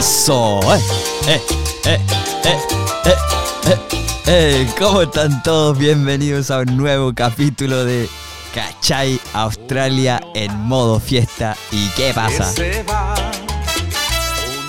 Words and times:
Eso, 0.00 0.60
eh, 0.74 0.80
eh, 1.28 1.40
eh, 1.84 1.98
eh, 2.44 2.56
eh, 3.04 3.14
eh, 3.66 3.78
eh. 4.28 4.66
¿Cómo 4.78 5.02
están 5.02 5.42
todos? 5.42 5.76
Bienvenidos 5.76 6.50
a 6.50 6.60
un 6.60 6.74
nuevo 6.78 7.14
capítulo 7.14 7.84
de 7.84 8.08
Cachai 8.54 9.20
Australia 9.34 10.22
en 10.34 10.56
modo 10.56 11.00
fiesta. 11.00 11.54
¿Y 11.70 11.86
qué 11.90 12.12
pasa? 12.14 12.50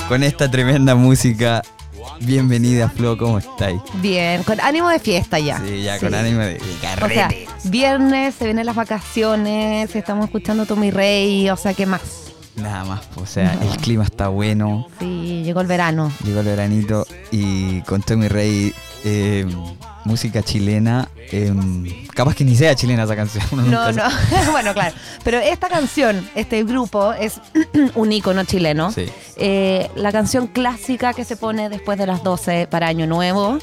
Con 0.09 0.21
esta 0.23 0.51
tremenda 0.51 0.95
música. 0.95 1.61
Bienvenida, 2.19 2.89
Flo, 2.89 3.17
¿cómo 3.17 3.37
estáis? 3.37 3.79
Bien, 4.01 4.43
con 4.43 4.59
ánimo 4.59 4.89
de 4.89 4.99
fiesta 4.99 5.39
ya. 5.39 5.61
Sí, 5.65 5.81
ya 5.83 5.97
con 5.97 6.13
ánimo 6.13 6.41
de, 6.41 6.55
de 6.55 6.59
O 6.59 6.79
sea, 6.81 6.95
carrete. 6.97 7.47
viernes, 7.63 8.35
se 8.35 8.43
vienen 8.43 8.65
las 8.65 8.75
vacaciones, 8.75 9.95
estamos 9.95 10.25
escuchando 10.25 10.65
Tommy 10.65 10.91
Rey, 10.91 11.49
o 11.49 11.55
sea, 11.55 11.73
¿qué 11.73 11.85
más? 11.85 12.01
Nada 12.55 12.83
más, 12.83 13.01
o 13.15 13.25
sea, 13.25 13.55
No. 13.55 13.71
el 13.71 13.77
clima 13.77 14.03
está 14.03 14.27
bueno. 14.27 14.87
Sí, 14.99 15.41
llegó 15.43 15.61
el 15.61 15.67
verano. 15.67 16.11
Llegó 16.25 16.41
el 16.41 16.45
veranito 16.47 17.07
y 17.31 17.81
con 17.81 18.01
Tommy 18.01 18.27
Rey, 18.27 18.73
eh, 19.05 19.45
música 20.03 20.43
chilena. 20.43 21.07
eh, 21.33 21.53
capaz 22.13 22.35
que 22.35 22.43
ni 22.43 22.55
sea 22.57 22.75
chilena 22.75 23.03
esa 23.03 23.15
canción. 23.15 23.43
uno 23.53 23.63
No, 23.63 23.91
no, 23.93 24.03
bueno, 24.51 24.73
claro. 24.73 24.93
Pero 25.23 25.37
esta 25.39 25.69
canción, 25.69 26.27
este 26.35 26.63
grupo, 26.65 27.13
es 27.13 27.39
un 27.95 28.11
ícono 28.11 28.43
chileno. 28.43 28.91
Sí. 28.91 29.05
Eh, 29.37 29.89
la 29.95 30.11
canción 30.11 30.47
clásica 30.47 31.13
que 31.13 31.23
se 31.23 31.37
pone 31.37 31.69
después 31.69 31.97
de 31.97 32.05
las 32.05 32.21
12 32.21 32.67
para 32.69 32.87
Año 32.87 33.07
Nuevo. 33.07 33.59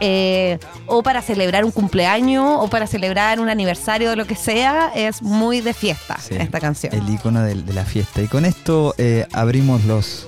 Eh, 0.00 0.58
o 0.86 1.02
para 1.02 1.22
celebrar 1.22 1.64
un 1.64 1.70
cumpleaños 1.70 2.44
o 2.60 2.68
para 2.68 2.86
celebrar 2.86 3.40
un 3.40 3.48
aniversario 3.48 4.10
de 4.10 4.16
lo 4.16 4.26
que 4.26 4.36
sea, 4.36 4.92
es 4.94 5.22
muy 5.22 5.60
de 5.60 5.74
fiesta 5.74 6.16
Sí, 6.20 6.34
esta 6.38 6.60
canción. 6.60 6.94
El 6.94 7.08
icono 7.08 7.42
de, 7.42 7.54
de 7.54 7.72
la 7.72 7.84
fiesta. 7.84 8.22
Y 8.22 8.28
con 8.28 8.44
esto 8.44 8.94
eh, 8.98 9.26
abrimos 9.32 9.84
los, 9.84 10.26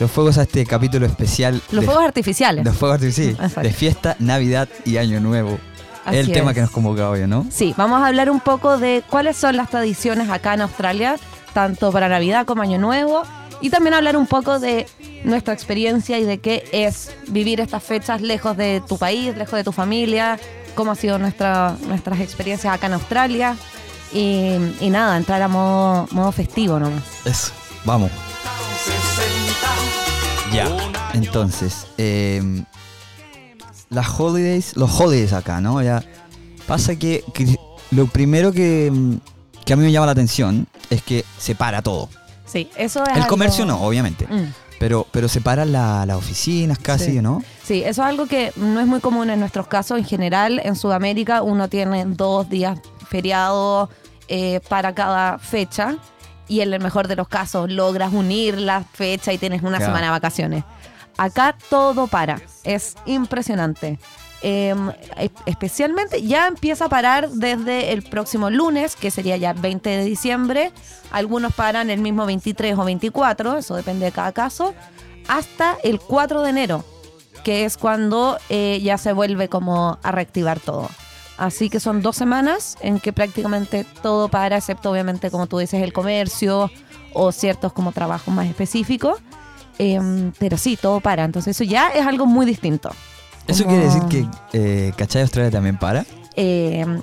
los 0.00 0.10
fuegos 0.10 0.38
a 0.38 0.42
este 0.42 0.64
capítulo 0.66 1.06
especial. 1.06 1.60
Los 1.70 1.82
de, 1.82 1.86
fuegos 1.86 2.04
artificiales. 2.04 2.64
Los 2.64 2.76
fuegos 2.76 2.96
artificiales, 2.96 3.34
Exacto. 3.38 3.60
de 3.62 3.72
fiesta, 3.72 4.16
Navidad 4.18 4.68
y 4.84 4.96
Año 4.96 5.20
Nuevo. 5.20 5.58
Así 6.04 6.18
es 6.18 6.28
el 6.28 6.32
tema 6.32 6.54
que 6.54 6.60
nos 6.60 6.70
convoca 6.70 7.10
hoy, 7.10 7.26
¿no? 7.26 7.46
Sí, 7.50 7.74
vamos 7.76 8.00
a 8.00 8.06
hablar 8.06 8.30
un 8.30 8.40
poco 8.40 8.78
de 8.78 9.02
cuáles 9.10 9.36
son 9.36 9.56
las 9.56 9.70
tradiciones 9.70 10.30
acá 10.30 10.54
en 10.54 10.60
Australia, 10.60 11.16
tanto 11.52 11.90
para 11.90 12.08
Navidad 12.08 12.46
como 12.46 12.62
Año 12.62 12.78
Nuevo, 12.78 13.24
y 13.60 13.70
también 13.70 13.94
hablar 13.94 14.16
un 14.16 14.26
poco 14.26 14.58
de 14.58 14.86
nuestra 15.24 15.54
experiencia 15.54 16.18
y 16.18 16.24
de 16.24 16.38
qué 16.38 16.68
es 16.72 17.10
vivir 17.28 17.60
estas 17.60 17.82
fechas 17.82 18.20
lejos 18.20 18.56
de 18.56 18.82
tu 18.86 18.98
país, 18.98 19.36
lejos 19.36 19.54
de 19.54 19.64
tu 19.64 19.72
familia, 19.72 20.38
cómo 20.74 20.92
ha 20.92 20.94
sido 20.94 21.18
nuestra, 21.18 21.76
nuestras 21.86 22.20
experiencias 22.20 22.72
acá 22.72 22.86
en 22.86 22.92
Australia. 22.94 23.56
Y, 24.12 24.88
nada, 24.88 25.16
entrar 25.16 25.42
a 25.42 25.48
modo, 25.48 26.08
modo 26.12 26.32
festivo 26.32 26.78
nomás. 26.78 27.02
Eso, 27.24 27.52
vamos. 27.84 28.10
Ya, 30.52 30.68
entonces, 31.12 31.86
eh, 31.98 32.64
las 33.90 34.08
holidays, 34.18 34.76
los 34.76 34.98
holidays 34.98 35.32
acá, 35.32 35.60
¿no? 35.60 35.82
Ya 35.82 36.02
pasa 36.66 36.96
que, 36.96 37.24
que 37.34 37.56
lo 37.90 38.06
primero 38.06 38.52
que, 38.52 38.92
que 39.64 39.72
a 39.72 39.76
mí 39.76 39.84
me 39.84 39.92
llama 39.92 40.06
la 40.06 40.12
atención 40.12 40.66
es 40.88 41.02
que 41.02 41.24
se 41.38 41.54
para 41.54 41.82
todo. 41.82 42.08
Sí, 42.46 42.70
eso 42.76 43.02
es 43.02 43.08
El 43.10 43.14
algo- 43.16 43.28
comercio 43.28 43.66
no, 43.66 43.80
obviamente, 43.82 44.26
Mm. 44.26 44.52
pero, 44.78 45.06
pero 45.10 45.28
se 45.28 45.40
paran 45.40 45.72
la- 45.72 46.06
las 46.06 46.16
oficinas 46.16 46.78
casi, 46.78 47.12
Sí. 47.12 47.20
¿no? 47.20 47.42
Sí, 47.64 47.80
eso 47.82 48.02
es 48.02 48.08
algo 48.08 48.26
que 48.26 48.52
no 48.56 48.80
es 48.80 48.86
muy 48.86 49.00
común 49.00 49.28
en 49.30 49.40
nuestros 49.40 49.66
casos. 49.66 49.98
En 49.98 50.04
general, 50.04 50.60
en 50.64 50.76
Sudamérica 50.76 51.42
uno 51.42 51.68
tiene 51.68 52.04
dos 52.06 52.48
días 52.48 52.78
feriados 53.08 53.88
eh, 54.28 54.60
para 54.68 54.92
cada 54.94 55.38
fecha 55.38 55.96
y 56.48 56.60
en 56.60 56.72
el 56.74 56.80
mejor 56.80 57.06
de 57.08 57.14
los 57.16 57.28
casos 57.28 57.70
logras 57.70 58.12
unir 58.12 58.58
la 58.60 58.82
fecha 58.82 59.32
y 59.32 59.38
tienes 59.38 59.62
una 59.62 59.76
Claro. 59.78 59.86
semana 59.86 60.06
de 60.06 60.10
vacaciones. 60.10 60.64
Acá 61.16 61.56
todo 61.70 62.08
para, 62.08 62.40
es 62.64 62.96
impresionante. 63.06 63.98
Eh, 64.48 64.72
e- 65.16 65.30
especialmente 65.46 66.22
ya 66.22 66.46
empieza 66.46 66.84
a 66.84 66.88
parar 66.88 67.30
desde 67.30 67.92
el 67.92 68.04
próximo 68.04 68.48
lunes, 68.48 68.94
que 68.94 69.10
sería 69.10 69.36
ya 69.36 69.52
20 69.52 69.90
de 69.90 70.04
diciembre. 70.04 70.70
Algunos 71.10 71.52
paran 71.52 71.90
el 71.90 71.98
mismo 71.98 72.26
23 72.26 72.78
o 72.78 72.84
24, 72.84 73.56
eso 73.58 73.74
depende 73.74 74.04
de 74.04 74.12
cada 74.12 74.30
caso, 74.30 74.72
hasta 75.26 75.76
el 75.82 75.98
4 75.98 76.42
de 76.42 76.50
enero 76.50 76.84
que 77.42 77.64
es 77.64 77.76
cuando 77.76 78.38
eh, 78.48 78.80
ya 78.82 78.98
se 78.98 79.12
vuelve 79.12 79.48
como 79.48 79.98
a 80.02 80.12
reactivar 80.12 80.60
todo. 80.60 80.88
Así 81.38 81.68
que 81.68 81.80
son 81.80 82.02
dos 82.02 82.16
semanas 82.16 82.76
en 82.80 83.00
que 83.00 83.12
prácticamente 83.12 83.84
todo 84.00 84.28
para, 84.28 84.56
excepto 84.56 84.90
obviamente, 84.90 85.30
como 85.30 85.46
tú 85.46 85.58
dices, 85.58 85.82
el 85.82 85.92
comercio 85.92 86.70
o 87.12 87.32
ciertos 87.32 87.72
como 87.72 87.90
trabajos 87.92 88.34
más 88.34 88.46
específicos. 88.46 89.18
Em, 89.78 90.32
pero 90.38 90.56
sí, 90.56 90.76
todo 90.76 91.00
para. 91.00 91.24
Entonces 91.24 91.56
eso 91.56 91.62
ya 91.62 91.88
es 91.90 92.06
algo 92.06 92.26
muy 92.26 92.46
distinto. 92.46 92.90
Eso 93.46 93.64
quiere 93.64 93.84
decir 93.84 94.02
que 94.10 94.26
eh, 94.52 94.92
¿Cachai 94.96 95.22
Australia 95.22 95.50
también 95.50 95.78
para? 95.78 96.04
Em, 96.34 97.00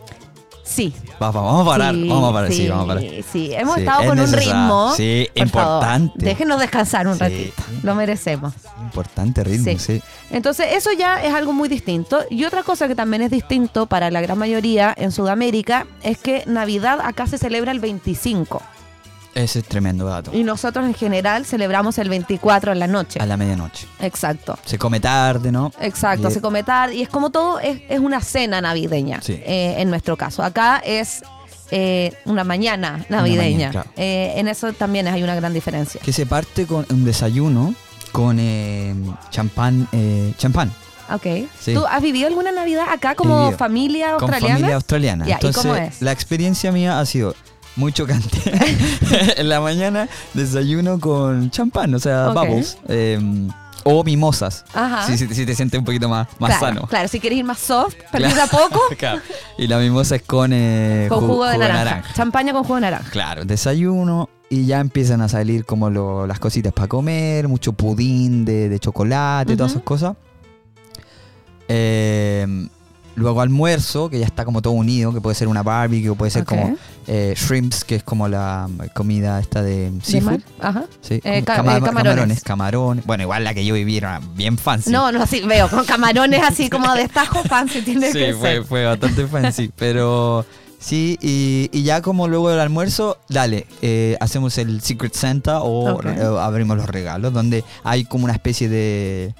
sí. 0.63 0.93
Va- 1.21 1.31
va- 1.31 1.41
vamos 1.41 1.65
a 1.67 1.69
parar, 1.71 1.93
sí, 1.95 2.07
vamos 2.09 2.29
a 2.29 2.33
parar, 2.33 2.51
sí, 2.51 2.67
vamos 2.67 2.83
a 2.83 2.87
parar. 2.87 3.03
Sí, 3.31 3.53
hemos 3.53 3.75
Sí, 3.75 3.81
estado 3.81 4.01
es 4.03 4.09
con 4.09 4.19
un 4.19 4.33
ritmo. 4.33 4.93
Sí, 4.95 5.27
por 5.35 5.47
favor, 5.49 5.73
importante. 5.81 6.25
déjenos 6.25 6.59
descansar 6.59 7.07
un 7.07 7.17
ratito. 7.19 7.63
Lo 7.83 7.95
merecemos. 7.95 8.53
Importante 8.81 9.43
ritmo, 9.43 9.65
Sí. 9.65 9.77
sí. 9.79 10.01
Entonces, 10.31 10.67
eso 10.73 10.91
ya 10.91 11.23
es 11.23 11.33
algo 11.33 11.53
muy 11.53 11.69
distinto. 11.69 12.19
Y 12.29 12.43
otra 12.45 12.63
cosa 12.63 12.87
que 12.87 12.95
también 12.95 13.21
es 13.23 13.31
distinto 13.31 13.85
para 13.85 14.11
la 14.11 14.21
gran 14.21 14.37
mayoría 14.37 14.93
en 14.97 15.11
Sudamérica 15.11 15.87
es 16.03 16.17
que 16.17 16.43
Navidad 16.45 16.99
acá 17.03 17.27
se 17.27 17.37
celebra 17.37 17.71
el 17.71 17.79
25. 17.79 18.61
Ese 19.35 19.59
es 19.59 19.65
tremendo 19.65 20.05
dato. 20.05 20.31
Y 20.33 20.43
nosotros 20.43 20.85
en 20.85 20.93
general 20.93 21.45
celebramos 21.45 21.97
el 21.97 22.07
24 22.09 22.71
en 22.71 22.79
la 22.79 22.87
noche. 22.87 23.19
A 23.19 23.25
la 23.25 23.35
medianoche. 23.37 23.87
Exacto. 23.99 24.57
Se 24.63 24.77
come 24.77 24.99
tarde, 24.99 25.51
¿no? 25.51 25.71
Exacto, 25.81 26.29
Y- 26.29 26.31
se 26.33 26.39
come 26.41 26.61
tarde 26.63 26.95
y 26.95 27.01
es 27.01 27.09
como 27.09 27.31
todo, 27.31 27.59
es, 27.59 27.81
es 27.89 27.99
una 27.99 28.21
cena 28.21 28.61
navideña 28.61 29.21
Sí. 29.21 29.33
eh, 29.45 29.75
en 29.79 29.89
nuestro 29.89 30.17
caso. 30.17 30.43
Acá 30.43 30.81
es 30.85 31.23
eh, 31.71 32.13
una 32.25 32.43
mañana 32.43 33.03
navideña. 33.09 33.43
mañana, 33.69 33.71
claro. 33.71 33.89
Eh, 33.97 34.33
en 34.35 34.47
eso 34.47 34.71
también 34.73 35.07
hay 35.07 35.23
una 35.23 35.33
gran 35.33 35.53
diferencia. 35.53 35.99
Que 36.03 36.13
se 36.13 36.25
parte 36.27 36.67
con 36.67 36.85
un 36.91 37.03
desayuno 37.03 37.73
con 38.11 38.37
eh, 38.39 38.93
champán. 39.31 39.87
eh, 39.93 40.33
champán. 40.37 40.71
Ok. 41.11 41.25
Sí. 41.59 41.73
¿Tú 41.73 41.83
has 41.87 42.01
vivido 42.03 42.27
alguna 42.27 42.51
Navidad 42.51 42.85
acá 42.91 43.15
como 43.15 43.51
familia 43.53 44.11
Con 44.13 44.21
australiana? 44.29 44.53
familia 44.55 44.75
australiana. 44.75 45.25
Ya, 45.25 45.31
¿y 45.31 45.33
Entonces, 45.33 45.61
cómo 45.63 45.75
es? 45.75 46.01
la 46.03 46.11
experiencia 46.11 46.71
mía 46.71 46.99
ha 46.99 47.05
sido 47.07 47.35
muy 47.75 47.91
chocante. 47.93 48.39
en 49.37 49.49
la 49.49 49.59
mañana 49.61 50.07
desayuno 50.33 50.99
con 50.99 51.49
champán, 51.51 51.93
o 51.95 51.99
sea, 51.99 52.29
bubbles. 52.29 52.77
eh, 52.87 53.19
o 53.85 54.01
mimosas. 54.03 54.63
Ajá. 54.73 55.05
Si, 55.07 55.17
si- 55.17 55.33
si 55.35 55.45
te 55.45 55.53
sientes 55.55 55.77
un 55.77 55.83
poquito 55.85 56.07
más, 56.07 56.27
más 56.39 56.57
claro, 56.57 56.75
sano. 56.75 56.87
Claro, 56.87 57.07
si 57.09 57.19
quieres 57.19 57.39
ir 57.39 57.43
más 57.45 57.59
soft, 57.59 57.95
perder 58.11 58.31
Claro. 58.31 58.43
a 58.43 58.59
poco, 58.69 58.81
Claro. 58.97 59.21
Y 59.57 59.67
la 59.67 59.77
mimosa 59.79 60.15
es 60.15 60.21
con, 60.21 60.51
eh, 60.53 61.07
con 61.09 61.19
ju- 61.23 61.27
jugo, 61.27 61.45
de, 61.47 61.57
naranja. 61.57 62.13
Champaña 62.13 62.53
con 62.53 62.63
jugo 62.63 62.75
de 62.75 62.81
naranja. 62.81 63.09
Claro, 63.11 63.43
desayuno 63.43 64.29
y 64.49 64.65
ya 64.67 64.79
empiezan 64.79 65.19
a 65.21 65.27
salir 65.27 65.65
como 65.65 65.89
lo- 65.89 66.25
las 66.27 66.39
cositas 66.39 66.71
para 66.71 66.87
comer, 66.87 67.47
mucho 67.49 67.73
pudín 67.73 68.45
de, 68.45 68.69
de 68.69 68.79
chocolate, 68.79 69.57
todas 69.57 69.71
esas 69.73 69.83
cosas. 69.83 70.15
Eh, 71.67 72.67
luego 73.15 73.41
almuerzo, 73.41 74.09
que 74.09 74.19
ya 74.19 74.25
está 74.25 74.43
como 74.45 74.61
todo 74.61 74.73
unido, 74.73 75.13
que 75.13 75.21
puede 75.21 75.35
ser 75.35 75.47
una 75.47 75.61
barbecue, 75.63 76.09
o 76.09 76.15
puede 76.15 76.31
ser 76.31 76.45
como 76.45 76.75
eh, 77.07 77.33
shrimps, 77.37 77.83
que 77.83 77.95
es 77.95 78.03
como 78.03 78.27
la 78.27 78.67
comida 78.95 79.39
esta 79.39 79.61
de 79.61 79.91
¿De 79.91 80.01
seafood. 80.01 80.31
mar? 80.31 80.41
Ajá. 80.59 80.85
Sí, 81.01 81.15
Eh, 81.23 81.43
ca- 81.43 81.57
eh, 81.57 81.81
camarones. 81.81 82.43
camarones. 82.43 83.05
Bueno, 83.05 83.23
igual 83.23 83.43
la 83.43 83.53
que 83.53 83.65
yo 83.65 83.73
viví 83.75 83.97
era 83.97 84.19
bien 84.35 84.57
fancy. 84.57 84.89
No, 84.91 85.11
no, 85.11 85.25
sí, 85.27 85.41
veo, 85.47 85.69
con 85.69 85.85
camarones 85.85 86.41
así 86.43 86.69
como 86.71 86.93
de 86.95 87.07
tajo 87.07 87.43
fancy 87.43 87.81
tiene 87.81 88.11
Sí, 88.11 88.19
que 88.19 88.33
fue, 88.33 88.49
ser. 88.53 88.63
fue 88.63 88.85
bastante 88.85 89.27
fancy, 89.27 89.71
pero 89.77 90.45
sí, 90.79 91.17
y, 91.21 91.69
y 91.71 91.83
ya 91.83 92.01
como 92.01 92.27
luego 92.27 92.49
del 92.49 92.59
almuerzo, 92.59 93.17
dale, 93.29 93.67
eh, 93.81 94.17
hacemos 94.19 94.57
el 94.57 94.81
Secret 94.81 95.13
Santa 95.13 95.61
o 95.61 95.99
abrimos 96.39 96.77
los 96.77 96.87
regalos, 96.87 97.31
donde 97.33 97.63
hay 97.83 98.05
como 98.05 98.23
una 98.25 98.33
especie 98.33 98.69
de 98.69 99.35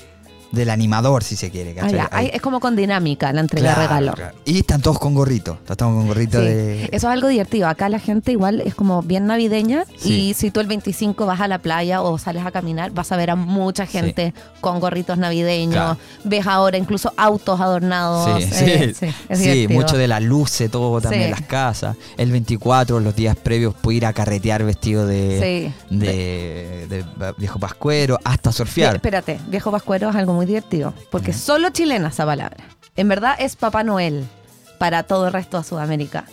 del 0.54 0.70
animador, 0.70 1.24
si 1.24 1.36
se 1.36 1.50
quiere, 1.50 1.76
Ah, 1.82 2.08
hay- 2.12 2.30
es 2.32 2.40
como 2.42 2.60
con 2.60 2.76
dinámica 2.76 3.34
la 3.34 3.42
entrega 3.42 3.72
de 3.72 3.76
regalo. 3.76 4.14
claro. 4.14 4.36
Y 4.46 4.60
están 4.60 4.82
todos 4.82 5.00
con 5.00 5.16
gorrito, 5.16 5.58
están 5.68 5.94
con 5.96 6.08
gorrito 6.08 6.40
Sí. 6.40 6.46
de... 6.46 6.84
Eso 6.86 6.96
es 6.96 7.04
algo 7.06 7.28
divertido. 7.28 7.68
Acá 7.68 7.90
la 7.90 7.98
gente 8.00 8.32
igual 8.32 8.62
es 8.62 8.76
como 8.76 9.02
bien 9.02 9.26
navideña 9.26 9.86
Sí. 9.98 10.30
y 10.30 10.34
si 10.36 10.52
tú 10.52 10.60
el 10.60 10.68
25 10.68 11.26
vas 11.26 11.42
a 11.42 11.48
la 11.48 11.58
playa 11.58 12.02
o 12.04 12.18
sales 12.20 12.46
a 12.46 12.52
caminar, 12.52 12.92
vas 12.92 13.12
a 13.12 13.18
ver 13.18 13.32
a 13.32 13.36
mucha 13.36 13.88
gente 13.88 14.34
con 14.62 14.80
gorritos 14.80 15.18
navideños. 15.18 15.74
Claro. 15.74 15.98
Ves 16.24 16.46
ahora 16.46 16.78
incluso 16.78 17.12
autos 17.18 17.60
adornados. 17.60 18.44
Sí, 18.44 18.66
Eh, 18.66 18.94
sí, 19.34 19.68
mucho 19.70 19.98
de 19.98 20.08
la 20.08 20.20
luce, 20.20 20.70
todo 20.70 21.02
también 21.02 21.32
las 21.32 21.42
casas. 21.42 21.98
El 22.16 22.32
24, 22.32 23.00
los 23.00 23.16
días 23.16 23.36
previos, 23.36 23.74
puedo 23.74 23.98
ir 23.98 24.06
a 24.06 24.14
carretear 24.14 24.64
vestido 24.64 25.08
de, 25.08 25.72
de, 25.90 26.88
de 26.88 27.04
viejo 27.38 27.60
pascuero, 27.60 28.20
hasta 28.24 28.52
surfear. 28.52 28.96
espérate, 28.96 29.40
viejo 29.48 29.72
pascuero 29.72 30.10
es 30.10 30.16
algo 30.16 30.34
muy 30.34 30.43
divertido, 30.48 30.94
porque 31.12 31.34
solo 31.34 31.70
chilena 31.70 32.10
esa 32.10 32.26
palabra. 32.26 32.64
En 32.96 33.08
verdad 33.08 33.36
es 33.40 33.56
Papá 33.56 33.84
Noel 33.84 34.26
para 34.78 35.04
todo 35.04 35.28
el 35.28 35.34
resto 35.34 35.58
de 35.58 35.64
Sudamérica. 35.64 36.26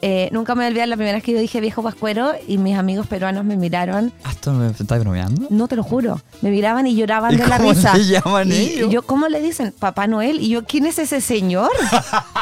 Eh, 0.00 0.28
nunca 0.30 0.54
me 0.54 0.60
voy 0.60 0.66
a 0.66 0.68
olvidar 0.68 0.86
la 0.88 0.94
primera 0.96 1.16
vez 1.16 1.24
que 1.24 1.32
yo 1.32 1.40
dije 1.40 1.60
viejo 1.60 1.82
pascuero 1.82 2.32
y 2.46 2.56
mis 2.56 2.78
amigos 2.78 3.08
peruanos 3.08 3.44
me 3.44 3.56
miraron. 3.56 4.12
¿Ah, 4.22 4.30
¿Esto 4.30 4.52
me 4.52 4.68
estás 4.70 5.00
bromeando? 5.00 5.48
No 5.50 5.66
te 5.66 5.74
lo 5.74 5.82
juro. 5.82 6.20
Me 6.40 6.50
miraban 6.50 6.86
y 6.86 6.94
lloraban 6.94 7.34
¿Y 7.34 7.36
de 7.38 7.46
la 7.48 7.56
cómo 7.58 7.72
risa. 7.72 7.96
le 7.96 8.04
llaman 8.04 8.48
y, 8.48 8.52
ellos? 8.54 8.88
y 8.88 8.92
yo, 8.92 9.02
¿cómo 9.02 9.26
le 9.26 9.42
dicen? 9.42 9.74
Papá 9.76 10.06
Noel. 10.06 10.40
Y 10.40 10.50
yo, 10.50 10.64
¿quién 10.64 10.86
es 10.86 11.00
ese 11.00 11.20
señor? 11.20 11.70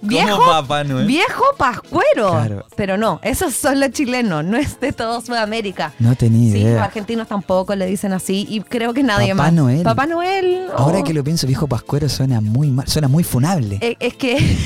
viejo, 0.00 0.44
Papá 0.44 0.84
Noel? 0.84 1.06
viejo 1.06 1.44
pascuero. 1.56 2.30
Claro. 2.30 2.66
Pero 2.76 2.96
no, 2.96 3.20
esos 3.22 3.54
son 3.54 3.80
los 3.80 3.90
chilenos, 3.90 4.44
no 4.44 4.56
es 4.56 4.78
de 4.80 4.92
todo 4.92 5.20
Sudamérica. 5.20 5.92
No 5.98 6.14
tenía 6.16 6.52
Sí, 6.52 6.64
los 6.64 6.80
argentinos 6.80 7.28
tampoco 7.28 7.74
le 7.74 7.86
dicen 7.86 8.12
así 8.12 8.46
y 8.48 8.60
creo 8.60 8.94
que 8.94 9.02
nadie 9.02 9.30
Papá 9.34 9.42
más. 9.44 9.52
Noel. 9.52 9.82
Papá 9.82 10.06
Noel. 10.06 10.66
Ahora 10.76 10.98
oh. 11.00 11.04
que 11.04 11.12
lo 11.14 11.24
pienso, 11.24 11.46
viejo 11.46 11.66
pascuero 11.66 12.08
suena 12.08 12.40
muy 12.40 12.70
mal, 12.70 12.86
suena 12.88 13.08
muy 13.08 13.24
funable. 13.24 13.78
Eh, 13.80 13.96
Es 14.00 14.14
que, 14.14 14.36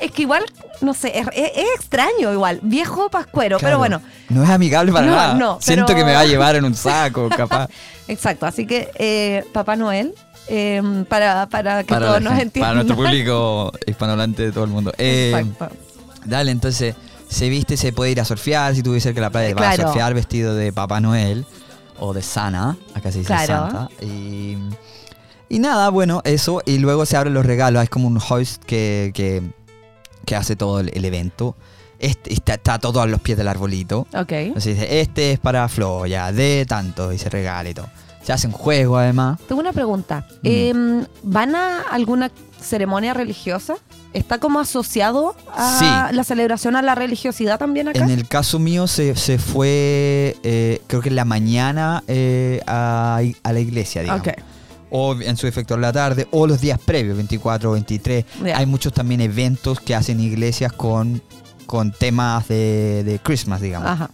es 0.00 0.10
que 0.12 0.22
igual, 0.22 0.44
no 0.80 0.94
sé, 0.94 1.18
es, 1.18 1.26
es- 1.34 1.52
es 1.56 1.64
extraño 1.76 2.32
igual, 2.32 2.60
viejo 2.62 3.08
pascuero, 3.10 3.58
pero 3.60 3.78
bueno, 3.78 4.00
No 4.28 4.42
es 4.44 4.50
amigable 4.50 4.92
para 4.92 5.06
No, 5.06 5.12
nada. 5.14 5.34
no, 5.34 5.58
Siento 5.60 5.86
pero- 5.86 5.98
que 5.98 6.04
me 6.04 6.12
va 6.14 6.20
a 6.20 6.24
llevar 6.26 6.56
en 6.56 6.64
un 6.64 6.74
saco, 6.74 7.28
capaz. 7.28 7.68
exacto, 8.08 8.46
así 8.46 8.66
que 8.66 8.90
eh, 8.96 9.44
Papá 9.52 9.76
Noel, 9.76 10.14
eh, 10.48 11.04
para, 11.08 11.48
para 11.48 11.82
que 11.82 11.88
para, 11.88 12.06
todos 12.06 12.22
nos 12.22 12.32
entiendan. 12.34 12.62
para 12.62 12.74
nuestro 12.74 12.96
público 13.02 13.72
hispanohablante 13.86 14.42
de 14.44 14.52
todo 14.52 14.64
el 14.64 14.70
mundo. 14.70 14.92
Eh. 14.98 15.44
Dale, 16.24 16.50
entonces, 16.50 16.94
se 17.28 17.48
viste, 17.48 17.76
se 17.76 17.92
puede 17.92 18.10
ir 18.12 18.20
a 18.20 18.24
surfear. 18.24 18.74
Si 18.74 18.82
cerca 19.00 19.20
de 19.20 19.20
la 19.20 19.30
playa, 19.30 19.48
Eh, 19.50 19.54
vas 19.54 19.64
a 19.64 19.74
claro. 19.74 19.88
surfear 19.90 20.14
vestido 20.14 20.54
de 20.54 20.72
Papá 20.72 21.00
Noel 21.00 21.44
o 21.98 22.12
de 22.12 22.22
Sana. 22.22 22.76
Acá 22.94 23.12
se 23.12 23.18
dice 23.18 23.28
Claro. 23.28 23.70
Santa. 23.70 23.88
Y, 24.04 24.56
y 25.48 25.58
nada, 25.58 25.88
bueno, 25.90 26.20
eso. 26.24 26.62
Y 26.66 26.78
luego 26.78 27.06
se 27.06 27.16
abren 27.16 27.34
los 27.34 27.46
regalos. 27.46 27.82
Es 27.82 27.90
como 27.90 28.08
un 28.08 28.18
host 28.18 28.62
que, 28.64 29.12
que, 29.14 29.42
que 30.24 30.36
hace 30.36 30.56
todo 30.56 30.80
el, 30.80 30.90
el 30.94 31.04
evento. 31.04 31.56
Este, 31.98 32.32
está, 32.34 32.54
está 32.54 32.78
todo 32.78 33.00
a 33.00 33.06
los 33.06 33.20
pies 33.20 33.38
del 33.38 33.48
arbolito. 33.48 34.06
Ok. 34.14 34.32
Entonces 34.32 34.74
dice, 34.78 35.00
este 35.00 35.32
es 35.32 35.38
para 35.38 35.66
Flo, 35.68 36.06
ya, 36.06 36.30
de 36.32 36.66
tanto. 36.68 37.12
Y 37.12 37.18
se 37.18 37.30
regala 37.30 37.70
y 37.70 37.74
todo. 37.74 37.88
Se 38.26 38.32
hace 38.32 38.48
un 38.48 38.52
juego 38.52 38.98
además. 38.98 39.38
Tengo 39.46 39.60
una 39.60 39.72
pregunta. 39.72 40.26
Mm. 40.42 40.46
Eh, 40.46 41.04
¿Van 41.22 41.54
a 41.54 41.82
alguna 41.82 42.30
ceremonia 42.60 43.14
religiosa? 43.14 43.76
¿Está 44.12 44.38
como 44.38 44.58
asociado 44.58 45.36
a 45.54 45.78
Sí. 46.10 46.14
la 46.16 46.24
celebración 46.24 46.74
a 46.74 46.82
la 46.82 46.94
religiosidad 46.96 47.58
también 47.58 47.86
acá? 47.88 48.00
En 48.02 48.10
el 48.10 48.26
caso 48.26 48.58
mío 48.58 48.86
se, 48.88 49.14
se 49.14 49.38
fue, 49.38 50.36
eh, 50.42 50.80
creo 50.88 51.02
que 51.02 51.10
en 51.10 51.16
la 51.16 51.24
mañana 51.24 52.02
eh, 52.08 52.60
a, 52.66 53.20
a 53.42 53.52
la 53.52 53.60
iglesia, 53.60 54.02
digamos. 54.02 54.26
Ok. 54.26 54.34
O 54.90 55.14
en 55.20 55.36
su 55.36 55.46
efecto 55.46 55.74
en 55.74 55.82
la 55.82 55.92
tarde, 55.92 56.26
o 56.30 56.46
los 56.46 56.60
días 56.60 56.78
previos, 56.84 57.16
24, 57.16 57.72
23. 57.72 58.24
Ya. 58.44 58.56
Hay 58.58 58.66
muchos 58.66 58.92
también 58.92 59.20
eventos 59.20 59.78
que 59.80 59.94
hacen 59.94 60.18
iglesias 60.20 60.72
con, 60.72 61.20
con 61.66 61.92
temas 61.92 62.48
de, 62.48 63.04
de 63.04 63.18
Christmas, 63.18 63.60
digamos. 63.60 63.88
Ajá. 63.90 64.10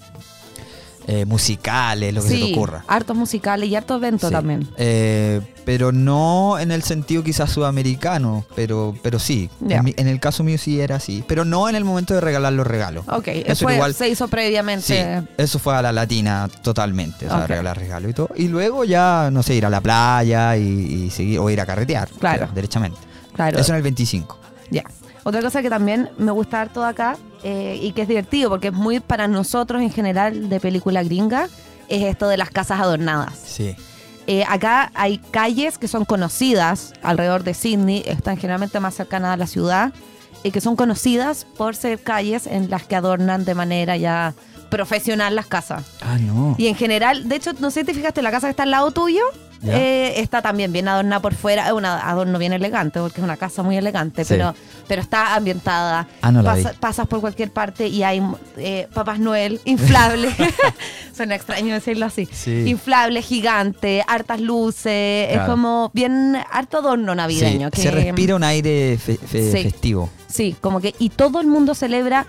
Eh, 1.08 1.25
musicales, 1.25 2.14
lo 2.14 2.22
que 2.22 2.28
se 2.28 2.34
sí, 2.37 2.40
te 2.52 2.52
ocurra. 2.56 2.84
hartos 2.87 3.16
musicales 3.16 3.69
y 3.69 3.75
hartos 3.75 3.96
eventos 3.96 4.28
Sí. 4.28 4.32
también. 4.34 4.69
Eh, 4.76 5.40
pero 5.64 5.90
no 5.90 6.58
en 6.60 6.70
el 6.70 6.82
sentido 6.84 7.25
quizás 7.25 7.50
sudamericano, 7.50 8.44
pero, 8.54 8.94
pero 9.02 9.19
sí. 9.19 9.50
En, 9.69 9.84
mi- 9.84 9.94
en 9.96 10.06
el 10.06 10.20
caso 10.20 10.44
mío 10.44 10.58
sí 10.58 10.81
era 10.81 10.96
así. 10.96 11.25
Pero 11.26 11.44
no 11.44 11.69
en 11.69 11.75
el 11.75 11.84
momento 11.84 12.14
de 12.14 12.20
regalar 12.20 12.52
los 12.52 12.66
regalos. 12.66 13.04
Ok, 13.08 13.26
Eso 13.28 13.64
fue- 13.64 13.75
igual- 13.75 13.94
se 13.94 14.08
hizo 14.08 14.26
Sí, 14.26 14.31
previamente. 14.31 15.22
eso 15.37 15.58
fue 15.58 15.75
a 15.76 15.82
la 15.82 15.90
latina 15.93 16.49
totalmente, 16.62 17.26
o 17.26 17.31
sea, 17.31 17.46
regalar 17.49 17.76
regalo 17.78 18.08
y 18.08 18.12
todo. 18.12 18.28
Y 18.37 18.46
luego 18.49 18.84
ya, 18.84 19.28
no 19.32 19.43
sé, 19.43 19.54
ir 19.56 19.66
a 19.66 19.70
la 19.70 19.81
playa 19.81 20.56
y, 20.56 20.62
y 21.06 21.10
seguir, 21.10 21.38
o 21.40 21.50
ir 21.50 21.60
a 21.60 21.66
carretear. 21.66 22.08
Claro. 22.20 22.44
o 22.44 22.46
sea, 22.46 22.54
derechamente. 22.54 22.99
Claro. 23.34 23.58
Eso 23.58 23.72
en 23.72 23.76
el 23.78 23.82
25. 23.82 24.38
Ya. 24.70 24.84
Otra 25.25 25.40
cosa 25.40 25.62
que 25.62 25.70
también 25.70 26.10
me 26.19 26.31
gusta 26.32 26.60
harto 26.60 26.81
de 26.82 26.88
acá 26.88 27.16
eh, 27.43 27.79
y 27.81 27.93
que 27.93 28.03
es 28.03 28.09
divertido 28.09 28.50
porque 28.50 28.69
es 28.69 28.75
muy 28.75 29.00
para 29.00 29.29
nosotros 29.29 29.83
en 29.83 29.91
general 29.91 30.49
de 30.49 30.61
película 30.61 31.03
gringa 31.03 31.49
es 31.89 32.03
esto 32.05 32.29
de 32.29 32.37
las 32.37 32.50
casas 32.50 32.81
adornadas. 32.81 33.39
Sí. 33.44 33.77
Eh, 34.27 34.44
acá 34.49 34.93
hay 34.94 35.19
calles 35.19 35.79
que 35.79 35.89
son 35.89 36.05
conocidas 36.05 36.94
alrededor 37.03 37.43
de 37.43 37.55
Sydney, 37.55 38.05
están 38.06 38.37
generalmente 38.37 38.79
más 38.79 38.94
cercanas 38.94 39.35
a 39.35 39.37
la 39.37 39.47
ciudad, 39.47 39.93
y 40.44 40.50
que 40.50 40.61
son 40.61 40.77
conocidas 40.77 41.47
por 41.56 41.77
ser 41.77 42.00
calles 42.00 42.47
en 42.47 42.71
las 42.71 42.85
que 42.85 42.97
adornan 42.97 43.45
de 43.45 43.55
manera 43.55 43.97
ya 43.97 44.35
profesional 44.77 45.37
las 45.37 45.47
casas. 45.47 45.85
Ah, 46.01 46.19
no. 46.19 46.55
Y 46.59 46.67
en 46.67 46.75
general, 46.75 47.29
de 47.29 47.37
hecho, 47.37 47.53
no 47.61 47.71
sé 47.71 47.81
si 47.81 47.87
te 47.87 47.95
fijaste, 47.95 48.23
la 48.23 48.31
casa 48.31 48.47
que 48.47 48.53
está 48.53 48.63
al 48.65 48.71
lado 48.71 48.91
tuyo 48.91 49.23
eh, 49.65 50.15
está 50.17 50.43
también 50.43 50.73
bien 50.73 50.89
adornada 50.89 51.23
por 51.23 51.35
fuera. 51.35 51.67
Es 51.69 51.73
un 51.73 51.85
adorno 51.85 52.37
bien 52.41 52.53
elegante, 52.53 52.99
porque 52.99 53.21
es 53.21 53.25
una 53.25 53.37
casa 53.37 53.63
muy 53.63 53.77
elegante, 53.77 54.25
Sí. 54.25 54.35
pero, 54.35 54.55
pero 54.89 55.01
está 55.03 55.37
ambientada. 55.37 56.09
Ah, 56.21 56.33
no 56.33 56.43
la 56.43 56.55
vi. 56.55 56.65
pasas 56.81 57.07
por 57.07 57.21
cualquier 57.21 57.53
parte 57.53 57.87
y 57.87 58.03
hay 58.03 58.21
eh, 58.57 58.89
Papás 58.93 59.21
Noel 59.21 59.61
inflable. 59.65 60.35
Suena 61.17 61.37
extraño 61.37 61.75
decirlo 61.75 62.07
así. 62.07 62.27
Sí. 62.33 62.65
Inflable, 62.67 63.23
gigante, 63.23 64.03
hartas 64.09 64.41
luces. 64.41 65.31
Es 65.31 65.41
como 65.47 65.91
bien 65.95 66.37
harto 66.51 66.79
adorno 66.79 67.15
navideño. 67.15 67.69
Sí, 67.69 67.77
que, 67.77 67.83
Se 67.83 67.91
respira 67.93 68.35
un 68.35 68.43
aire 68.45 68.99
fe- 68.99 69.17
fe- 69.19 69.53
Sí. 69.53 69.63
festivo. 69.63 70.11
Sí, 70.27 70.57
como 70.61 70.81
que. 70.81 70.93
Y 70.99 71.11
todo 71.11 71.41
el 71.41 71.47
mundo 71.47 71.75
celebra. 71.77 72.27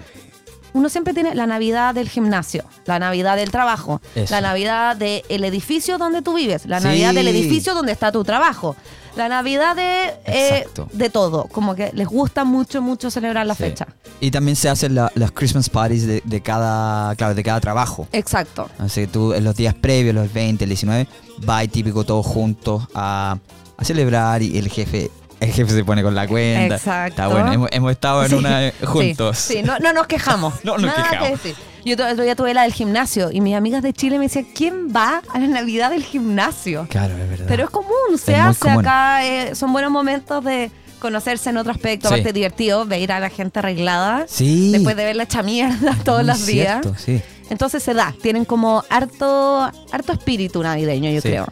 Uno 0.74 0.90
siempre 0.90 1.14
tiene 1.14 1.36
la 1.36 1.46
Navidad 1.48 1.94
del 1.94 2.10
gimnasio, 2.10 2.64
la 2.86 3.00
Navidad 3.00 3.36
del 3.36 3.52
trabajo, 3.52 4.02
Eso. 4.16 4.34
la 4.34 4.42
Navidad 4.42 4.96
del 4.98 5.44
edificio 5.44 5.98
donde 5.98 6.22
tú 6.22 6.34
vives, 6.36 6.66
la 6.66 6.80
Sí. 6.80 6.86
Navidad 6.88 7.14
del 7.14 7.28
edificio 7.28 7.74
donde 7.76 7.92
está 7.92 8.12
tu 8.12 8.24
trabajo, 8.24 8.76
la 9.16 9.30
Navidad 9.30 9.76
de, 9.76 10.14
eh, 10.26 10.66
de 10.92 11.10
todo. 11.12 11.46
Como 11.52 11.76
que 11.76 11.92
les 11.94 12.08
gusta 12.08 12.44
mucho, 12.44 12.82
mucho 12.82 13.12
celebrar 13.12 13.46
la 13.46 13.54
Sí. 13.54 13.64
fecha. 13.64 13.88
Y 14.20 14.32
también 14.32 14.56
se 14.56 14.70
hacen 14.70 14.96
la- 14.96 15.12
las 15.16 15.32
Christmas 15.32 15.70
parties 15.70 16.08
de, 16.08 16.22
de 16.26 16.42
cada, 16.42 17.14
claro, 17.16 17.36
de 17.36 17.44
cada 17.44 17.60
trabajo. 17.60 18.08
Exacto. 18.12 18.70
Así 18.80 19.02
que 19.02 19.08
tú 19.08 19.34
en 19.34 19.44
los 19.44 19.56
días 19.56 19.76
previos, 19.76 20.16
los 20.16 20.34
20, 20.34 20.64
el 20.64 20.70
19, 20.72 21.08
va 21.48 21.64
y 21.64 21.68
típico 21.68 22.04
todos 22.04 22.26
juntos 22.26 22.88
a, 22.96 23.38
a 23.78 23.84
celebrar 23.86 24.42
y 24.42 24.58
el 24.58 24.70
jefe, 24.70 25.12
el 25.44 25.54
jefe 25.54 25.72
se 25.74 25.84
pone 25.86 26.02
con 26.04 26.16
la 26.16 26.28
cuenta. 26.28 26.76
Exacto. 26.76 27.10
Está 27.22 27.28
bueno, 27.28 27.52
hemos, 27.52 27.70
hemos 27.72 27.92
estado 27.92 28.24
en 28.24 28.30
Sí, 28.30 28.36
una 28.36 28.68
eh, 28.68 28.74
sí, 28.80 28.86
juntos. 28.86 29.38
Sí, 29.38 29.62
no, 29.64 29.78
no 29.80 29.94
nos 29.94 30.08
quejamos. 30.08 30.54
No 30.64 30.74
nos 30.78 30.84
Nada 30.88 31.04
quejamos. 31.10 31.26
que 31.28 31.32
decir. 31.50 31.56
Yo 31.86 31.98
to- 31.98 32.06
el 32.06 32.14
otro 32.14 32.24
día 32.24 32.36
tuve 32.36 32.54
la 32.54 32.64
del 32.64 32.74
gimnasio 32.74 33.30
y 33.32 33.42
mis 33.42 33.56
amigas 33.56 33.84
de 33.84 33.92
Chile 33.94 34.18
me 34.18 34.26
decían, 34.26 34.48
¿quién 34.56 34.88
va 34.96 35.22
a 35.34 35.40
la 35.40 35.48
Navidad 35.48 35.92
del 35.92 36.04
gimnasio? 36.04 36.88
Claro, 36.90 37.18
es 37.18 37.30
verdad. 37.30 37.46
Pero 37.48 37.64
es 37.66 37.70
común, 37.70 38.18
se 38.24 38.36
hace 38.36 38.60
común. 38.60 38.80
acá, 38.80 39.26
eh, 39.26 39.54
son 39.56 39.74
buenos 39.74 39.92
momentos 39.92 40.44
de 40.46 40.72
conocerse 41.00 41.50
en 41.50 41.58
otro 41.58 41.74
aspecto, 41.74 42.08
Sí. 42.08 42.14
aparte 42.14 42.32
divertido, 42.32 42.86
ver 42.86 43.12
a 43.12 43.20
la 43.20 43.30
gente 43.30 43.60
arreglada, 43.60 44.26
sí. 44.30 44.72
después 44.72 44.96
de 44.96 45.04
ver 45.04 45.18
la 45.18 45.24
hecha 45.24 45.44
mierda 45.44 45.98
todos 46.06 46.20
Muy 46.20 46.28
los 46.28 46.46
días. 46.46 46.80
cierto, 46.82 46.96
sí. 46.98 47.22
Entonces 47.50 47.84
se 47.84 47.94
da, 47.94 48.16
tienen 48.22 48.46
como 48.46 48.86
harto, 48.90 49.70
harto 49.92 50.14
espíritu 50.14 50.64
navideño, 50.64 51.12
yo 51.12 51.20
Sí. 51.20 51.28
creo. 51.28 51.48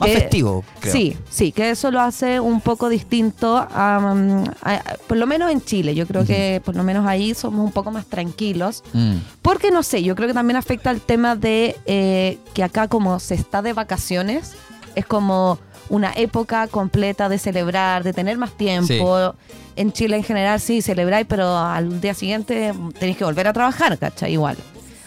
Más 0.00 0.08
Que- 0.10 0.16
festivo, 0.20 0.64
creo. 0.80 0.92
Sí, 0.92 1.16
sí, 1.28 1.50
que 1.52 1.70
eso 1.70 1.90
lo 1.90 2.00
hace 2.00 2.38
un 2.40 2.60
poco 2.60 2.88
distinto, 2.88 3.56
a, 3.56 3.66
a- 3.72 4.74
a- 4.74 4.82
por 5.06 5.16
lo 5.16 5.26
menos 5.26 5.50
en 5.50 5.60
Chile. 5.62 5.94
Yo 5.94 6.06
creo 6.06 6.24
que 6.24 6.60
por 6.64 6.76
lo 6.76 6.84
menos 6.84 7.06
ahí 7.06 7.34
somos 7.34 7.64
un 7.64 7.72
poco 7.72 7.90
más 7.90 8.06
tranquilos. 8.06 8.84
Mm, 8.92 9.16
Porque 9.42 9.70
no 9.70 9.82
sé, 9.82 10.02
yo 10.02 10.14
creo 10.14 10.28
que 10.28 10.34
también 10.34 10.56
afecta 10.56 10.90
el 10.90 11.00
tema 11.00 11.34
de 11.36 11.76
eh, 11.86 12.38
que 12.54 12.62
acá 12.62 12.86
como 12.88 13.18
se 13.18 13.34
está 13.34 13.60
de 13.62 13.72
vacaciones, 13.72 14.52
es 14.94 15.04
como 15.06 15.58
una 15.88 16.12
época 16.14 16.66
completa 16.68 17.28
de 17.28 17.38
celebrar, 17.38 18.04
de 18.04 18.12
tener 18.12 18.36
más 18.38 18.52
tiempo. 18.52 19.34
En 19.74 19.92
Chile 19.92 20.16
en 20.16 20.24
general 20.24 20.60
sí 20.60 20.82
celebráis, 20.82 21.26
pero 21.28 21.56
al 21.56 22.00
día 22.00 22.12
siguiente 22.14 22.72
tenéis 22.98 23.16
que 23.16 23.24
volver 23.24 23.46
a 23.48 23.52
trabajar, 23.52 23.96
¿cachai? 23.98 24.32
Igual. 24.32 24.56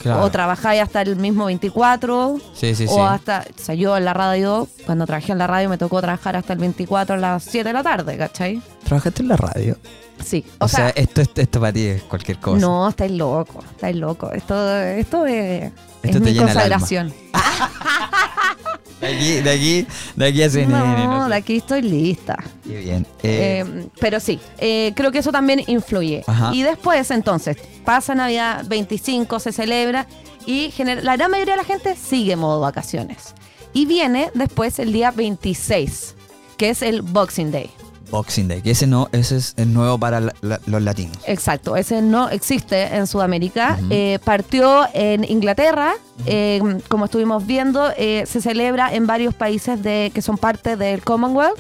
Claro. 0.02 0.24
O 0.24 0.32
trabajáis 0.32 0.82
hasta 0.82 1.02
el 1.02 1.16
mismo 1.16 1.46
24, 1.46 2.38
Sí, 2.54 2.76
sí, 2.76 2.88
sí. 2.88 2.94
o 2.94 3.06
hasta, 3.06 3.46
o 3.50 3.62
sea, 3.62 3.76
yo 3.76 3.96
en 3.98 4.06
la 4.06 4.14
radio, 4.14 4.68
cuando 4.86 5.06
trabajé 5.06 5.32
en 5.32 5.38
la 5.38 5.48
radio 5.48 5.70
me 5.70 5.78
tocó 5.78 6.02
trabajar 6.02 6.36
hasta 6.36 6.54
el 6.54 6.60
24 6.60 7.16
a 7.16 7.18
las 7.18 7.44
7 7.44 7.70
de 7.70 7.74
la 7.74 7.84
tarde, 7.84 8.18
¿cachai? 8.18 8.62
¿Trabajaste 8.84 9.22
en 9.22 9.28
la 9.28 9.38
radio? 9.38 9.78
Sí. 10.24 10.46
O, 10.60 10.68
sea, 10.68 10.90
esto, 10.90 11.22
esto, 11.22 11.42
esto 11.42 11.60
para 11.60 11.74
ti 11.74 11.86
es 11.86 12.04
cualquier 12.04 12.38
cosa. 12.40 12.60
no, 12.60 12.90
estáis 12.90 13.12
loco, 13.12 13.64
estáis 13.72 13.96
loco. 13.96 14.32
Esto, 14.32 14.78
esto 14.78 15.26
es, 15.26 15.64
Esto 15.64 15.74
es 16.04 16.12
te 16.14 16.20
mi 16.20 16.34
llena 16.34 16.52
el 16.52 16.74
alma. 16.74 16.88
De 19.02 19.08
aquí, 19.08 19.42
de 19.42 19.50
aquí, 19.50 19.88
de 20.16 20.28
aquí 20.28 20.44
a 20.44 20.50
CNN. 20.50 21.06
No, 21.06 21.28
de 21.28 21.36
aquí 21.36 21.58
estoy 21.58 21.82
lista. 21.82 22.38
Qué 22.64 22.78
bien. 22.78 23.08
Eh, 23.24 23.64
Eh, 23.66 23.88
pero 24.00 24.20
sí, 24.20 24.40
eh, 24.60 24.94
creo 24.96 25.12
que 25.12 25.20
eso 25.20 25.32
también 25.32 25.64
influye. 25.68 26.24
Ajá. 26.28 26.52
Y 26.54 26.62
después, 26.62 27.10
entonces, 27.12 27.58
pasa 27.84 28.14
Navidad 28.14 28.64
25, 28.68 29.40
se 29.40 29.52
celebra 29.52 30.08
y 30.46 30.72
la 31.02 31.16
gran 31.18 31.32
mayoría 31.32 31.54
de 31.56 31.62
la 31.62 31.66
gente 31.66 31.96
sigue 31.96 32.36
modo 32.36 32.60
vacaciones. 32.62 33.34
Y 33.74 33.86
viene 33.86 34.30
después 34.34 34.80
el 34.80 34.94
día 34.94 35.12
26, 35.12 36.16
que 36.58 36.70
es 36.70 36.82
el 36.82 37.02
Boxing 37.02 37.52
Day. 37.52 37.70
Boxing 38.12 38.48
Day, 38.48 38.62
que 38.62 38.72
ese 38.72 38.86
no, 38.86 39.08
ese 39.14 39.38
es 39.38 39.54
el 39.58 39.74
nuevo 39.74 39.98
para 39.98 40.20
la- 40.20 40.34
la- 40.42 40.60
los 40.68 40.82
latinos. 40.82 41.18
Exacto, 41.26 41.76
ese 41.76 42.02
no 42.02 42.30
existe 42.30 42.84
en 42.96 43.08
Sudamérica. 43.08 43.80
Eh, 43.90 44.20
partió 44.24 44.86
en 44.94 45.24
Inglaterra, 45.24 45.94
eh, 46.26 46.62
como 46.90 47.06
estuvimos 47.06 47.48
viendo, 47.48 47.92
eh, 47.98 48.26
se 48.28 48.42
celebra 48.42 48.94
en 48.94 49.08
varios 49.08 49.34
países 49.34 49.82
de, 49.82 50.12
que 50.14 50.22
son 50.22 50.38
parte 50.38 50.76
del 50.78 51.04
Commonwealth. 51.04 51.60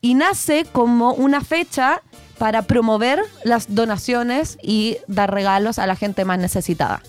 Y 0.00 0.14
nace 0.14 0.66
como 0.70 1.12
una 1.14 1.40
fecha 1.42 2.02
para 2.38 2.62
promover 2.62 3.20
las 3.44 3.74
donaciones 3.74 4.58
y 4.62 4.98
dar 5.06 5.32
regalos 5.32 5.78
a 5.78 5.86
la 5.86 5.96
gente 5.96 6.24
más 6.24 6.38
necesitada. 6.38 7.00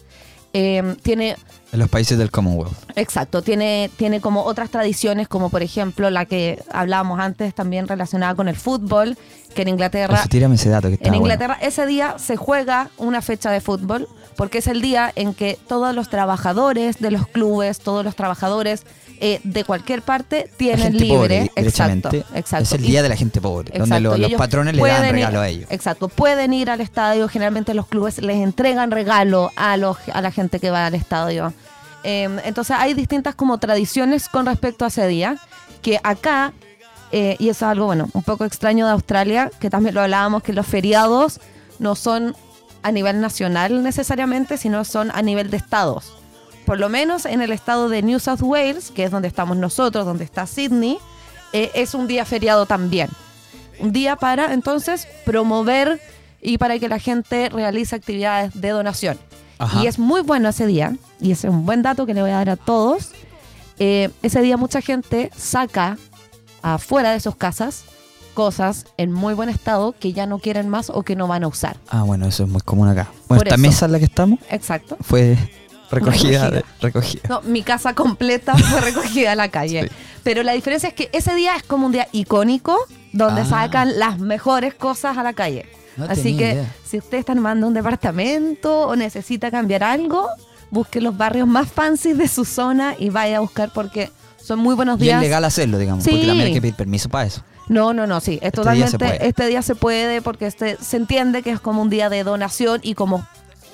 Tiene 0.52 1.36
En 1.76 1.80
los 1.80 1.90
países 1.90 2.18
del 2.18 2.32
Commonwealth. 2.32 2.72
Exacto, 2.96 3.42
tiene, 3.42 3.92
tiene 3.98 4.22
como 4.22 4.44
otras 4.44 4.70
tradiciones, 4.70 5.28
como 5.28 5.50
por 5.50 5.62
ejemplo 5.62 6.10
la 6.10 6.24
que 6.26 6.64
hablábamos 6.72 7.20
antes, 7.20 7.54
también 7.54 7.90
relacionada 7.90 8.34
con 8.34 8.48
el 8.48 8.56
fútbol, 8.56 9.18
que 9.54 9.64
en 9.64 9.68
Inglaterra, 9.68 10.20
Eso, 10.20 10.30
tírame 10.30 10.56
ese 10.56 10.70
dato 10.70 10.88
que 10.88 10.94
está 10.94 11.08
en 11.08 11.12
bueno. 11.12 11.26
Inglaterra 11.26 11.58
ese 11.62 11.86
día 11.86 12.16
se 12.18 12.38
juega 12.38 12.92
una 12.98 13.22
fecha 13.22 13.52
de 13.52 13.60
fútbol, 13.60 14.08
porque 14.38 14.60
es 14.60 14.68
el 14.68 14.82
día 14.82 15.12
en 15.18 15.34
que 15.34 15.60
todos 15.68 15.94
los 15.94 16.08
trabajadores 16.08 17.00
de 17.00 17.12
los 17.12 17.28
clubes, 17.28 17.80
todos 17.80 18.06
los 18.06 18.16
trabajadores 18.16 18.84
eh, 19.20 19.40
de 19.44 19.64
cualquier 19.64 20.02
parte 20.02 20.50
tienen 20.58 20.94
libre. 20.94 21.08
pobre, 21.08 21.52
exacto. 21.56 22.10
Es 22.34 22.72
el 22.74 22.84
Y- 22.84 22.88
día 22.88 23.02
de 23.04 23.10
la 23.10 23.16
gente 23.16 23.40
pobre, 23.42 23.78
donde 23.78 24.00
lo- 24.00 24.18
los 24.18 24.34
patrones 24.34 24.76
le 24.76 24.82
dan 24.82 25.06
ir- 25.06 25.12
regalo 25.12 25.40
a 25.42 25.48
ellos. 25.48 25.68
Exacto, 25.72 26.10
pueden 26.10 26.54
ir 26.54 26.70
al 26.70 26.82
estadio, 26.82 27.28
generalmente 27.28 27.74
los 27.74 27.88
clubes 27.88 28.20
les 28.20 28.38
entregan 28.38 28.92
regalo 28.92 29.52
a, 29.56 29.78
los, 29.78 29.98
a 30.14 30.22
la 30.22 30.32
gente 30.32 30.60
que 30.60 30.70
va 30.70 30.86
al 30.88 30.96
estadio. 30.96 31.54
Eh, 32.04 32.30
entonces 32.44 32.76
hay 32.80 32.94
distintas 32.94 33.36
como 33.36 33.58
tradiciones 33.58 34.30
con 34.30 34.46
respecto 34.46 34.86
a 34.86 34.90
ese 34.90 35.08
día, 35.08 35.38
que 35.82 36.00
acá, 36.04 36.54
eh, 37.12 37.36
y 37.40 37.50
eso 37.50 37.66
es 37.66 37.72
algo 37.72 37.86
bueno, 37.86 38.10
un 38.14 38.24
poco 38.24 38.46
extraño 38.46 38.86
de 38.86 38.92
Australia, 38.92 39.50
que 39.60 39.70
también 39.70 39.96
lo 39.96 40.02
hablábamos, 40.02 40.44
que 40.44 40.54
los 40.54 40.68
feriados 40.68 41.40
no 41.80 41.96
son 41.96 42.36
a 42.84 42.92
nivel 42.92 43.20
nacional 43.22 43.82
necesariamente, 43.82 44.58
sino 44.58 44.86
son 44.86 45.10
a 45.16 45.22
nivel 45.24 45.50
de 45.50 45.58
estados. 45.58 46.14
Por 46.66 46.80
lo 46.80 46.90
menos 46.90 47.26
en 47.26 47.42
el 47.42 47.52
estado 47.52 47.90
de 47.90 48.02
New 48.02 48.20
South 48.20 48.42
Wales, 48.42 48.92
que 48.92 49.04
es 49.04 49.12
donde 49.12 49.28
estamos 49.28 49.56
nosotros, 49.58 50.06
donde 50.06 50.24
está 50.24 50.48
Sydney, 50.48 50.98
eh, 51.54 51.72
es 51.76 51.94
un 51.94 52.08
día 52.08 52.26
feriado 52.26 52.66
también. 52.66 53.10
Un 53.80 53.92
día 53.92 54.16
para 54.16 54.54
entonces 54.54 55.08
promover 55.26 56.00
y 56.42 56.58
para 56.58 56.80
que 56.80 56.90
la 56.90 57.00
gente 57.00 57.50
realice 57.50 57.96
actividades 57.96 58.60
de 58.60 58.70
donación. 58.70 59.20
Ajá. 59.60 59.82
Y 59.84 59.88
es 59.88 60.00
muy 60.00 60.22
bueno 60.22 60.50
ese 60.50 60.66
día, 60.66 60.96
y 61.22 61.32
ese 61.32 61.48
es 61.48 61.54
un 61.54 61.66
buen 61.66 61.82
dato 61.82 62.06
que 62.06 62.14
le 62.14 62.22
voy 62.22 62.32
a 62.32 62.36
dar 62.36 62.50
a 62.50 62.56
todos. 62.58 63.12
Eh, 63.80 64.10
ese 64.22 64.42
día 64.42 64.58
mucha 64.58 64.82
gente 64.82 65.32
saca 65.36 65.98
afuera 66.62 67.12
de 67.12 67.20
sus 67.20 67.36
casas 67.36 67.86
cosas 68.34 68.86
en 68.98 69.12
muy 69.14 69.34
buen 69.34 69.48
estado 69.50 69.96
que 69.98 70.12
ya 70.14 70.26
no 70.26 70.40
quieren 70.40 70.68
más 70.68 70.90
o 70.90 71.04
que 71.04 71.16
no 71.16 71.28
van 71.28 71.44
a 71.44 71.48
usar. 71.48 71.78
Ah, 71.90 72.04
bueno, 72.04 72.28
eso 72.28 72.44
es 72.44 72.50
muy 72.50 72.62
común 72.62 72.88
acá. 72.90 73.10
Bueno, 73.30 73.40
Por 73.40 73.48
esta 73.48 73.56
eso. 73.56 73.62
mesa 73.62 73.86
en 73.86 73.92
la 73.94 74.00
que 74.00 74.06
estamos 74.06 74.40
Exacto. 74.50 74.98
fue 75.02 75.38
recogida. 75.92 76.50
Recogida. 76.50 76.52
de- 76.52 76.64
recogida. 76.82 77.22
No, 77.30 77.42
mi 77.42 77.64
casa 77.64 77.94
completa 77.94 78.56
fue 78.58 78.82
recogida 78.82 79.32
en 79.32 79.38
la 79.38 79.50
calle. 79.50 79.84
Sí. 79.84 79.90
Pero 80.24 80.44
la 80.44 80.54
diferencia 80.54 80.90
es 80.90 80.96
que 80.96 81.10
ese 81.14 81.36
día 81.36 81.56
es 81.56 81.64
como 81.64 81.86
un 81.86 81.92
día 81.92 82.08
icónico 82.12 82.78
donde 83.14 83.42
Ah. 83.42 83.46
sacan 83.46 84.00
las 84.00 84.20
mejores 84.20 84.74
cosas 84.74 85.18
a 85.18 85.24
la 85.24 85.34
calle. 85.34 85.66
No 85.98 86.06
Así 86.06 86.36
que 86.36 86.52
idea. 86.54 86.74
si 86.86 86.98
usted 86.98 87.18
está 87.20 87.32
armando 87.32 87.68
un 87.68 87.74
departamento 87.74 88.82
o 88.88 88.96
necesita 88.96 89.50
cambiar 89.52 89.84
algo, 89.84 90.28
busque 90.72 91.00
los 91.00 91.16
barrios 91.16 91.48
más 91.48 91.72
fancy 91.72 92.14
de 92.14 92.28
su 92.28 92.44
zona 92.44 92.96
y 93.00 93.10
vaya 93.10 93.38
a 93.38 93.40
buscar 93.40 93.72
porque 93.74 94.12
son 94.42 94.60
muy 94.60 94.76
buenos 94.76 95.00
Y 95.00 95.04
es 95.04 95.08
días. 95.08 95.22
legal 95.22 95.46
hacerlo, 95.46 95.78
digamos, 95.78 96.04
Sí. 96.04 96.10
porque 96.12 96.26
también 96.28 96.48
hay 96.48 96.54
que 96.54 96.62
pedir 96.62 96.76
permiso 96.76 97.08
para 97.10 97.26
eso. 97.28 97.44
No, 97.70 97.94
no, 97.94 98.06
no, 98.06 98.20
sí. 98.20 98.34
Es 98.42 98.48
Este 98.54 98.62
día 98.74 98.86
totalmente. 98.88 98.98
puede. 98.98 99.28
este 99.28 99.48
día 99.48 99.62
se 99.62 99.76
puede 99.76 100.22
porque 100.22 100.46
este, 100.48 100.78
se 100.82 100.98
entiende 100.98 101.42
que 101.44 101.52
es 101.52 101.60
como 101.60 101.82
un 101.82 101.90
día 101.90 102.10
de 102.10 102.24
donación 102.24 102.80
y 102.84 102.94
como 102.94 103.26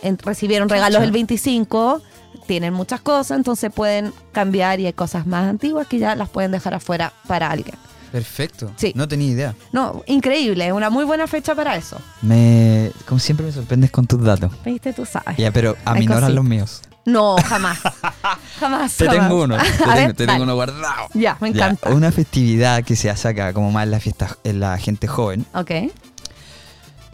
en- 0.01 0.17
recibieron 0.17 0.69
regalos 0.69 1.01
el 1.03 1.11
25, 1.11 2.01
tienen 2.47 2.73
muchas 2.73 3.01
cosas, 3.01 3.37
entonces 3.37 3.71
pueden 3.73 4.13
cambiar 4.31 4.79
y 4.79 4.85
hay 4.85 4.93
cosas 4.93 5.25
más 5.27 5.47
antiguas 5.49 5.87
que 5.87 5.99
ya 5.99 6.15
las 6.15 6.29
pueden 6.29 6.51
dejar 6.51 6.73
afuera 6.73 7.13
para 7.27 7.49
alguien. 7.51 7.75
Perfecto. 8.11 8.71
Sí. 8.75 8.91
No 8.95 9.07
tenía 9.07 9.27
idea. 9.29 9.55
No, 9.71 10.03
increíble, 10.05 10.67
es 10.67 10.73
una 10.73 10.89
muy 10.89 11.05
buena 11.05 11.27
fecha 11.27 11.55
para 11.55 11.77
eso. 11.77 11.97
Me, 12.21 12.91
como 13.07 13.19
siempre 13.19 13.45
me 13.45 13.53
sorprendes 13.53 13.89
con 13.89 14.05
tus 14.05 14.21
datos. 14.21 14.51
¿Viste? 14.65 14.91
Tú 14.91 15.05
sabes. 15.05 15.37
Ya, 15.37 15.51
pero 15.51 15.77
aminoran 15.85 16.35
los 16.35 16.43
míos. 16.43 16.81
No, 17.05 17.37
jamás. 17.37 17.79
jamás. 18.59 18.95
Te 18.97 19.05
jamás. 19.05 19.19
tengo 19.29 19.43
uno. 19.43 19.57
Te 19.57 19.71
tengo, 19.71 19.93
ver, 19.93 20.13
te 20.13 20.25
tengo 20.27 20.43
uno 20.43 20.55
guardado. 20.55 21.07
Ya, 21.13 21.37
me 21.39 21.53
Ya, 21.53 21.67
encanta. 21.67 21.89
una 21.91 22.11
festividad 22.11 22.83
que 22.83 22.97
se 22.97 23.09
hace 23.09 23.29
acá, 23.29 23.53
como 23.53 23.71
más 23.71 23.85
en 23.85 23.91
la 23.91 23.99
fiesta, 24.01 24.37
en 24.43 24.59
la 24.59 24.77
gente 24.77 25.07
joven, 25.07 25.45
Ok. 25.53 25.71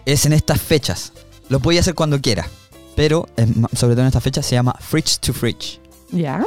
es 0.05 0.25
en 0.25 0.33
estas 0.33 0.59
fechas. 0.61 1.13
Lo 1.49 1.59
podía 1.59 1.79
hacer 1.81 1.95
cuando 1.95 2.19
quiera, 2.21 2.47
pero 2.97 3.27
sobre 3.73 3.93
todo 3.93 4.01
en 4.01 4.07
estas 4.07 4.23
fechas 4.23 4.43
se 4.43 4.55
llama 4.55 4.75
fridge 4.79 5.19
to 5.19 5.31
fridge, 5.31 5.79
Ya. 6.11 6.43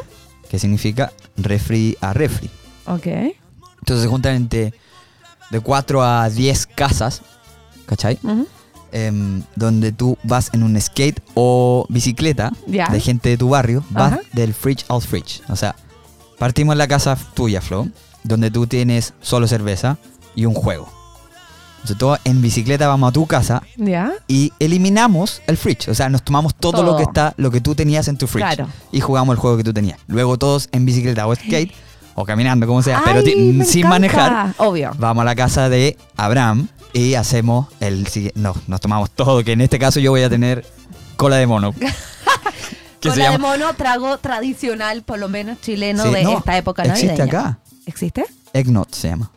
que 0.51 0.59
significa 0.59 1.13
refri 1.37 1.97
a 2.01 2.13
refri. 2.13 2.51
Ok. 2.87 3.07
Entonces 3.07 4.03
se 4.03 4.09
juntan 4.09 4.35
entre 4.35 4.75
de 5.51 5.61
4 5.61 6.03
a 6.03 6.29
10 6.29 6.67
casas, 6.67 7.23
¿cachai? 7.87 8.19
Em, 8.91 9.45
donde 9.55 9.93
tú 9.93 10.19
vas 10.25 10.51
en 10.53 10.65
un 10.65 10.79
skate 10.81 11.23
o 11.35 11.87
bicicleta 11.89 12.51
de 12.67 13.01
gente 13.01 13.29
de 13.29 13.39
tu 13.39 13.49
barrio, 13.51 13.85
vas 13.91 14.19
del 14.33 14.53
fridge 14.53 14.85
al 14.89 15.01
fridge. 15.03 15.43
O 15.49 15.55
sea, 15.55 15.77
partimos 16.37 16.73
en 16.75 16.79
la 16.79 16.89
casa 16.89 17.17
tuya, 17.35 17.61
Flo, 17.61 17.87
donde 18.25 18.51
tú 18.51 18.67
tienes 18.67 19.15
solo 19.21 19.47
cerveza 19.47 19.99
y 20.35 20.47
un 20.47 20.55
juego. 20.55 20.89
Todos 21.99 22.19
en 22.25 22.41
bicicleta 22.41 22.87
vamos 22.89 23.09
a 23.09 23.13
tu 23.13 23.27
casa 23.27 23.63
Ya. 23.77 24.13
y 24.29 24.53
eliminamos 24.59 25.43
el 25.47 25.57
fridge. 25.57 25.89
O 25.89 25.95
sea, 25.95 26.09
nos 26.09 26.23
tomamos 26.23 26.55
todo, 26.55 26.73
Todo. 26.73 26.85
lo 26.85 26.97
que 26.97 27.03
está, 27.03 27.35
lo 27.37 27.51
que 27.51 27.61
tú 27.61 27.75
tenías 27.75 28.07
en 28.09 28.17
tu 28.17 28.27
fridge. 28.27 28.45
Claro. 28.55 28.69
Y 28.93 29.01
jugamos 29.01 29.33
el 29.35 29.39
juego 29.41 29.57
que 29.57 29.65
tú 29.65 29.73
tenías. 29.73 29.99
Luego 30.07 30.39
todos 30.39 30.69
en 30.73 30.85
bicicleta 30.87 31.27
o 31.27 31.35
skate 31.35 31.73
o 32.15 32.25
caminando, 32.25 32.67
como 32.67 32.83
sea, 32.83 33.03
pero 33.05 33.21
Ay, 33.21 33.25
sin 33.65 33.81
encanta. 33.81 33.89
manejar. 33.89 34.55
Obvio. 34.59 34.93
Vamos 34.99 35.23
a 35.23 35.25
la 35.25 35.35
casa 35.35 35.69
de 35.69 35.97
Abraham 36.17 36.69
y 36.93 37.15
hacemos 37.15 37.67
el 37.81 38.07
No, 38.35 38.55
nos 38.67 38.81
tomamos 38.81 39.11
todo, 39.11 39.43
que 39.43 39.53
en 39.53 39.61
este 39.63 39.79
caso 39.79 40.01
yo 40.01 40.11
voy 40.11 40.23
a 40.23 40.29
tener 40.31 40.65
cola 41.17 41.37
de 41.37 41.47
mono. 41.47 41.75
Cola 43.03 43.15
de 43.15 43.23
llama. 43.23 43.39
mono, 43.39 43.73
trago 43.75 44.19
tradicional, 44.19 45.03
por 45.03 45.19
lo 45.19 45.29
menos 45.31 45.59
chileno, 45.63 46.03
Sí, 46.05 46.11
de 46.13 46.23
no, 46.25 46.39
esta 46.39 46.57
época 46.59 46.83
existe 46.83 47.07
navideña. 47.17 47.39
acá. 47.41 47.59
¿Existe? 47.87 48.25
Eggnog 48.53 48.87
se 48.91 49.09
llama. 49.09 49.31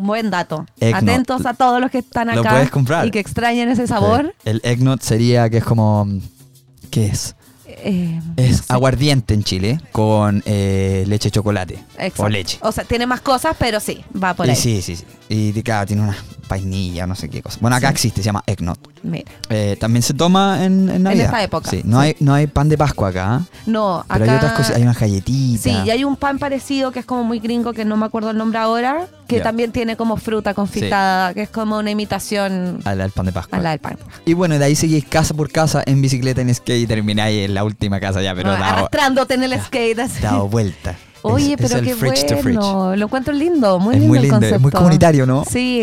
Buen 0.00 0.30
dato. 0.30 0.66
Eggnog. 0.80 1.02
Atentos 1.02 1.46
a 1.46 1.54
todos 1.54 1.80
los 1.80 1.90
que 1.90 1.98
están 1.98 2.28
Lo 2.34 2.40
acá 2.40 2.50
puedes 2.50 2.70
comprar. 2.70 3.06
y 3.06 3.10
que 3.10 3.18
extrañen 3.20 3.68
ese 3.68 3.86
sabor. 3.86 4.34
El 4.44 4.60
eggnog 4.64 5.00
sería 5.02 5.48
que 5.50 5.58
es 5.58 5.64
como. 5.64 6.06
¿Qué 6.90 7.06
es? 7.06 7.36
Eh, 7.66 8.20
Es 8.36 8.50
no 8.50 8.56
sé. 8.58 8.72
aguardiente 8.72 9.32
en 9.34 9.44
Chile 9.44 9.80
con 9.92 10.42
eh, 10.44 11.04
leche 11.06 11.28
de 11.28 11.32
chocolate. 11.32 11.74
Exacto. 11.98 12.24
O 12.24 12.28
leche. 12.28 12.58
O 12.62 12.72
sea, 12.72 12.84
tiene 12.84 13.06
más 13.06 13.20
cosas, 13.20 13.54
pero 13.58 13.78
sí, 13.80 14.04
va 14.22 14.34
por 14.34 14.46
Y 14.46 14.50
ahí. 14.50 14.56
sí, 14.56 14.82
sí, 14.82 14.96
sí. 14.96 15.04
Y 15.32 15.52
de- 15.52 15.62
claro, 15.62 15.86
tiene 15.86 16.02
una 16.02 16.16
vainilla, 16.48 17.06
no 17.06 17.14
sé 17.14 17.28
qué 17.28 17.40
cosa. 17.40 17.58
Bueno, 17.60 17.76
acá 17.76 17.86
Sí. 17.88 17.92
existe, 17.92 18.20
se 18.20 18.24
llama 18.26 18.42
eggnog. 18.46 18.76
Mira. 19.04 19.30
Eh, 19.48 19.76
también 19.78 20.02
se 20.02 20.12
toma 20.12 20.64
en, 20.64 20.88
en 20.90 21.04
Navidad. 21.04 21.26
esta 21.26 21.42
época, 21.44 21.70
Sí, 21.70 21.82
no, 21.84 22.00
sí. 22.00 22.06
Hay, 22.08 22.16
no 22.18 22.34
hay 22.34 22.48
pan 22.48 22.68
de 22.68 22.76
Pascua 22.76 23.10
acá, 23.10 23.34
¿ah? 23.36 23.40
No, 23.64 24.04
pero 24.08 24.24
acá... 24.24 24.32
hay 24.32 24.36
otras 24.38 24.52
cosas, 24.54 24.74
hay 24.76 24.82
unas 24.82 24.98
galletitas. 24.98 25.62
Sí, 25.62 25.70
y 25.86 25.90
hay 25.90 26.02
un 26.02 26.16
pan 26.16 26.40
parecido 26.40 26.90
que 26.90 26.98
es 26.98 27.06
como 27.06 27.22
muy 27.22 27.38
gringo, 27.38 27.72
que 27.72 27.84
no 27.84 27.96
me 27.96 28.06
acuerdo 28.06 28.30
el 28.30 28.36
nombre 28.38 28.58
ahora, 28.58 29.06
que 29.28 29.38
también 29.40 29.70
tiene 29.70 29.96
como 29.96 30.16
fruta 30.16 30.52
confitada, 30.52 31.32
que 31.32 31.42
es 31.42 31.48
como 31.48 31.78
una 31.78 31.92
imitación 31.92 32.80
al, 32.84 33.00
al 33.00 33.10
pan 33.12 33.26
de 33.26 33.32
Pascua. 33.32 33.58
a 33.58 33.62
la 33.62 33.70
del 33.70 33.78
pan. 33.78 33.96
Y 34.26 34.34
bueno, 34.34 34.58
de 34.58 34.64
ahí 34.64 34.74
seguís 34.74 35.04
casa 35.04 35.32
por 35.34 35.52
casa 35.52 35.84
en 35.86 36.02
bicicleta, 36.02 36.40
en 36.40 36.52
skate 36.52 36.82
y 36.82 36.86
termináis 36.88 37.44
en 37.46 37.54
la 37.54 37.62
última 37.62 38.00
casa 38.00 38.20
ya, 38.20 38.34
pero 38.34 38.50
No, 38.50 38.58
dado, 38.58 38.64
arrastrándote 38.78 39.34
en 39.34 39.44
el 39.44 39.60
skate. 39.60 40.00
así. 40.00 40.20
dado 40.20 40.48
vuelta. 40.48 40.96
Oye, 41.22 41.54
Es- 41.58 41.68
pero 41.70 41.82
qué 41.82 41.94
bueno. 41.94 42.96
Lo 42.96 43.06
encuentro 43.06 43.32
lindo, 43.32 43.78
muy 43.78 43.94
Es 43.96 44.00
lindo 44.00 44.08
muy 44.08 44.18
el 44.18 44.24
es 44.24 44.30
concepto. 44.30 44.60
muy 44.60 44.70
comunitario, 44.72 45.26
¿no? 45.26 45.44
Sí, 45.44 45.82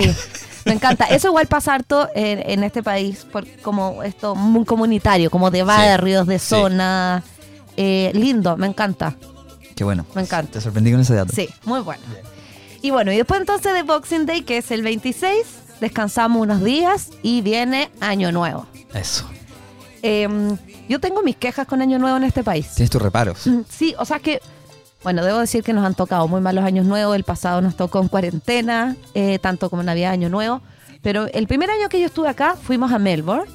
me 0.66 0.74
encanta. 0.74 1.06
Eso 1.10 1.28
igual 1.28 1.48
pasa 1.48 1.76
harto 1.76 2.08
en, 2.16 2.40
en 2.50 2.64
este 2.64 2.82
país, 2.84 3.26
por, 3.32 3.46
como 3.62 4.04
esto 4.04 4.36
muy 4.36 4.66
comunitario, 4.66 5.30
como 5.30 5.52
de 5.52 5.64
barrios, 5.64 6.26
de 6.28 6.40
sí. 6.40 6.46
zona. 6.48 7.24
Eh, 7.76 8.12
lindo, 8.16 8.58
me 8.58 8.68
encanta. 8.68 9.16
Qué 9.76 9.84
bueno. 9.84 10.06
Me 10.16 10.22
encanta. 10.24 10.54
Te 10.54 10.62
sorprendí 10.62 10.92
con 10.92 11.02
ese 11.02 11.14
dato. 11.14 11.32
Sí, 11.36 11.48
muy 11.66 11.82
bueno. 11.82 12.02
Y 12.82 12.90
bueno, 12.92 13.12
y 13.12 13.18
después 13.18 13.40
entonces 13.40 13.74
de 13.74 13.84
Boxing 13.84 14.26
Day, 14.26 14.42
que 14.42 14.58
es 14.58 14.72
el 14.72 14.82
26, 14.82 15.46
descansamos 15.80 16.42
unos 16.42 16.64
días 16.64 17.10
y 17.22 17.42
viene 17.42 17.90
Año 18.00 18.32
Nuevo. 18.32 18.66
Eso. 18.94 19.30
Em, 20.02 20.58
yo 20.88 21.00
tengo 21.00 21.22
mis 21.22 21.36
quejas 21.36 21.68
con 21.68 21.82
Año 21.82 22.00
Nuevo 22.00 22.18
en 22.18 22.24
este 22.24 22.44
país. 22.44 22.70
Tienes 22.76 22.90
tus 22.90 23.02
reparos. 23.02 23.40
Sí, 23.70 23.94
o 24.00 24.06
sea 24.06 24.20
que, 24.20 24.42
bueno, 25.04 25.24
debo 25.24 25.40
decir 25.40 25.64
que 25.64 25.74
nos 25.74 25.86
han 25.86 25.96
tocado 25.96 26.28
muy 26.28 26.42
mal 26.42 26.56
los 26.56 26.66
años 26.66 26.86
nuevos. 26.86 27.16
El 27.16 27.24
pasado 27.24 27.62
nos 27.62 27.76
tocó 27.76 28.02
en 28.02 28.08
cuarentena, 28.08 28.96
eh, 29.14 29.40
tanto 29.40 29.70
como 29.70 29.84
Navidad, 29.84 30.12
Año 30.12 30.30
Nuevo. 30.30 30.62
Pero 31.02 31.28
el 31.34 31.48
primer 31.48 31.70
año 31.70 31.90
que 31.90 32.00
yo 32.00 32.08
estuve 32.08 32.30
acá, 32.30 32.56
fuimos 32.56 32.92
a 32.92 33.00
Melbourne. 33.00 33.52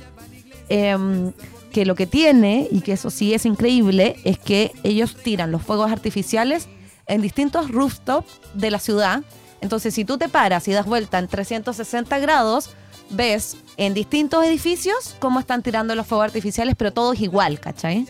em, 0.69 1.33
que 1.73 1.85
lo 1.85 1.95
que 1.95 2.07
tiene, 2.07 2.69
y 2.71 2.81
que 2.81 2.93
eso 2.93 3.11
sí 3.11 3.35
es 3.35 3.45
increíble, 3.45 4.17
es 4.25 4.39
que 4.39 4.73
ellos 4.85 5.17
tiran 5.17 5.51
los 5.51 5.63
fuegos 5.63 5.91
artificiales 5.91 6.69
en 7.07 7.21
distintos 7.21 7.71
rooftops 7.71 8.31
de 8.55 8.71
la 8.71 8.79
ciudad. 8.79 9.23
Entonces, 9.61 9.93
si 9.93 10.05
tú 10.05 10.19
te 10.19 10.29
paras 10.29 10.69
y 10.69 10.73
das 10.73 10.87
vuelta 10.87 11.19
en 11.19 11.29
360 11.29 12.19
grados, 12.21 12.71
ves 13.11 13.57
en 13.77 13.95
distintos 13.95 14.45
edificios 14.45 15.17
cómo 15.19 15.41
están 15.41 15.63
tirando 15.63 15.95
los 15.95 16.07
fuegos 16.07 16.27
artificiales, 16.27 16.75
pero 16.77 16.93
todos 16.93 17.21
igual, 17.21 17.61
¿cachai? 17.61 18.07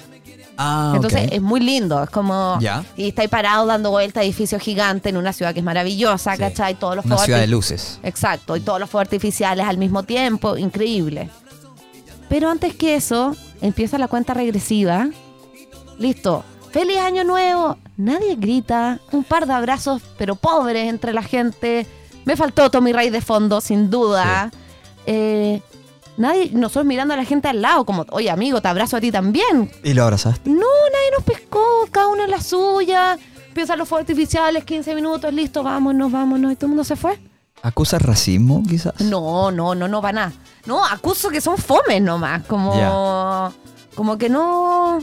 Ah, 0.57 0.93
Entonces 0.95 1.29
es 1.33 1.41
muy 1.43 1.61
lindo, 1.61 2.03
es 2.03 2.11
como... 2.11 2.59
Ya. 2.61 2.85
Y 2.97 3.09
está 3.09 3.23
ahí 3.23 3.29
parado 3.29 3.67
dando 3.67 3.91
vuelta 3.91 4.21
a 4.21 4.23
edificios 4.23 4.61
gigantes 4.63 5.11
en 5.11 5.17
una 5.17 5.33
ciudad 5.33 5.53
que 5.55 5.61
es 5.61 5.65
maravillosa, 5.65 6.33
Sí. 6.35 6.39
¿cachai? 6.39 6.75
Todos 6.75 6.97
los 6.97 7.05
Una 7.07 7.19
ciudad 7.19 7.41
de 7.41 7.47
luces. 7.47 7.99
Exacto, 8.03 8.57
y 8.57 8.61
todos 8.61 8.79
los 8.79 8.89
fuegos 8.91 9.07
artificiales 9.07 9.67
al 9.67 9.79
mismo 9.79 10.03
tiempo, 10.03 10.57
increíble. 10.57 11.31
Pero 12.29 12.51
antes 12.51 12.75
que 12.75 12.95
eso, 12.97 13.35
empieza 13.61 13.99
la 13.99 14.09
cuenta 14.09 14.35
regresiva. 14.35 15.09
Listo. 15.99 16.45
¡Feliz 16.71 16.99
Año 16.99 17.25
Nuevo! 17.25 17.77
Nadie 17.97 18.37
grita. 18.37 18.99
Un 19.11 19.25
par 19.25 19.47
de 19.47 19.53
abrazos, 19.53 20.01
pero 20.17 20.35
pobres 20.37 20.89
entre 20.89 21.13
la 21.13 21.23
gente. 21.23 21.87
Me 22.25 22.37
faltó 22.37 22.71
Tommy 22.71 22.93
Ray 22.93 23.11
de 23.11 23.21
fondo, 23.21 23.61
sin 23.61 23.91
duda. 23.91 24.51
Eh, 25.07 25.61
nadie, 26.17 26.51
nosotros 26.53 26.85
mirando 26.87 27.15
a 27.15 27.17
la 27.17 27.25
gente 27.25 27.49
al 27.49 27.63
lado, 27.63 27.85
como, 27.85 28.07
oye 28.11 28.31
amigo, 28.31 28.61
te 28.61 28.69
abrazo 28.69 28.97
a 28.97 29.01
ti 29.01 29.11
también. 29.11 29.71
¿Y 29.83 29.95
lo 29.95 30.05
abrazaste? 30.05 30.51
No, 30.51 30.57
nadie 30.57 31.11
nos 31.17 31.25
pescó, 31.25 31.63
cada 31.91 32.09
uno 32.09 32.25
en 32.25 32.31
la 32.31 32.41
suya. 32.41 33.19
Empiezan 33.49 33.79
los 33.79 33.89
fuegos 33.89 34.03
artificiales, 34.03 34.65
15 34.65 34.95
minutos, 34.95 35.33
listo, 35.33 35.63
vámonos, 35.63 36.11
vámonos. 36.11 36.53
Y 36.53 36.57
todo 36.57 36.67
el 36.67 36.71
mundo 36.71 36.85
se 36.85 36.97
fue. 36.97 37.19
¿Acusas 37.63 38.03
racismo, 38.03 38.63
quizás? 38.69 39.01
No, 39.03 39.51
no, 39.51 39.75
no, 39.75 39.87
no 39.87 40.03
va 40.03 40.13
nada. 40.13 40.33
No, 40.67 40.85
acuso 40.85 41.29
que 41.29 41.41
son 41.41 41.59
fomes 41.59 42.01
nomás, 42.01 42.45
como, 42.47 43.53
como 43.95 44.19
que 44.19 44.29
no. 44.29 44.99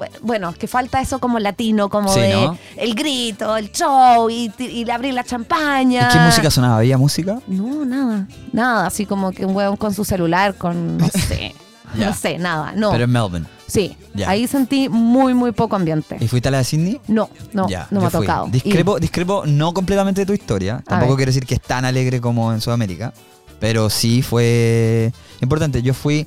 Bueno, 0.00 0.16
Bueno, 0.22 0.54
que 0.54 0.66
falta 0.66 0.98
eso 1.02 1.18
como 1.18 1.38
latino, 1.38 1.90
como 1.90 2.08
Sí, 2.12 2.20
de 2.20 2.32
¿no? 2.32 2.56
el 2.78 2.94
grito, 2.94 3.54
el 3.58 3.70
show 3.70 4.30
y, 4.30 4.50
abrir 4.90 5.12
la 5.12 5.24
champaña. 5.24 6.08
¿Y 6.08 6.12
qué 6.14 6.18
música 6.24 6.50
sonaba? 6.50 6.78
¿Había 6.78 6.96
música? 6.96 7.38
No, 7.46 7.84
nada, 7.84 8.26
nada, 8.50 8.86
así 8.86 9.04
como 9.04 9.30
que 9.32 9.44
un 9.44 9.54
hueón 9.54 9.76
con 9.76 9.92
su 9.92 10.06
celular, 10.06 10.54
con, 10.54 10.96
no 10.96 11.06
sé, 11.28 11.54
no 11.96 12.14
sé, 12.14 12.38
nada, 12.38 12.72
no. 12.74 12.92
Pero 12.92 13.04
en 13.04 13.10
Melbourne. 13.12 13.46
sí, 13.66 13.94
ahí 14.26 14.46
sentí 14.46 14.88
muy, 14.88 15.34
muy 15.34 15.52
poco 15.52 15.76
ambiente. 15.76 16.16
¿Y 16.18 16.28
fuiste 16.28 16.48
a 16.48 16.52
la 16.52 16.58
de 16.58 16.64
Sydney? 16.64 16.98
No, 17.06 17.28
no, 17.52 17.66
no 17.90 18.00
me 18.00 18.06
ha 18.06 18.10
fui. 18.10 18.20
tocado. 18.20 18.46
Discrepo, 18.46 18.98
discrepo 18.98 19.44
no 19.44 19.74
completamente 19.74 20.22
de 20.22 20.26
tu 20.26 20.32
historia. 20.32 20.82
Tampoco 20.86 21.16
quiero 21.16 21.28
decir 21.28 21.44
que 21.44 21.56
es 21.56 21.60
tan 21.60 21.84
alegre 21.84 22.22
como 22.22 22.54
en 22.54 22.62
Sudamérica. 22.62 23.12
Pero 23.58 23.90
sí 23.90 24.22
fue 24.22 25.12
importante. 25.42 25.82
Yo 25.82 25.92
fui 25.92 26.26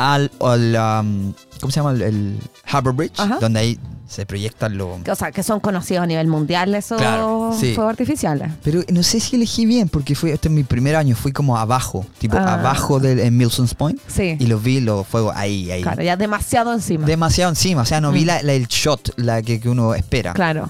al, 0.00 0.30
al, 0.40 0.76
um, 1.04 1.32
¿cómo 1.60 1.70
se 1.70 1.76
llama? 1.80 1.92
El, 1.92 2.02
el 2.02 2.38
Harbour 2.64 2.94
Bridge, 2.94 3.18
Ajá. 3.18 3.38
donde 3.40 3.60
ahí 3.60 3.78
se 4.08 4.26
proyectan 4.26 4.76
los... 4.76 4.98
O 5.08 5.14
sea, 5.14 5.30
que 5.30 5.42
son 5.44 5.60
conocidos 5.60 6.02
a 6.02 6.06
nivel 6.06 6.26
mundial 6.26 6.74
esos 6.74 6.98
Claro, 6.98 7.54
sí. 7.58 7.74
fuegos 7.74 7.90
artificiales. 7.92 8.50
Pero 8.64 8.82
no 8.88 9.02
sé 9.04 9.20
si 9.20 9.36
elegí 9.36 9.66
bien, 9.66 9.88
porque 9.88 10.16
fui, 10.16 10.30
este 10.30 10.48
es 10.48 10.54
mi 10.54 10.64
primer 10.64 10.96
año, 10.96 11.14
fui 11.14 11.30
como 11.30 11.56
abajo, 11.56 12.04
tipo 12.18 12.36
Ah. 12.36 12.54
abajo 12.54 12.98
del, 12.98 13.20
en 13.20 13.36
Milson's 13.36 13.74
Point. 13.74 14.00
Sí, 14.08 14.36
Y 14.40 14.46
los 14.46 14.60
vi, 14.62 14.80
los 14.80 15.06
fuegos 15.06 15.36
ahí, 15.36 15.70
ahí. 15.70 15.82
claro, 15.82 16.02
ya 16.02 16.16
demasiado 16.16 16.72
encima. 16.74 17.06
Demasiado 17.06 17.50
encima, 17.50 17.82
o 17.82 17.84
sea, 17.84 18.00
no 18.00 18.10
vi 18.10 18.22
Mm. 18.24 18.26
la, 18.26 18.42
la- 18.42 18.52
el 18.54 18.66
shot, 18.66 19.12
la 19.16 19.42
que, 19.42 19.60
que 19.60 19.68
uno 19.68 19.94
espera. 19.94 20.32
claro. 20.32 20.68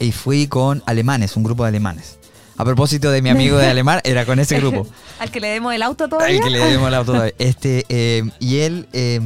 Y 0.00 0.10
fui 0.10 0.48
con 0.48 0.82
alemanes, 0.86 1.36
un 1.36 1.44
grupo 1.44 1.62
de 1.62 1.68
alemanes. 1.68 2.18
A 2.62 2.64
propósito 2.64 3.10
de 3.10 3.20
mi 3.22 3.28
amigo 3.28 3.58
de 3.58 3.66
alemán, 3.66 4.00
era 4.04 4.24
con 4.24 4.38
ese 4.38 4.56
grupo. 4.60 4.86
Al 5.18 5.32
que 5.32 5.40
le 5.40 5.48
demos 5.48 5.74
el 5.74 5.82
auto 5.82 6.08
todavía. 6.08 6.36
Al 6.38 6.44
que 6.44 6.50
le 6.50 6.58
demos 6.60 6.86
el 6.86 6.94
auto 6.94 7.12
todavía. 7.12 7.34
Este, 7.38 7.84
eh, 7.88 8.22
y 8.38 8.58
él, 8.60 8.86
eh, 8.92 9.20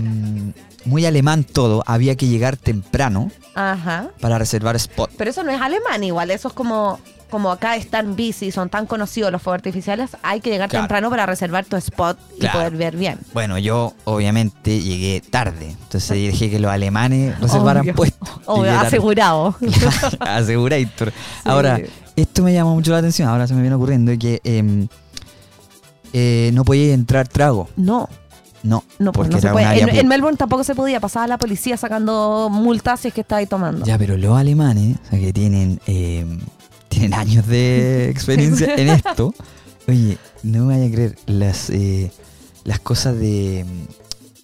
muy 0.87 1.05
alemán 1.05 1.45
todo, 1.45 1.83
había 1.87 2.17
que 2.17 2.27
llegar 2.29 2.57
temprano 2.57 3.31
Ajá. 3.55 4.09
para 4.21 4.39
reservar 4.39 4.75
spot. 4.77 5.11
Pero 5.19 5.31
eso 5.31 5.43
no 5.43 5.51
es 5.51 5.61
alemán 5.61 6.03
igual, 6.03 6.31
eso 6.31 6.49
es 6.49 6.55
como, 6.55 6.99
como 7.29 7.51
acá 7.51 7.77
están 7.77 8.17
bici, 8.17 8.51
son 8.53 8.71
tan 8.71 8.87
conocidos 8.87 9.31
los 9.33 9.43
fuegos 9.43 9.59
artificiales, 9.59 10.11
hay 10.23 10.41
que 10.41 10.49
llegar 10.49 10.71
Claro. 10.71 10.85
temprano 10.85 11.11
para 11.11 11.27
reservar 11.27 11.65
tu 11.67 11.77
spot 11.77 12.19
y 12.37 12.39
Claro. 12.41 12.59
poder 12.61 12.77
ver 12.77 12.97
bien. 12.97 13.19
Bueno, 13.35 13.59
yo 13.59 13.93
obviamente 14.05 14.81
llegué 14.81 15.21
tarde, 15.29 15.73
entonces 15.83 16.13
dije 16.17 16.49
que 16.51 16.59
los 16.59 16.71
alemanes 16.71 17.39
reservaran 17.41 17.83
Obvio. 17.83 17.95
puestos. 17.95 18.29
Obvio, 18.47 18.73
tarde. 18.73 18.87
asegurado. 18.87 19.57
Asegurator. 20.21 21.13
Ahora, 21.45 21.81
esto 22.17 22.43
me 22.43 22.53
llamó 22.53 22.75
mucho 22.75 22.93
la 22.93 22.99
atención, 22.99 23.29
ahora 23.29 23.47
se 23.47 23.55
me 23.55 23.61
viene 23.61 23.77
ocurriendo 23.77 24.13
que 24.19 24.41
eh, 24.45 24.87
eh, 26.13 26.51
no 26.55 26.65
podía 26.65 26.95
entrar 26.95 27.29
trago. 27.29 27.69
No, 27.77 28.09
No, 28.63 28.83
no, 28.99 29.13
pues, 29.13 29.29
porque 29.29 29.35
no 29.37 29.41
se 29.41 29.51
puede. 29.53 30.01
En, 30.01 30.09
Melbourne 30.09 30.37
tampoco 30.37 30.65
se 30.65 30.75
podía, 30.75 30.99
pasaba 31.01 31.27
la 31.27 31.39
policía 31.39 31.77
sacando 31.77 32.49
multas 32.51 33.01
si 33.01 33.09
es 33.09 33.15
que 33.15 33.21
estaba 33.21 33.39
ahí 33.41 33.47
tomando. 33.47 33.85
Ya, 33.85 33.99
pero 33.99 34.17
los 34.17 34.37
alemanes, 34.37 34.97
o 35.07 35.11
sea, 35.11 35.19
que 35.21 35.33
tienen, 35.33 35.81
eh, 35.87 36.25
tienen 36.89 37.15
años 37.15 37.47
de 37.47 38.09
experiencia 38.11 38.75
en 38.77 38.89
esto, 39.05 39.35
oye, 39.87 40.19
no 40.43 40.65
me 40.65 40.75
vaya 40.77 40.89
a 40.89 40.91
creer, 40.93 41.17
las, 41.27 41.71
eh, 41.71 42.11
las 42.65 42.81
cosas 42.81 43.17
de 43.19 43.65
mm, 43.65 43.85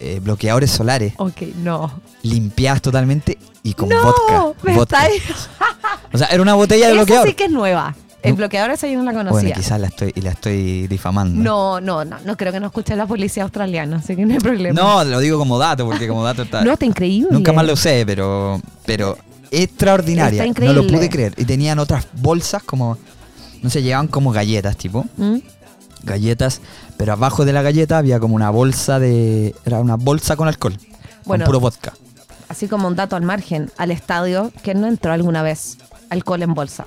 eh, 0.01 0.21
bloqueadores 0.23 0.71
solares 0.71 1.15
Ok, 1.17 1.43
no. 1.57 1.91
limpiadas 2.23 2.83
totalmente 2.83 3.39
y 3.63 3.73
con 3.75 3.89
no, 3.89 4.03
vodka. 4.05 4.53
me 4.63 4.75
vodka. 4.77 5.07
estáis- 5.09 5.23
O 6.13 6.19
sea, 6.19 6.27
era 6.29 6.43
una 6.43 6.55
botella 6.55 6.87
de 6.87 6.93
Esa 6.93 7.03
bloqueador. 7.05 7.29
sí 7.29 7.35
que 7.35 7.45
es 7.45 7.51
nueva. 7.51 7.95
El 8.23 8.35
bloqueador 8.35 8.71
esa 8.71 8.87
yo 8.87 8.97
no 8.99 9.03
la 9.05 9.11
Bueno, 9.13 9.31
conocía. 9.31 9.53
quizás 9.55 9.81
la 9.81 9.89
estoy, 9.89 10.13
la 10.23 10.31
estoy 10.31 10.87
difamando. 10.87 11.43
No, 11.43 11.81
no, 11.81 12.05
no, 12.05 12.19
no 12.25 12.37
creo 12.37 12.53
que 12.53 12.61
no 12.61 12.67
escuche 12.67 12.95
la 12.95 13.05
policía 13.07 13.43
australiana, 13.43 13.97
así 13.97 14.15
que 14.15 14.25
no 14.25 14.35
hay 14.35 14.39
problema. 14.39 14.81
No, 14.81 15.03
lo 15.03 15.19
digo 15.19 15.39
como 15.39 15.59
dato, 15.59 15.85
porque 15.85 16.07
como 16.07 16.23
dato 16.23 16.43
está... 16.43 16.63
no 16.65 16.73
está 16.73 16.85
increíble. 16.85 17.31
Nunca 17.33 17.53
más 17.53 17.67
lo 17.67 17.75
sé, 17.75 18.05
pero, 18.07 18.61
pero 18.87 19.19
extraordinaria. 19.51 20.45
Está 20.45 20.61
No 20.65 20.73
lo 20.73 20.83
increíble. 20.83 20.97
pude 20.99 21.11
creer. 21.11 21.35
Y 21.37 21.45
tenían 21.45 21.79
otras 21.81 22.07
bolsas 22.15 22.63
como, 22.63 22.97
no 23.61 23.71
sé, 23.71 23.83
llevaban 23.83 24.07
como 24.07 24.31
galletas, 24.31 24.77
tipo. 24.77 25.05
¿Mm? 25.17 25.39
Galletas, 26.05 26.61
pero 26.97 27.13
abajo 27.15 27.45
de 27.45 27.53
la 27.53 27.63
galleta 27.63 27.99
había 27.99 28.21
como 28.21 28.37
una 28.37 28.51
bolsa 28.51 28.99
de... 29.01 29.55
Era 29.65 29.81
una 29.81 29.97
bolsa 29.97 30.37
con 30.37 30.47
alcohol. 30.49 30.77
Bueno. 31.25 31.45
Con 31.45 31.51
puro 31.51 31.61
vodka. 31.61 31.93
Así 32.49 32.69
como 32.69 32.87
un 32.87 32.95
dato 32.97 33.17
al 33.17 33.23
margen, 33.23 33.71
al 33.79 33.91
estadio, 33.91 34.53
que 34.63 34.75
no 34.75 34.87
entró 34.87 35.13
alguna 35.13 35.43
vez 35.43 35.79
alcohol 36.13 36.43
en 36.43 36.55
bolsa. 36.55 36.85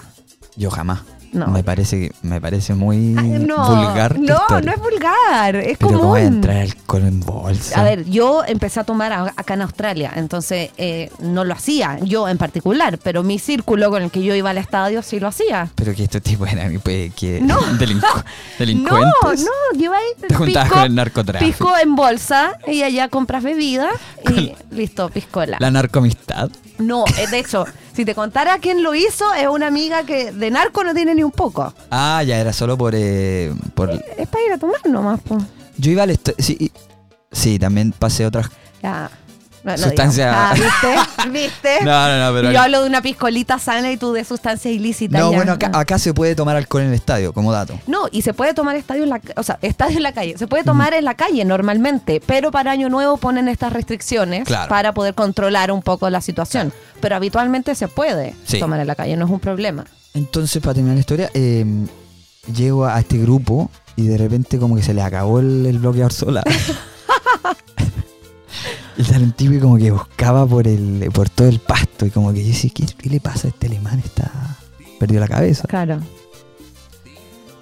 Yo 0.55 0.69
jamás. 0.71 0.99
No. 1.33 1.47
Me 1.47 1.65
parece, 1.65 2.13
me 2.21 2.39
parece 2.39 2.75
muy 2.75 3.13
Ay, 3.17 3.43
no, 3.45 3.57
vulgar. 3.85 4.17
no, 4.17 4.35
historia. 4.37 4.61
no 4.61 4.71
es 4.71 4.79
vulgar, 4.79 5.55
es 5.57 5.77
Pero 5.77 5.87
común. 5.89 5.99
¿cómo 5.99 6.11
va 6.13 6.17
a 6.19 6.21
entrar 6.23 6.57
alcohol 6.57 7.01
en 7.01 7.19
bolsa? 7.19 7.81
A 7.81 7.83
ver, 7.83 8.05
yo 8.05 8.45
empecé 8.47 8.79
a 8.79 8.85
tomar 8.85 9.11
acá 9.11 9.55
en 9.55 9.61
Australia, 9.63 10.13
entonces 10.15 10.69
eh, 10.77 11.09
no 11.19 11.43
lo 11.43 11.53
hacía, 11.53 11.99
yo 12.03 12.29
en 12.29 12.37
particular, 12.37 12.99
pero 13.03 13.21
mi 13.21 13.37
círculo 13.37 13.89
con 13.89 14.03
el 14.03 14.11
que 14.11 14.23
yo 14.23 14.33
iba 14.33 14.51
al 14.51 14.57
estadio 14.57 15.01
sí 15.01 15.19
lo 15.19 15.27
hacía. 15.27 15.69
Pero 15.75 15.93
que 15.93 16.03
estos 16.05 16.21
tipos 16.21 16.49
eran 16.49 16.79
pues, 16.81 17.13
que 17.15 17.41
No. 17.43 17.59
delincu- 17.79 18.23
delincuentes. 18.57 19.11
No, 19.43 19.89
no, 19.91 20.27
Te 20.29 20.33
juntabas 20.35 20.71
con 20.71 20.83
el 20.83 20.95
narcotráfico. 20.95 21.51
pisco 21.51 21.73
en 21.83 21.95
bolsa 21.97 22.57
y 22.65 22.83
allá 22.83 23.09
compras 23.09 23.43
bebida 23.43 23.89
y 24.31 24.53
listo, 24.71 25.09
piscola. 25.09 25.57
La 25.59 25.69
narcomistad. 25.69 26.49
No, 26.77 27.05
eh, 27.17 27.27
de 27.31 27.39
hecho, 27.39 27.65
si 27.93 28.03
te 28.05 28.13
contara 28.13 28.57
quién 28.59 28.83
lo 28.83 28.93
hizo, 28.95 29.33
es 29.33 29.47
una 29.47 29.67
amiga 29.67 30.03
que 30.05 30.31
de 30.31 30.51
narco 30.51 30.83
no 30.83 30.93
tiene 30.93 31.15
ni 31.15 31.23
un 31.23 31.31
poco. 31.31 31.73
Ah, 31.89 32.21
ya 32.25 32.37
era 32.39 32.51
solo 32.53 32.77
por... 32.77 32.93
eh, 32.95 33.53
por 33.73 33.89
Es 33.91 34.27
para 34.27 34.45
ir 34.45 34.51
a 34.53 34.57
tomar 34.57 34.85
nomás, 34.85 35.21
po. 35.21 35.37
Yo 35.77 35.91
iba 35.91 36.03
al... 36.03 36.19
Sí, 36.37 36.57
y- 36.59 36.71
sí, 37.31 37.57
también 37.59 37.91
pasé 37.97 38.25
otras... 38.25 38.49
Ya. 38.83 39.09
No, 39.65 39.71
no 39.71 39.77
Sustancia- 39.79 40.27
digamos. 40.29 40.51
Ah, 40.51 40.53
¿viste? 40.53 41.29
¿Viste? 41.31 41.83
No, 41.83 42.07
no, 42.07 42.25
no, 42.27 42.33
pero... 42.35 42.51
Yo 42.51 42.61
hablo 42.61 42.81
de 42.83 42.87
una 42.87 43.01
piscolita 43.01 43.57
sana 43.57 43.91
y 43.91 43.97
tú 43.97 44.13
de 44.13 44.23
sustancias 44.23 44.71
ilícitas. 44.71 45.19
No, 45.19 45.31
ya. 45.31 45.37
bueno, 45.37 45.53
acá, 45.53 45.71
acá 45.73 45.97
se 45.97 46.13
puede 46.13 46.35
tomar 46.35 46.55
alcohol 46.55 46.83
en 46.83 46.89
el 46.89 46.93
estadio, 46.93 47.33
como 47.33 47.51
dato. 47.51 47.77
No, 47.87 48.03
y 48.11 48.21
se 48.21 48.35
puede 48.35 48.53
tomar 48.53 48.75
estadio 48.75 49.03
en 49.03 49.09
la, 49.09 49.19
o 49.35 49.41
sea, 49.41 49.57
estadio 49.63 49.97
en 49.97 50.03
la 50.03 50.11
calle. 50.13 50.37
Se 50.37 50.45
puede 50.45 50.63
tomar 50.63 50.93
en 50.93 51.03
la 51.03 51.15
calle 51.15 51.43
normalmente, 51.45 52.21
pero 52.25 52.51
para 52.51 52.71
Año 52.71 52.89
Nuevo 52.89 53.17
ponen 53.17 53.47
estas 53.47 53.73
restricciones 53.73 54.43
Claro. 54.45 54.69
para 54.69 54.93
poder 54.93 55.15
controlar 55.15 55.71
un 55.71 55.81
poco 55.81 56.09
la 56.11 56.21
situación. 56.21 56.71
Pero 57.01 57.15
habitualmente 57.15 57.73
se 57.73 57.87
puede 57.87 58.35
Sí. 58.45 58.59
tomar 58.59 58.79
en 58.79 58.85
la 58.87 58.93
calle, 58.95 59.17
no 59.17 59.25
es 59.25 59.31
un 59.31 59.39
problema. 59.39 59.83
Entonces, 60.13 60.61
para 60.61 60.75
terminar 60.75 60.95
la 60.95 60.99
historia, 61.01 61.31
eh, 61.33 61.65
llego 62.55 62.85
a 62.85 62.99
este 62.99 63.17
grupo 63.17 63.71
y 63.95 64.05
de 64.05 64.17
repente 64.19 64.59
como 64.59 64.75
que 64.75 64.83
se 64.83 64.93
le 64.93 65.01
acabó 65.01 65.39
el, 65.39 65.65
el 65.65 65.79
bloqueador 65.79 66.13
solar. 66.13 66.43
tipo 69.35 69.53
y 69.53 69.59
como 69.59 69.77
que 69.77 69.91
buscaba 69.91 70.45
por 70.47 70.67
el 70.67 71.09
por 71.13 71.29
todo 71.29 71.47
el 71.47 71.59
pasto 71.59 72.05
y 72.05 72.09
como 72.11 72.31
que 72.33 72.41
yo 72.41 72.47
decía, 72.49 72.71
¿qué, 72.73 72.85
qué 72.85 73.09
le 73.09 73.19
pasa 73.19 73.47
a 73.47 73.49
este 73.51 73.67
alemán? 73.67 73.99
Está 73.99 74.31
perdió 74.99 75.19
la 75.19 75.27
cabeza. 75.27 75.67
Claro. 75.67 75.99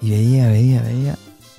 Y 0.01 0.09
veía, 0.11 0.47
veía, 0.47 0.81
veía. 0.81 1.15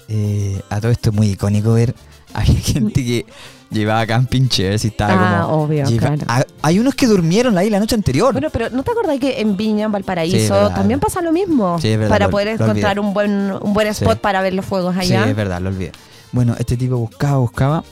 eh, 0.08 0.60
a 0.70 0.80
todo 0.80 0.90
esto 0.92 1.10
es 1.10 1.16
muy 1.16 1.28
icónico 1.30 1.72
ver. 1.72 1.94
Había 2.32 2.54
gente 2.60 3.04
que 3.04 3.26
llevaba 3.70 4.06
camping 4.06 4.48
chairs 4.48 4.84
y 4.84 4.88
estaba 4.88 5.14
Ah, 5.14 5.42
como... 5.46 5.64
obvio, 5.64 5.84
lleva- 5.86 6.08
claro. 6.16 6.22
Ah, 6.28 6.44
hay 6.62 6.78
unos 6.78 6.94
que 6.94 7.06
durmieron 7.06 7.56
ahí 7.58 7.70
la 7.70 7.80
noche 7.80 7.94
anterior. 7.94 8.32
Bueno, 8.32 8.48
pero 8.52 8.70
¿no 8.70 8.82
te 8.82 8.90
acordás 8.92 9.18
que 9.18 9.40
en 9.40 9.56
Viña, 9.56 9.86
en 9.86 9.92
Valparaíso, 9.92 10.36
Sí, 10.36 10.42
verdad, 10.50 10.74
también 10.74 11.00
pasa 11.00 11.22
lo 11.22 11.32
mismo? 11.32 11.78
Sí, 11.80 11.88
es 11.88 11.98
verdad, 11.98 12.10
para 12.14 12.24
lo- 12.26 12.30
poder 12.30 12.46
lo 12.48 12.52
encontrar 12.54 12.98
olvidé. 12.98 13.08
un 13.08 13.14
buen, 13.14 13.52
un 13.62 13.72
buen 13.72 13.92
Sí. 13.94 14.04
spot 14.04 14.20
para 14.20 14.42
ver 14.42 14.52
los 14.54 14.64
fuegos 14.64 14.96
allá. 14.96 15.24
Sí, 15.24 15.30
es 15.30 15.36
verdad, 15.36 15.60
lo 15.60 15.70
olvidé. 15.70 15.92
Bueno, 16.32 16.54
este 16.58 16.76
tipo 16.76 16.96
buscaba, 16.96 17.38
buscaba. 17.38 17.82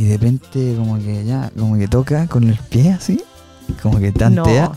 Y 0.00 0.04
de 0.04 0.14
repente 0.16 0.74
como 0.78 0.98
que 0.98 1.24
ya, 1.26 1.50
como 1.58 1.76
que 1.76 1.86
toca 1.86 2.26
con 2.26 2.44
el 2.48 2.56
pie 2.56 2.92
así. 2.92 3.20
Como 3.82 3.98
que 4.00 4.12
tantea. 4.12 4.68
No. 4.68 4.76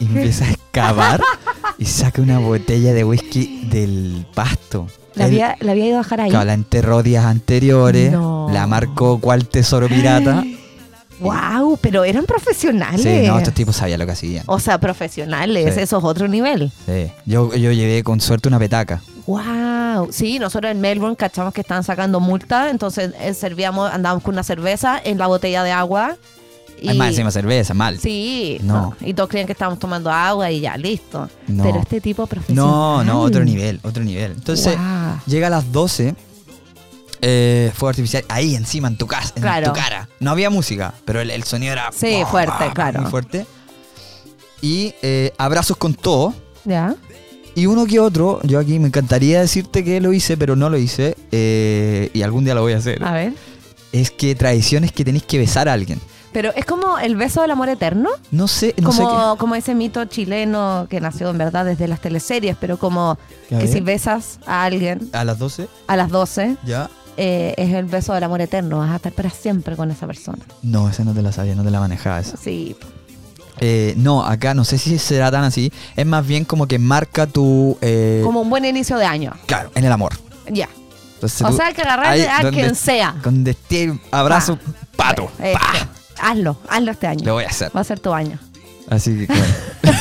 Y 0.00 0.06
empieza 0.06 0.44
a 0.46 0.50
excavar. 0.50 1.22
y 1.78 1.84
saca 1.84 2.20
una 2.20 2.40
botella 2.40 2.92
de 2.92 3.04
whisky 3.04 3.68
del 3.70 4.26
pasto. 4.34 4.88
La 5.14 5.26
Él, 5.26 5.30
había, 5.34 5.56
la 5.60 5.70
había 5.70 5.86
ido 5.86 5.94
a 6.00 6.02
dejar 6.02 6.20
ahí. 6.22 6.30
claro, 6.30 6.46
la 6.46 6.54
enterró 6.54 7.04
días 7.04 7.24
anteriores. 7.26 8.10
No. 8.10 8.48
La 8.52 8.66
marcó 8.66 9.20
cual 9.20 9.46
tesoro 9.46 9.86
pirata. 9.88 10.42
¡Wow! 11.20 11.78
Pero 11.80 12.02
eran 12.02 12.24
profesionales. 12.24 13.02
Sí, 13.02 13.28
no, 13.28 13.38
estos 13.38 13.54
tipos 13.54 13.76
sabían 13.76 14.00
lo 14.00 14.06
que 14.06 14.12
hacían. 14.12 14.42
O 14.46 14.58
sea, 14.58 14.78
profesionales, 14.78 15.74
Sí. 15.74 15.80
eso 15.80 15.98
es 15.98 16.04
otro 16.04 16.26
nivel. 16.26 16.72
Sí. 16.86 17.12
Yo, 17.24 17.54
yo 17.54 17.70
llevé 17.70 18.02
con 18.02 18.20
suerte 18.20 18.48
una 18.48 18.58
petaca. 18.58 19.00
¡Wow! 19.30 20.08
Sí, 20.12 20.38
nosotros 20.38 20.72
en 20.72 20.80
Melbourne 20.80 21.16
cachamos 21.16 21.52
que 21.54 21.60
estaban 21.60 21.84
sacando 21.84 22.18
multa, 22.20 22.70
entonces 22.70 23.12
eh, 23.20 23.32
servíamos, 23.34 23.90
andábamos 23.92 24.24
con 24.24 24.34
una 24.34 24.42
cerveza 24.42 25.00
en 25.02 25.18
la 25.18 25.26
botella 25.28 25.62
de 25.62 25.70
agua. 25.72 26.16
Es 26.82 26.96
más, 26.96 27.08
encima 27.10 27.30
cerveza, 27.30 27.74
mal. 27.74 27.98
Sí, 28.00 28.58
No. 28.62 28.94
no. 29.00 29.06
Y 29.06 29.12
todos 29.14 29.28
creían 29.28 29.46
que 29.46 29.52
estábamos 29.52 29.78
tomando 29.78 30.10
agua 30.10 30.50
y 30.50 30.60
ya, 30.60 30.76
listo. 30.78 31.28
No. 31.46 31.62
Pero 31.62 31.78
este 31.80 32.00
tipo 32.00 32.26
profesional. 32.26 32.64
No, 32.64 33.04
no, 33.04 33.20
otro 33.20 33.44
nivel, 33.44 33.78
otro 33.82 34.02
nivel. 34.02 34.32
Entonces, 34.32 34.76
llega 35.26 35.46
a 35.48 35.50
las 35.50 35.70
12, 35.70 36.14
eh, 37.20 37.70
fuego 37.74 37.90
artificial, 37.90 38.24
ahí 38.28 38.54
encima, 38.56 38.88
en 38.88 38.96
tu 38.96 39.06
casa, 39.06 39.32
en 39.36 39.42
Claro. 39.42 39.66
tu 39.68 39.72
cara. 39.78 40.08
No 40.20 40.30
había 40.30 40.48
música, 40.50 40.94
pero 41.04 41.20
el, 41.20 41.30
el 41.30 41.44
sonido 41.44 41.72
era... 41.72 41.90
Sí, 41.92 42.22
fuerte, 42.30 42.70
claro. 42.74 43.02
Muy 43.02 43.10
fuerte. 43.10 43.46
Y 44.62 44.94
eh, 45.02 45.32
abrazos 45.38 45.76
con 45.76 45.94
todo. 45.94 46.34
¿Ya? 46.64 46.94
Y 47.54 47.66
uno 47.66 47.86
que 47.86 48.00
otro, 48.00 48.40
yo 48.44 48.58
aquí 48.58 48.78
me 48.78 48.86
encantaría 48.88 49.40
decirte 49.40 49.84
que 49.84 50.00
lo 50.00 50.12
hice, 50.12 50.36
pero 50.36 50.56
no 50.56 50.70
lo 50.70 50.78
hice. 50.78 51.16
eh, 51.32 52.10
y 52.12 52.22
algún 52.22 52.44
día 52.44 52.54
lo 52.54 52.62
voy 52.62 52.72
a 52.74 52.78
hacer. 52.78 53.02
A 53.04 53.12
ver. 53.12 53.32
Es 53.92 54.10
que 54.10 54.34
tradiciones 54.34 54.92
que 54.92 55.04
tenéis 55.04 55.24
que 55.24 55.38
besar 55.38 55.68
a 55.68 55.72
alguien. 55.72 56.00
Pero 56.32 56.52
es 56.54 56.64
como 56.64 56.96
el 56.98 57.16
beso 57.16 57.42
del 57.42 57.50
amor 57.50 57.68
eterno. 57.68 58.08
No 58.30 58.46
sé, 58.46 58.72
no 58.80 58.92
sé 58.92 59.02
como, 59.02 59.36
como 59.36 59.54
ese 59.56 59.74
mito 59.74 60.04
chileno 60.04 60.86
que 60.88 61.00
nació 61.00 61.28
en 61.30 61.38
verdad 61.38 61.64
desde 61.64 61.88
las 61.88 62.00
teleseries, 62.00 62.56
pero 62.60 62.78
como 62.78 63.18
que 63.48 63.56
ver. 63.56 63.66
si 63.68 63.80
besas 63.80 64.38
a 64.46 64.62
alguien. 64.62 65.08
A 65.12 65.24
las 65.24 65.40
12, 65.40 65.66
a 65.88 65.96
las 65.96 66.08
12, 66.08 66.56
ya. 66.64 66.88
eh, 67.16 67.54
es 67.56 67.74
el 67.74 67.86
beso 67.86 68.14
del 68.14 68.22
amor 68.22 68.40
eterno. 68.42 68.78
Vas 68.78 68.92
a 68.92 68.96
estar 68.96 69.12
para 69.12 69.30
siempre 69.30 69.74
con 69.74 69.90
esa 69.90 70.06
persona. 70.06 70.38
No, 70.62 70.88
esa 70.88 71.02
no 71.02 71.12
te 71.14 71.20
la 71.22 71.32
sabía, 71.32 71.56
no 71.56 71.64
te 71.64 71.70
la 71.72 71.80
manejaba 71.80 72.20
esa. 72.20 72.36
Sí. 72.36 72.76
Eh, 73.60 73.94
no, 73.96 74.24
acá 74.24 74.54
no 74.54 74.64
sé 74.64 74.78
si 74.78 74.98
será 74.98 75.30
tan 75.30 75.44
así. 75.44 75.70
Es 75.96 76.06
más 76.06 76.26
bien 76.26 76.44
como 76.44 76.66
que 76.66 76.78
marca 76.78 77.26
tu. 77.26 77.76
eh, 77.80 78.22
Como 78.24 78.40
un 78.40 78.50
buen 78.50 78.64
inicio 78.64 78.96
de 78.96 79.04
año. 79.04 79.32
Claro, 79.46 79.70
en 79.74 79.84
el 79.84 79.92
amor. 79.92 80.14
Ya. 80.50 80.68
Entonces 81.14 81.42
O 81.42 81.52
sea, 81.52 81.72
que 81.74 81.82
agarrar 81.82 82.06
a 82.18 82.42
donde- 82.42 82.60
quien 82.62 82.74
sea. 82.74 83.14
Donde 83.22 83.50
esté 83.50 83.98
abrazo, 84.10 84.58
pato. 84.96 85.30
Eh, 85.38 85.52
pa. 85.52 85.72
este, 85.74 85.88
hazlo, 86.22 86.56
hazlo 86.68 86.90
este 86.92 87.06
año. 87.06 87.24
Lo 87.26 87.34
voy 87.34 87.44
a 87.44 87.48
hacer. 87.48 87.70
Va 87.76 87.80
a 87.82 87.84
ser 87.84 88.00
tu 88.00 88.12
año. 88.14 88.38
Así 88.88 89.26
que, 89.26 89.32
bueno. 89.32 89.54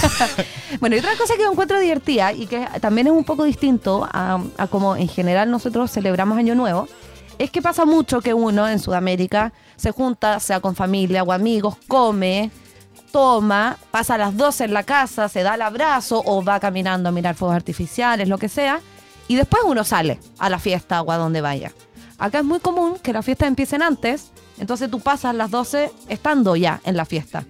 Bueno, 0.80 0.95
y 0.95 1.00
otra 1.00 1.12
cosa 1.17 1.34
que 1.36 1.43
encuentro 1.43 1.80
divertida 1.80 2.32
y 2.32 2.48
que 2.48 2.65
también 2.80 3.08
es 3.08 3.13
un 3.13 3.24
poco 3.26 3.43
distinto 3.43 4.08
a, 4.12 4.39
a 4.58 4.67
como 4.67 4.95
en 4.95 5.08
general 5.10 5.52
nosotros 5.52 5.91
celebramos 5.91 6.38
Año 6.38 6.56
Nuevo, 6.56 6.88
es 7.38 7.52
que 7.52 7.62
pasa 7.62 7.84
mucho 7.86 8.22
que 8.22 8.34
uno 8.34 8.67
en 8.67 8.80
Sudamérica 8.80 9.52
se 9.76 9.91
junta, 9.91 10.39
sea 10.39 10.60
con 10.62 10.76
familia 10.76 11.24
o 11.24 11.32
amigos, 11.34 11.76
come, 11.88 12.50
toma, 13.12 13.78
pasa 13.91 14.17
las 14.17 14.36
12 14.36 14.65
en 14.65 14.74
la 14.74 14.84
casa, 14.84 15.30
se 15.30 15.43
da 15.43 15.56
el 15.56 15.62
abrazo 15.62 16.22
o 16.26 16.43
va 16.43 16.60
caminando 16.60 17.10
a 17.10 17.12
mirar 17.12 17.36
fuegos 17.36 17.56
artificiales, 17.56 18.28
lo 18.28 18.38
que 18.38 18.50
sea, 18.50 18.82
y 19.28 19.36
después 19.36 19.63
uno 19.65 19.84
sale 19.84 20.19
a 20.38 20.50
la 20.50 20.60
fiesta 20.60 21.02
o 21.02 21.12
a 21.12 21.17
donde 21.17 21.41
vaya. 21.41 21.72
Acá 22.17 22.39
es 22.39 22.45
muy 22.45 22.60
común 22.60 22.98
que 23.02 23.13
las 23.13 23.24
fiestas 23.24 23.48
empiecen 23.48 23.82
antes, 23.82 24.32
entonces 24.60 24.89
tú 24.89 25.00
pasas 25.00 25.36
las 25.36 25.52
12 25.52 25.91
estando 26.10 26.56
ya 26.56 26.82
en 26.84 26.98
la 26.98 27.06
fiesta. 27.06 27.45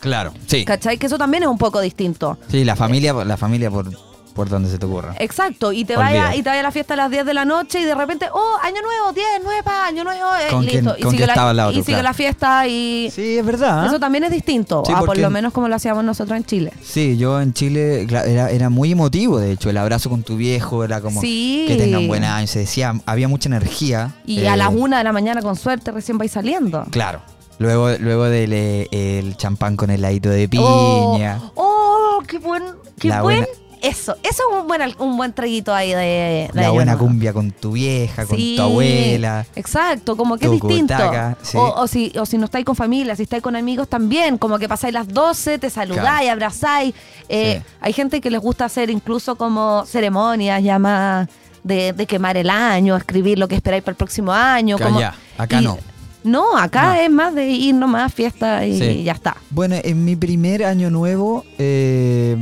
claro, 0.00 0.34
sí. 0.46 0.64
¿Cachai? 0.64 0.98
Que 0.98 1.06
eso 1.06 1.16
también 1.18 1.44
es 1.44 1.48
un 1.48 1.58
poco 1.58 1.80
distinto. 1.80 2.38
Sí, 2.48 2.64
la 2.64 2.76
familia, 2.76 3.12
la 3.12 3.36
familia 3.36 3.70
por, 3.70 3.90
por 4.34 4.48
donde 4.48 4.68
se 4.68 4.78
te 4.78 4.84
ocurra. 4.86 5.14
Exacto, 5.18 5.72
y 5.72 5.84
te 5.84 5.96
Olvida. 5.96 6.10
vaya 6.10 6.34
y 6.36 6.42
te 6.42 6.48
vaya 6.50 6.60
a 6.60 6.64
la 6.64 6.70
fiesta 6.72 6.94
a 6.94 6.96
las 6.96 7.10
10 7.10 7.24
de 7.24 7.34
la 7.34 7.44
noche 7.44 7.80
y 7.80 7.84
de 7.84 7.94
repente, 7.94 8.26
oh, 8.32 8.56
año 8.62 8.82
nuevo, 8.82 9.12
10, 9.14 9.26
9, 9.42 9.62
año 9.86 10.04
nuevo, 10.04 10.28
eh, 10.34 10.50
Con 10.50 10.64
listo. 10.66 10.80
quien- 10.80 10.94
y 10.98 11.02
con 11.02 11.10
sigue 11.12 11.26
la, 11.26 11.32
estaba 11.32 11.50
al 11.50 11.56
lado 11.56 11.70
y 11.70 11.74
tú, 11.76 11.80
sigue 11.84 11.94
claro. 11.94 12.02
la 12.08 12.14
fiesta 12.14 12.66
y 12.66 13.10
Sí, 13.14 13.38
es 13.38 13.46
verdad. 13.46 13.86
eso 13.86 13.98
también 14.00 14.24
es 14.24 14.30
distinto, 14.32 14.82
Sí, 14.84 14.92
a 14.92 14.98
por 15.00 15.16
lo 15.16 15.30
menos 15.30 15.52
como 15.52 15.68
lo 15.68 15.74
hacíamos 15.76 16.04
nosotros 16.04 16.36
en 16.36 16.44
Chile. 16.44 16.72
Sí, 16.82 17.16
yo 17.16 17.40
en 17.40 17.52
Chile 17.54 18.02
era, 18.10 18.50
era 18.50 18.70
muy 18.70 18.92
emotivo, 18.92 19.38
de 19.38 19.52
hecho, 19.52 19.70
el 19.70 19.76
abrazo 19.76 20.10
con 20.10 20.22
tu 20.24 20.36
viejo 20.36 20.84
era 20.84 21.00
como 21.00 21.20
Sí. 21.20 21.64
que 21.68 21.76
tengan 21.76 22.06
buen 22.08 22.24
año, 22.24 22.46
se 22.46 22.58
decía, 22.58 22.92
había 23.06 23.28
mucha 23.28 23.48
energía. 23.48 24.16
Y 24.26 24.40
eh, 24.40 24.48
a 24.48 24.56
las 24.56 24.70
1 24.72 24.96
de 24.98 25.04
la 25.04 25.12
mañana 25.12 25.42
con 25.42 25.54
suerte 25.56 25.92
recién 25.92 26.18
vais 26.18 26.32
saliendo. 26.32 26.84
Claro. 26.90 27.20
Luego, 27.58 27.88
luego 28.00 28.24
del 28.24 28.52
eh, 28.52 28.88
el 28.90 29.36
champán 29.36 29.76
con 29.76 29.88
heladito 29.90 30.28
de 30.28 30.48
Oh, 30.58 31.12
piña. 31.14 31.40
Oh, 31.54 32.20
qué 32.26 32.38
buen, 32.38 32.64
qué 32.98 33.08
La 33.08 33.22
buen. 33.22 33.38
buena- 33.44 33.52
Eso, 33.84 34.16
eso 34.22 34.42
es 34.50 34.60
un 34.60 34.66
buen, 34.66 34.80
un 34.98 35.16
buen 35.16 35.32
traguito 35.32 35.74
ahí 35.74 35.90
de, 35.90 36.48
de 36.52 36.60
la 36.62 36.70
buena 36.70 36.96
cumbia 36.96 37.32
con 37.32 37.50
tu 37.50 37.72
vieja, 37.72 38.24
con 38.26 38.36
Sí, 38.36 38.54
tu 38.56 38.62
abuela. 38.62 39.46
Exacto, 39.54 40.16
como 40.16 40.36
que 40.38 40.46
es 40.46 40.52
distinto. 40.52 40.94
sí. 41.42 41.56
o, 41.56 41.82
o 41.82 41.86
si, 41.86 42.12
o 42.18 42.24
si 42.26 42.38
no 42.38 42.46
estáis 42.46 42.64
con 42.64 42.74
familia, 42.76 43.14
si 43.16 43.24
estáis 43.24 43.42
con 43.42 43.56
amigos 43.56 43.88
también, 43.88 44.38
como 44.38 44.58
que 44.58 44.68
pasáis 44.68 44.94
las 44.94 45.06
12, 45.08 45.58
te 45.58 45.70
saludáis, 45.70 46.04
Claro. 46.04 46.32
abrazáis. 46.32 46.94
Eh, 47.28 47.60
Sí. 47.62 47.72
Hay 47.80 47.92
gente 47.92 48.20
que 48.20 48.30
les 48.30 48.40
gusta 48.40 48.64
hacer 48.64 48.90
incluso 48.90 49.36
como 49.36 49.84
ceremonias 49.86 50.62
ya 50.62 50.78
más 50.78 51.28
de, 51.62 51.92
de 51.92 52.06
quemar 52.06 52.36
el 52.36 52.50
año, 52.50 52.96
escribir 52.96 53.38
lo 53.38 53.48
que 53.48 53.54
esperáis 53.54 53.82
para 53.82 53.92
el 53.92 53.96
próximo 53.96 54.32
año. 54.32 54.78
Como- 54.78 55.00
ya, 55.00 55.14
acá 55.38 55.60
y- 55.60 55.64
no. 55.64 55.78
No, 56.24 56.56
acá 56.56 56.94
No. 56.94 57.00
es 57.02 57.10
más 57.10 57.34
de 57.34 57.48
ir 57.50 57.74
nomás, 57.74 58.12
fiesta 58.14 58.64
y 58.64 58.78
Sí. 58.78 59.02
ya 59.04 59.12
está. 59.12 59.36
Bueno, 59.50 59.76
en 59.82 60.06
mi 60.06 60.16
primer 60.16 60.64
año 60.64 60.88
nuevo, 60.88 61.44
eh, 61.58 62.34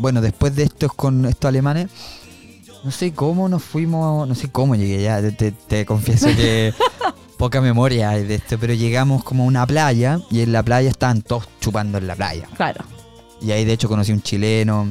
bueno, 0.00 0.20
después 0.20 0.54
de 0.56 0.64
estos 0.64 0.92
con 0.94 1.26
estos 1.26 1.48
alemanes, 1.48 1.88
no 2.84 2.90
sé 2.90 3.12
cómo 3.12 3.48
nos 3.48 3.62
fuimos, 3.62 4.26
no 4.26 4.34
sé 4.34 4.48
cómo 4.50 4.74
llegué 4.74 5.02
ya, 5.02 5.20
te, 5.20 5.32
te- 5.32 5.52
te 5.52 5.84
confieso 5.86 6.26
que 6.28 6.72
poca 7.36 7.60
memoria 7.60 8.10
hay 8.10 8.24
de 8.24 8.36
esto, 8.36 8.58
pero 8.58 8.72
llegamos 8.74 9.22
como 9.24 9.44
a 9.44 9.46
una 9.46 9.66
playa 9.66 10.18
y 10.30 10.40
en 10.40 10.52
la 10.52 10.62
playa 10.62 10.88
estaban 10.90 11.22
todos 11.22 11.48
chupando 11.60 11.98
en 11.98 12.06
la 12.06 12.16
playa. 12.16 12.48
Claro. 12.56 12.84
Y 13.42 13.50
ahí 13.52 13.64
de 13.64 13.72
hecho 13.74 13.88
conocí 13.88 14.12
a 14.12 14.14
un 14.14 14.22
chileno, 14.22 14.90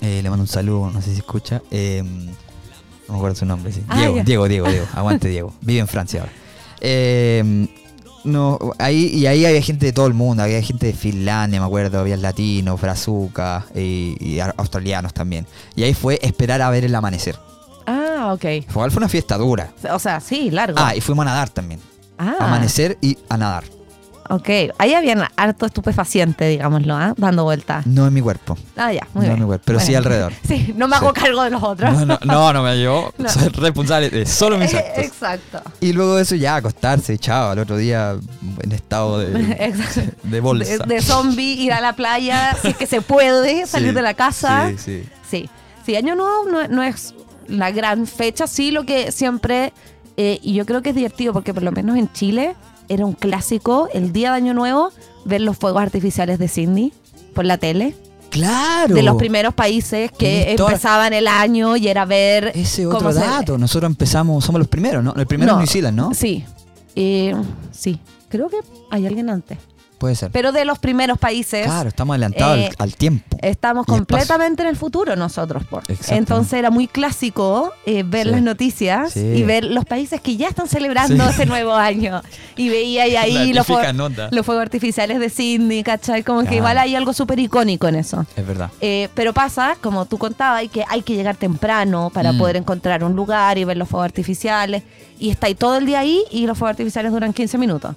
eh, 0.00 0.20
le 0.22 0.28
mando 0.30 0.42
un 0.42 0.48
saludo, 0.48 0.90
no 0.90 1.00
sé 1.02 1.12
si 1.12 1.18
escucha, 1.18 1.62
eh, 1.70 2.02
no 2.04 3.12
me 3.12 3.16
acuerdo 3.18 3.36
su 3.36 3.46
nombre, 3.46 3.72
sí. 3.72 3.82
Ah, 3.88 3.96
Diego. 3.98 4.14
Diego, 4.24 4.48
Diego, 4.48 4.68
Diego, 4.70 4.86
aguante 4.94 5.28
Diego, 5.28 5.52
vive 5.60 5.80
en 5.80 5.88
Francia 5.88 6.20
ahora. 6.20 6.32
Eh, 6.80 7.68
no, 8.26 8.58
ahí, 8.78 9.06
y 9.06 9.26
ahí 9.26 9.46
había 9.46 9.62
gente 9.62 9.86
de 9.86 9.92
todo 9.92 10.06
el 10.06 10.14
mundo, 10.14 10.42
había 10.42 10.60
gente 10.62 10.86
de 10.86 10.92
Finlandia, 10.92 11.60
me 11.60 11.66
acuerdo, 11.66 12.00
había 12.00 12.16
latinos, 12.16 12.80
brazucas 12.80 13.64
y, 13.74 14.38
australianos 14.56 15.14
también. 15.14 15.46
Y 15.74 15.84
ahí 15.84 15.94
fue 15.94 16.18
esperar 16.22 16.60
a 16.62 16.70
ver 16.70 16.84
el 16.84 16.94
amanecer. 16.94 17.36
Ah, 17.86 18.32
ok. 18.34 18.66
Fue, 18.68 18.90
fue 18.90 18.98
una 18.98 19.08
fiesta 19.08 19.38
dura. 19.38 19.72
O 19.90 19.98
sea, 19.98 20.20
sí, 20.20 20.50
largo. 20.50 20.78
Ah, 20.80 20.94
y 20.94 21.00
fuimos 21.00 21.22
a 21.22 21.30
nadar 21.30 21.48
también. 21.50 21.80
Ah, 22.18 22.36
Amanecer 22.40 22.98
y 23.00 23.16
a 23.28 23.36
nadar. 23.36 23.75
Ok. 24.30 24.48
Ahí 24.78 24.94
habían 24.94 25.22
harto 25.36 25.66
estupefaciente, 25.66 26.46
digámoslo, 26.48 26.94
¿ah? 26.96 27.14
dando 27.16 27.44
vueltas. 27.44 27.86
No 27.86 28.06
en 28.06 28.14
mi 28.14 28.20
cuerpo. 28.20 28.56
Ah, 28.76 28.92
ya, 28.92 29.06
muy 29.14 29.24
No, 29.26 29.30
bien. 29.32 29.40
mi 29.40 29.46
cuerpo, 29.46 29.62
pero 29.66 29.80
sí 29.80 29.94
alrededor. 29.94 30.32
Sí, 30.46 30.74
no 30.76 30.88
me 30.88 30.96
hago 30.96 31.12
Sí. 31.14 31.20
cargo 31.20 31.42
de 31.42 31.50
los 31.50 31.62
otros. 31.62 31.92
No, 31.92 32.06
no, 32.06 32.18
no, 32.24 32.52
no 32.52 32.62
me 32.62 32.80
yo 32.82 33.12
No. 33.18 33.28
soy 33.28 33.48
responsable 33.48 34.10
de 34.10 34.26
solo 34.26 34.58
mis 34.58 34.72
Eh, 34.74 34.78
actos. 34.78 35.04
Exacto. 35.04 35.62
Y 35.80 35.92
luego 35.92 36.16
de 36.16 36.22
eso 36.22 36.34
ya 36.34 36.56
acostarse, 36.56 37.16
chao, 37.18 37.50
al 37.50 37.58
otro 37.58 37.76
día 37.76 38.16
en 38.62 38.72
estado 38.72 39.18
de, 39.18 39.52
Exacto. 39.64 40.12
de 40.22 40.40
bolsa. 40.40 40.84
De, 40.86 40.94
de 40.96 41.02
zombie, 41.02 41.54
ir 41.54 41.72
a 41.72 41.80
la 41.80 41.94
playa, 41.94 42.56
si 42.60 42.68
es 42.68 42.76
que 42.76 42.86
se 42.86 43.00
puede, 43.00 43.66
salir 43.66 43.90
Sí, 43.90 43.94
de 43.94 44.02
la 44.02 44.14
casa. 44.14 44.68
Sí, 44.70 44.76
sí. 44.78 45.08
Sí. 45.30 45.50
Sí, 45.84 45.94
Año 45.96 46.14
Nuevo 46.16 46.44
no, 46.50 46.66
no 46.68 46.82
es 46.82 47.14
la 47.46 47.70
gran 47.70 48.06
fecha, 48.08 48.46
sí 48.48 48.72
lo 48.72 48.84
que 48.84 49.12
siempre, 49.12 49.72
eh, 50.16 50.38
y 50.42 50.54
yo 50.54 50.66
creo 50.66 50.82
que 50.82 50.88
es 50.90 50.96
divertido 50.96 51.32
porque 51.32 51.54
por 51.54 51.62
lo 51.62 51.70
menos 51.70 51.96
en 51.96 52.12
Chile 52.12 52.56
era 52.88 53.04
un 53.06 53.12
clásico 53.14 53.88
el 53.92 54.12
día 54.12 54.30
de 54.30 54.36
Año 54.36 54.54
Nuevo 54.54 54.90
ver 55.24 55.40
los 55.40 55.56
fuegos 55.56 55.82
artificiales 55.82 56.38
de 56.38 56.48
Sydney 56.48 56.92
por 57.34 57.44
la 57.44 57.58
tele. 57.58 57.94
Claro. 58.30 58.94
De 58.94 59.02
los 59.02 59.16
primeros 59.16 59.54
países 59.54 60.10
que 60.12 60.52
empezaban 60.52 61.12
el 61.12 61.26
año 61.28 61.76
y 61.76 61.88
era 61.88 62.04
ver... 62.04 62.52
Ese 62.54 62.86
otro 62.86 63.12
se- 63.12 63.20
dato. 63.20 63.56
Nosotros 63.56 63.88
empezamos, 63.90 64.44
somos 64.44 64.58
los 64.58 64.68
primeros, 64.68 65.02
¿no? 65.02 65.14
El 65.14 65.26
primero 65.26 65.52
No. 65.52 65.58
es 65.60 65.68
New 65.68 65.72
Zealand, 65.72 65.96
¿no? 65.96 66.12
Sí. 66.14 66.44
Eh, 66.94 67.34
sí. 67.72 67.98
Creo 68.28 68.48
que 68.48 68.58
hay 68.90 69.06
alguien 69.06 69.30
antes. 69.30 69.58
Puede 69.98 70.14
ser. 70.14 70.30
Pero 70.30 70.52
de 70.52 70.64
los 70.66 70.78
primeros 70.78 71.18
países... 71.18 71.64
claro, 71.64 71.88
estamos 71.88 72.14
adelantados 72.14 72.58
eh, 72.58 72.66
al, 72.68 72.74
al 72.78 72.94
tiempo. 72.96 73.36
Estamos 73.40 73.84
espacio. 73.84 73.98
completamente 74.06 74.62
en 74.62 74.68
el 74.68 74.76
futuro 74.76 75.16
nosotros. 75.16 75.64
Por. 75.64 75.82
Entonces 76.08 76.52
era 76.52 76.70
muy 76.70 76.86
clásico 76.86 77.72
eh, 77.86 78.02
ver 78.04 78.26
Sí. 78.26 78.32
las 78.32 78.42
noticias 78.42 79.12
Sí. 79.12 79.20
y 79.20 79.42
ver 79.44 79.64
los 79.64 79.84
países 79.84 80.20
que 80.20 80.36
ya 80.36 80.48
están 80.48 80.68
celebrando 80.68 81.24
Sí. 81.24 81.30
ese 81.30 81.46
nuevo 81.46 81.74
año. 81.74 82.20
Y 82.56 82.68
veía 82.68 83.06
y 83.08 83.16
ahí 83.16 83.52
los, 83.54 83.66
fuegos- 83.66 83.86
los 84.30 84.44
fuegos 84.44 84.62
artificiales 84.62 85.18
de 85.18 85.30
Sydney, 85.30 85.82
¿cachai? 85.82 86.22
Como 86.22 86.44
que 86.44 86.56
igual 86.56 86.76
hay 86.78 86.94
algo 86.94 87.12
súper 87.12 87.38
icónico 87.38 87.88
en 87.88 87.94
eso. 87.96 88.26
Es 88.36 88.46
verdad. 88.46 88.70
Eh, 88.80 89.08
pero 89.14 89.32
pasa, 89.32 89.76
como 89.82 90.04
tú 90.04 90.18
contabas, 90.18 90.68
que 90.68 90.84
hay 90.88 91.02
que 91.02 91.14
llegar 91.14 91.36
temprano 91.36 92.10
para 92.12 92.32
Mm. 92.32 92.38
poder 92.38 92.56
encontrar 92.56 93.02
un 93.02 93.14
lugar 93.16 93.56
y 93.58 93.64
ver 93.64 93.76
los 93.78 93.88
fuegos 93.88 94.04
artificiales. 94.04 94.82
Y 95.18 95.30
está 95.30 95.46
ahí 95.46 95.54
todo 95.54 95.78
el 95.78 95.86
día 95.86 96.00
ahí 96.00 96.22
y 96.30 96.46
los 96.46 96.58
fuegos 96.58 96.72
artificiales 96.72 97.12
duran 97.12 97.32
15 97.32 97.56
minutos. 97.56 97.94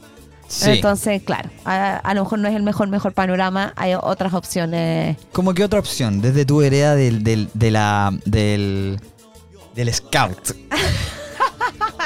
Sí. 0.50 0.72
Entonces, 0.72 1.22
claro, 1.22 1.50
a, 1.64 1.98
a 1.98 2.14
lo 2.16 2.24
mejor 2.24 2.40
no 2.40 2.48
es 2.48 2.56
el 2.56 2.64
mejor, 2.64 2.88
mejor 2.90 3.14
panorama. 3.14 3.72
Hay 3.76 3.94
otras 3.94 4.34
opciones. 4.34 5.16
Como 5.32 5.54
que 5.54 5.64
otra 5.64 5.80
opción, 5.80 6.22
desde 6.22 6.44
tu 6.44 6.62
hereda 6.64 6.96
del, 6.96 7.24
del, 7.24 7.50
de 7.54 7.72
la, 7.72 8.12
del, 8.26 9.00
del 9.76 9.94
scout. 9.94 10.56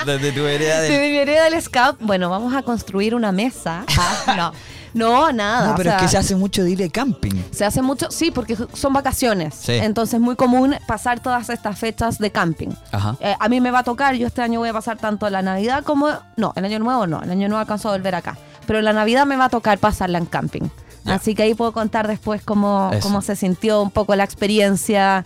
Desde 0.06 0.34
tu 0.34 0.44
Desde 0.44 0.82
del... 0.82 1.02
mi 1.02 1.18
vereda 1.18 1.50
del 1.50 1.62
scout, 1.62 1.96
bueno, 2.02 2.30
vamos 2.30 2.54
a 2.54 2.62
construir 2.64 3.16
una 3.16 3.32
mesa. 3.32 3.86
Ah, 3.98 4.34
no, 4.38 4.54
no, 4.94 5.32
nada. 5.32 5.70
No, 5.70 5.76
pero 5.76 5.92
o 5.92 5.94
es 5.96 6.02
que 6.02 6.08
se 6.08 6.18
hace 6.18 6.36
mucho 6.36 6.64
de 6.64 6.72
ir 6.72 6.78
de 6.78 6.90
camping. 6.90 7.32
Se 7.52 7.66
hace 7.66 7.82
mucho, 7.82 8.12
sí, 8.12 8.32
porque 8.32 8.56
son 8.74 8.94
vacaciones. 8.94 9.56
Sí. 9.56 9.74
Entonces 9.74 10.16
es 10.16 10.20
muy 10.22 10.36
común 10.36 10.76
pasar 10.88 11.20
todas 11.20 11.50
estas 11.50 11.78
fechas 11.80 12.18
de 12.20 12.32
camping. 12.32 12.70
Ajá. 12.92 13.16
Eh, 13.20 13.36
a 13.40 13.50
mí 13.50 13.60
me 13.62 13.72
va 13.72 13.80
a 13.80 13.84
tocar, 13.84 14.16
yo 14.16 14.28
este 14.28 14.42
año 14.42 14.60
voy 14.60 14.70
a 14.70 14.74
pasar 14.74 14.98
tanto 14.98 15.30
la 15.30 15.42
Navidad 15.42 15.84
como... 15.84 16.10
No, 16.38 16.54
el 16.56 16.66
año 16.66 16.80
nuevo 16.80 17.08
no, 17.08 17.22
el 17.22 17.32
año 17.32 17.48
nuevo 17.48 17.60
alcanzo 17.62 17.90
a 17.90 17.94
volver 17.94 18.16
acá. 18.16 18.38
Pero 18.68 18.82
la 18.82 18.94
Navidad 18.94 19.26
me 19.26 19.36
va 19.36 19.46
a 19.46 19.50
tocar 19.50 19.78
pasarla 19.80 20.18
en 20.18 20.26
camping. 20.26 20.70
Así 21.06 21.36
que 21.36 21.44
ahí 21.44 21.54
puedo 21.54 21.74
contar 21.74 22.08
después 22.08 22.42
cómo, 22.44 22.90
Eso. 22.94 23.02
cómo 23.02 23.22
se 23.22 23.36
sintió 23.36 23.82
un 23.82 23.92
poco 23.92 24.16
la 24.16 24.24
experiencia. 24.24 25.26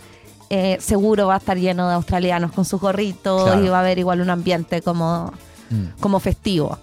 Eh, 0.49 0.77
seguro 0.79 1.27
va 1.27 1.35
a 1.35 1.37
estar 1.37 1.57
lleno 1.57 1.87
de 1.87 1.93
australianos 1.93 2.51
con 2.53 2.65
sus 2.65 2.79
gorritos 2.81 3.43
Claro. 3.43 3.63
y 3.63 3.67
va 3.67 3.77
a 3.77 3.81
haber 3.81 3.99
igual 3.99 4.21
un 4.21 4.29
ambiente 4.31 4.81
como, 4.81 5.31
Mm. 5.69 5.99
como 5.99 6.19
festivo. 6.19 6.79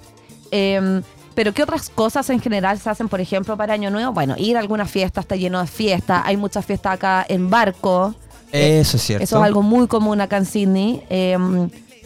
Eh, 0.51 1.01
pero 1.35 1.53
¿qué 1.53 1.63
otras 1.63 1.91
cosas 1.91 2.31
en 2.31 2.41
general 2.41 2.79
se 2.79 2.91
hacen, 2.91 3.09
por 3.09 3.21
ejemplo, 3.21 3.57
para 3.57 3.75
Año 3.75 3.91
Nuevo? 3.91 4.13
Bueno, 4.13 4.35
ir 4.39 4.57
a 4.57 4.61
alguna 4.61 4.87
fiesta, 4.87 5.21
está 5.21 5.37
lleno 5.37 5.61
de 5.61 5.67
fiestas. 5.67 6.23
Hay 6.25 6.37
muchas 6.37 6.65
fiestas 6.65 6.95
acá 6.95 7.25
en 7.29 7.51
barco. 7.51 8.15
Eso 8.53 8.97
es 8.97 9.03
cierto. 9.03 9.25
Eso 9.25 9.39
es 9.39 9.45
algo 9.45 9.63
muy 9.63 9.87
común 9.87 10.21
acá 10.21 10.37
en 10.37 10.47
Sydney, 10.47 11.03
eh, 11.11 11.37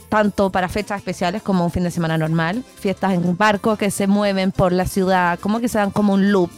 tanto 0.08 0.50
para 0.50 0.68
fechas 0.68 0.98
especiales 0.98 1.42
como 1.42 1.64
un 1.64 1.70
fin 1.70 1.84
de 1.84 1.90
semana 1.90 2.16
normal. 2.16 2.64
Fiestas 2.80 3.12
en 3.12 3.36
barco 3.36 3.76
que 3.76 3.90
se 3.90 4.06
mueven 4.06 4.50
por 4.50 4.72
la 4.72 4.86
ciudad, 4.86 5.38
como 5.40 5.60
que 5.60 5.68
se 5.68 5.78
dan 5.78 5.90
como 5.90 6.14
un 6.14 6.32
loop. 6.32 6.50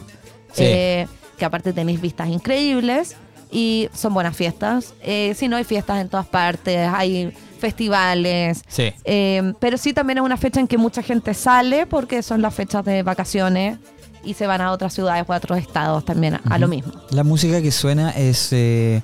Sí. 0.52 0.64
eh, 0.64 1.08
que 1.40 1.44
aparte 1.46 1.72
tenéis 1.72 2.00
vistas 2.00 2.28
increíbles 2.28 3.16
y 3.50 3.88
son 3.92 4.14
buenas 4.14 4.36
fiestas. 4.36 4.94
Eh, 5.02 5.34
si 5.34 5.48
no, 5.48 5.56
hay 5.56 5.64
fiestas 5.64 6.00
en 6.00 6.08
todas 6.08 6.26
partes, 6.26 6.88
hay 6.92 7.32
festivales. 7.60 8.62
Sí. 8.68 8.92
Eh, 9.04 9.52
pero 9.60 9.76
sí 9.78 9.92
también 9.92 10.18
es 10.18 10.24
una 10.24 10.36
fecha 10.36 10.58
en 10.60 10.66
que 10.66 10.78
mucha 10.78 11.02
gente 11.02 11.34
sale 11.34 11.86
porque 11.86 12.22
son 12.22 12.42
las 12.42 12.54
fechas 12.54 12.84
de 12.84 13.02
vacaciones 13.02 13.78
y 14.24 14.34
se 14.34 14.46
van 14.46 14.60
a 14.60 14.72
otras 14.72 14.92
ciudades 14.92 15.24
o 15.28 15.32
a 15.32 15.36
otros 15.36 15.58
estados 15.58 16.04
también 16.04 16.34
a, 16.34 16.40
a 16.50 16.58
lo 16.58 16.68
mismo. 16.68 16.92
La 17.10 17.24
música 17.24 17.62
que 17.62 17.70
suena 17.70 18.10
es... 18.10 18.48
eh, 18.52 19.02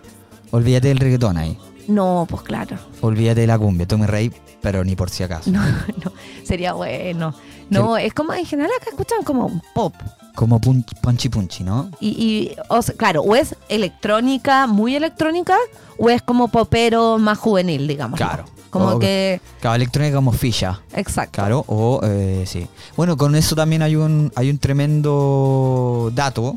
olvídate 0.51 0.89
del 0.89 0.99
reggaetón 0.99 1.37
ahí. 1.39 1.57
No, 1.89 2.27
pues 2.29 2.43
claro. 2.43 2.77
Olvídate 3.01 3.43
de 3.43 3.47
la 3.47 3.59
cumbia. 3.59 3.87
Tommy 3.87 4.07
Rey, 4.07 4.33
pero 4.61 4.83
ni 4.85 4.97
por 4.97 5.09
si 5.11 5.23
acaso. 5.23 5.51
No, 5.53 5.61
no, 5.65 6.13
sería 6.45 6.73
bueno. 6.73 7.35
No, 7.71 7.97
es 7.97 8.15
como 8.15 8.33
en 8.33 8.47
general 8.47 8.71
acá 8.81 8.91
escuchan 8.91 9.23
como 9.25 9.61
pop. 9.75 9.95
Como 10.35 10.61
pun- 10.61 10.85
Punchy 11.01 11.29
Punchy, 11.31 11.65
¿no? 11.65 11.91
Y, 11.99 12.09
y 12.09 12.57
o 12.69 12.83
sea, 12.83 12.95
claro, 12.95 13.23
o 13.23 13.35
es 13.35 13.57
electrónica, 13.69 14.67
muy 14.67 14.95
electrónica, 14.95 15.57
o 15.99 16.11
es 16.11 16.21
como 16.23 16.49
popero 16.49 17.19
más 17.19 17.39
juvenil, 17.39 17.89
digamos. 17.89 18.19
Claro. 18.19 18.45
Como 18.71 18.87
O- 18.89 18.99
que, 18.99 19.41
Claro, 19.61 19.77
electrónica 19.77 20.17
como 20.17 20.33
Fisha. 20.33 20.81
exacto. 20.95 21.33
Claro, 21.33 21.65
o 21.69 22.01
eh, 22.05 22.45
sí. 22.47 22.67
Bueno, 22.97 23.17
con 23.17 23.35
eso 23.35 23.57
también 23.57 23.81
hay 23.83 23.97
un, 23.97 24.31
hay 24.37 24.51
un 24.51 24.59
tremendo 24.59 26.11
dato. 26.15 26.55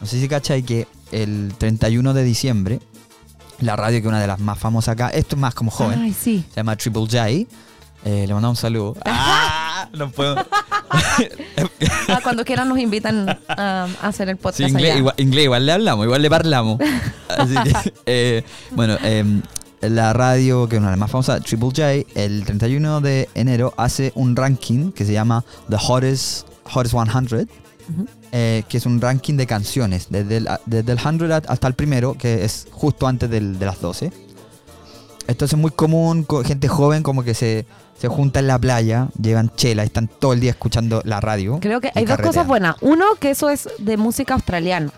No 0.00 0.06
sé 0.06 0.20
si 0.20 0.28
cachai 0.28 0.62
que 0.62 0.86
el 1.10 1.52
31 1.58 2.14
de 2.14 2.22
diciembre, 2.22 2.80
la 3.60 3.74
radio 3.74 3.96
que 4.00 4.06
es 4.06 4.08
una 4.08 4.20
de 4.20 4.26
las 4.28 4.38
más 4.38 4.58
famosas 4.58 4.92
acá, 4.92 5.08
esto 5.08 5.34
es 5.36 5.40
más 5.40 5.54
como 5.54 5.70
joven, 5.70 5.98
Ay, 6.00 6.12
sí. 6.12 6.44
se 6.50 6.56
llama 6.56 6.76
Triple 6.76 7.02
J. 7.02 7.28
eh, 7.28 7.46
le 8.04 8.34
mandamos 8.34 8.58
un 8.58 8.62
saludo. 8.62 8.96
¡Ah! 9.04 9.52
No 9.92 10.10
puedo. 10.10 10.36
Ah, 12.08 12.20
cuando 12.22 12.44
quieran 12.44 12.68
nos 12.68 12.78
invitan 12.78 13.28
a, 13.48 13.88
a 14.00 14.08
hacer 14.08 14.28
el 14.28 14.36
podcast 14.36 14.58
Sí, 14.58 14.64
inglés, 14.64 14.90
allá. 14.92 14.98
igual, 14.98 15.14
inglés, 15.18 15.44
igual 15.44 15.66
le 15.66 15.72
hablamos, 15.72 16.04
igual 16.04 16.22
le 16.22 16.30
parlamos. 16.30 16.78
Así 17.28 17.54
que, 17.54 17.94
eh, 18.06 18.44
bueno, 18.72 18.96
em, 19.02 19.42
la 19.80 20.12
radio, 20.12 20.68
que 20.68 20.76
es 20.76 20.80
una 20.80 20.88
de 20.90 20.92
las 20.92 21.00
más 21.00 21.10
famosas, 21.10 21.42
Triple 21.42 21.68
J, 21.68 21.92
el 22.14 22.44
31 22.44 23.00
de 23.00 23.28
enero 23.34 23.74
hace 23.76 24.12
un 24.14 24.36
ranking 24.36 24.92
que 24.92 25.04
se 25.04 25.12
llama 25.12 25.44
The 25.68 25.76
Hottest, 25.76 26.46
Hottest 26.72 26.94
100, 26.94 27.48
eh, 28.32 28.62
que 28.68 28.76
es 28.78 28.86
un 28.86 29.00
ranking 29.00 29.34
de 29.34 29.46
canciones, 29.46 30.06
desde 30.10 30.38
el, 30.38 30.48
desde 30.66 30.92
el 30.92 30.98
100 30.98 31.32
a- 31.32 31.36
hasta 31.48 31.66
el 31.68 31.74
primero, 31.74 32.14
que 32.14 32.44
es 32.44 32.68
justo 32.70 33.06
antes 33.06 33.28
del- 33.30 33.58
de 33.58 33.66
las 33.66 33.80
12. 33.80 34.12
Esto 35.26 35.44
es 35.44 35.54
muy 35.56 35.70
común, 35.72 36.22
co- 36.22 36.44
gente 36.44 36.68
joven 36.68 37.02
como 37.02 37.24
que 37.24 37.34
se, 37.34 37.66
se 37.98 38.08
junta 38.08 38.40
en 38.40 38.46
la 38.46 38.58
playa, 38.58 39.08
llevan 39.20 39.50
chela 39.56 39.82
y 39.82 39.86
están 39.86 40.08
todo 40.08 40.32
el 40.32 40.40
día 40.40 40.50
escuchando 40.50 41.00
la 41.04 41.20
radio. 41.20 41.58
Creo 41.60 41.80
que 41.80 41.90
hay 41.94 42.04
dos 42.04 42.18
cosas 42.18 42.46
buenas. 42.46 42.76
Uno, 42.80 43.04
que 43.20 43.30
eso 43.30 43.48
es 43.50 43.68
de 43.78 43.96
música 43.96 44.34
australiana. 44.34 44.90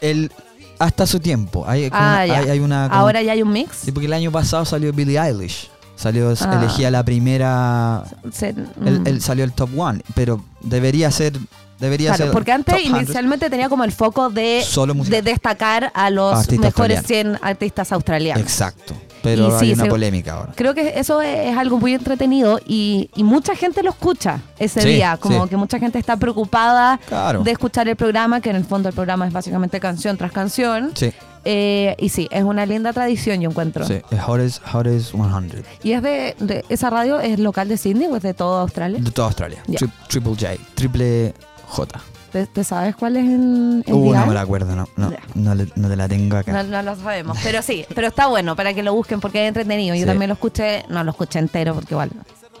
el 0.00 0.30
hasta 0.78 1.06
su 1.06 1.20
tiempo. 1.20 1.64
Hay, 1.66 1.88
Ah, 1.90 2.16
una, 2.22 2.26
ya. 2.26 2.38
hay, 2.38 2.50
hay 2.50 2.58
una 2.58 2.88
como- 2.90 3.00
Ahora 3.00 3.22
ya 3.22 3.32
hay 3.32 3.40
un 3.42 3.50
mix. 3.50 3.76
Sí, 3.84 3.92
porque 3.92 4.06
el 4.06 4.12
año 4.12 4.30
pasado 4.30 4.64
salió 4.66 4.92
Billie 4.92 5.18
Eilish. 5.18 5.70
Salió, 5.96 6.34
Ah. 6.38 6.58
elegía 6.60 6.90
la 6.90 7.02
primera. 7.02 8.04
Se- 8.30 8.50
el- 8.84 9.00
mm. 9.00 9.06
el- 9.06 9.22
salió 9.22 9.44
el 9.44 9.52
top 9.52 9.70
one, 9.78 10.02
pero 10.14 10.44
debería 10.60 11.10
ser. 11.10 11.32
Debería 11.80 12.10
Claro, 12.10 12.24
ser. 12.24 12.32
porque 12.32 12.52
antes 12.52 12.74
top 12.74 12.82
100. 12.82 12.96
inicialmente 12.96 13.50
tenía 13.50 13.68
como 13.68 13.84
el 13.84 13.92
foco 13.92 14.28
de, 14.30 14.62
Solo 14.66 14.94
de 14.94 15.20
destacar 15.22 15.90
a 15.94 16.08
los 16.10 16.32
Artistas 16.40 16.58
mejores 16.74 16.98
australianos. 16.98 17.38
100 17.40 17.48
artistas 17.50 17.92
australianos. 17.92 18.42
Exacto. 18.42 18.94
Pero 19.26 19.58
hay 19.58 19.72
una 19.72 19.84
se- 19.84 19.90
polémica 19.90 20.32
ahora. 20.34 20.52
Creo 20.54 20.74
que 20.74 20.94
eso 20.98 21.20
es, 21.22 21.48
es 21.50 21.56
algo 21.56 21.78
muy 21.78 21.94
entretenido 21.94 22.60
y, 22.66 23.10
y 23.16 23.24
mucha 23.24 23.54
gente 23.54 23.82
lo 23.82 23.90
escucha 23.90 24.40
ese 24.58 24.80
Sí, 24.82 24.88
día. 24.88 25.16
Como 25.20 25.44
sí. 25.44 25.50
que 25.50 25.56
mucha 25.56 25.78
gente 25.78 25.98
está 25.98 26.16
preocupada 26.16 26.98
Claro. 27.06 27.42
de 27.42 27.50
escuchar 27.50 27.88
el 27.88 27.96
programa, 27.96 28.40
que 28.40 28.50
en 28.50 28.56
el 28.56 28.64
fondo 28.64 28.88
el 28.88 28.94
programa 28.94 29.26
es 29.26 29.32
básicamente 29.32 29.80
canción 29.80 30.16
tras 30.16 30.32
canción. 30.32 30.92
Sí, 30.94 31.12
Eh, 31.48 31.94
y 32.00 32.08
sí, 32.08 32.26
es 32.32 32.42
una 32.42 32.66
linda 32.66 32.92
tradición, 32.92 33.40
yo 33.40 33.48
encuentro. 33.50 33.86
sí. 33.86 34.00
El 34.10 34.18
Hottest, 34.26 34.60
Hottest 34.74 35.12
100. 35.12 35.64
¿Y 35.84 35.92
es 35.92 36.02
de, 36.02 36.34
de- 36.40 36.64
esa 36.68 36.90
radio 36.90 37.20
es 37.20 37.38
local 37.38 37.68
de 37.68 37.76
Sydney 37.76 38.08
o 38.08 38.16
es 38.16 38.22
de 38.24 38.34
toda 38.34 38.62
Australia? 38.62 38.98
De 39.00 39.10
toda 39.12 39.28
Australia. 39.28 39.62
Tri- 39.68 39.90
triple 40.08 40.32
J. 40.34 40.48
Triple 40.74 41.34
J. 41.68 42.00
¿Te, 42.36 42.46
te 42.46 42.64
sabes 42.64 42.94
cuál 42.96 43.16
es 43.16 43.24
el, 43.24 43.82
el 43.86 43.94
Uh, 43.94 44.12
no 44.12 44.26
me 44.26 44.34
la 44.34 44.42
acuerdo, 44.42 44.76
no. 44.76 44.86
No, 44.96 45.10
no, 45.34 45.54
le- 45.54 45.68
no 45.74 45.88
te 45.88 45.96
la 45.96 46.06
tengo 46.06 46.36
acá. 46.36 46.52
No, 46.52 46.62
no 46.64 46.82
lo 46.82 46.94
sabemos, 46.96 47.38
pero 47.42 47.62
sí, 47.62 47.86
pero 47.94 48.08
está 48.08 48.26
bueno 48.26 48.54
para 48.56 48.74
que 48.74 48.82
lo 48.82 48.92
busquen 48.92 49.20
porque 49.20 49.42
es 49.44 49.48
entretenido. 49.48 49.94
Yo 49.94 50.02
Sí. 50.02 50.06
también 50.06 50.28
lo 50.28 50.34
escuché, 50.34 50.84
no 50.90 51.02
lo 51.02 51.12
escuché 51.12 51.38
entero 51.38 51.72
porque 51.74 51.94
igual. 51.94 52.10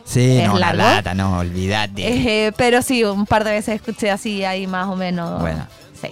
sí, 0.06 0.38
¿es 0.38 0.48
no, 0.48 0.58
largo? 0.58 0.78
lata, 0.82 1.12
no, 1.12 1.38
olvídate. 1.40 2.46
Eh, 2.46 2.52
pero 2.56 2.80
sí, 2.80 3.04
un 3.04 3.26
par 3.26 3.44
de 3.44 3.50
veces 3.50 3.74
escuché 3.74 4.10
así 4.10 4.44
ahí 4.44 4.66
más 4.66 4.86
o 4.88 4.96
menos. 4.96 5.42
Buena. 5.42 5.68
Sí. 6.00 6.08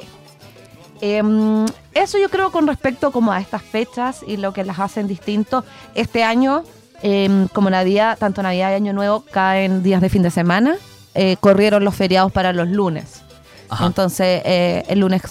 Em, 1.00 1.64
eso 1.94 2.18
yo 2.18 2.29
creo 2.29 2.50
con 2.53 2.66
respecto 2.66 3.11
como 3.12 3.33
a 3.33 3.40
estas 3.40 3.62
fechas 3.62 4.20
y 4.27 4.37
lo 4.37 4.53
que 4.53 4.64
las 4.64 4.79
hacen 4.79 5.07
distintos. 5.09 5.64
Este 5.94 6.22
año, 6.22 6.64
em, 7.03 7.48
como 7.48 7.70
Navidad, 7.70 8.18
tanto 8.18 8.42
Navidad 8.42 8.72
y 8.72 8.74
Año 8.74 8.92
Nuevo 8.92 9.24
caen 9.31 9.83
días 9.83 10.00
de 10.00 10.09
fin 10.09 10.22
de 10.22 10.31
semana, 10.31 10.77
eh, 11.14 11.37
corrieron 11.40 11.85
los 11.85 11.94
feriados 11.94 12.33
para 12.33 12.53
los 12.53 12.68
lunes. 12.68 13.22
Ajá. 13.68 13.87
Entonces, 13.87 14.42
eh, 14.44 14.85
el 14.88 15.00
lunes 15.00 15.22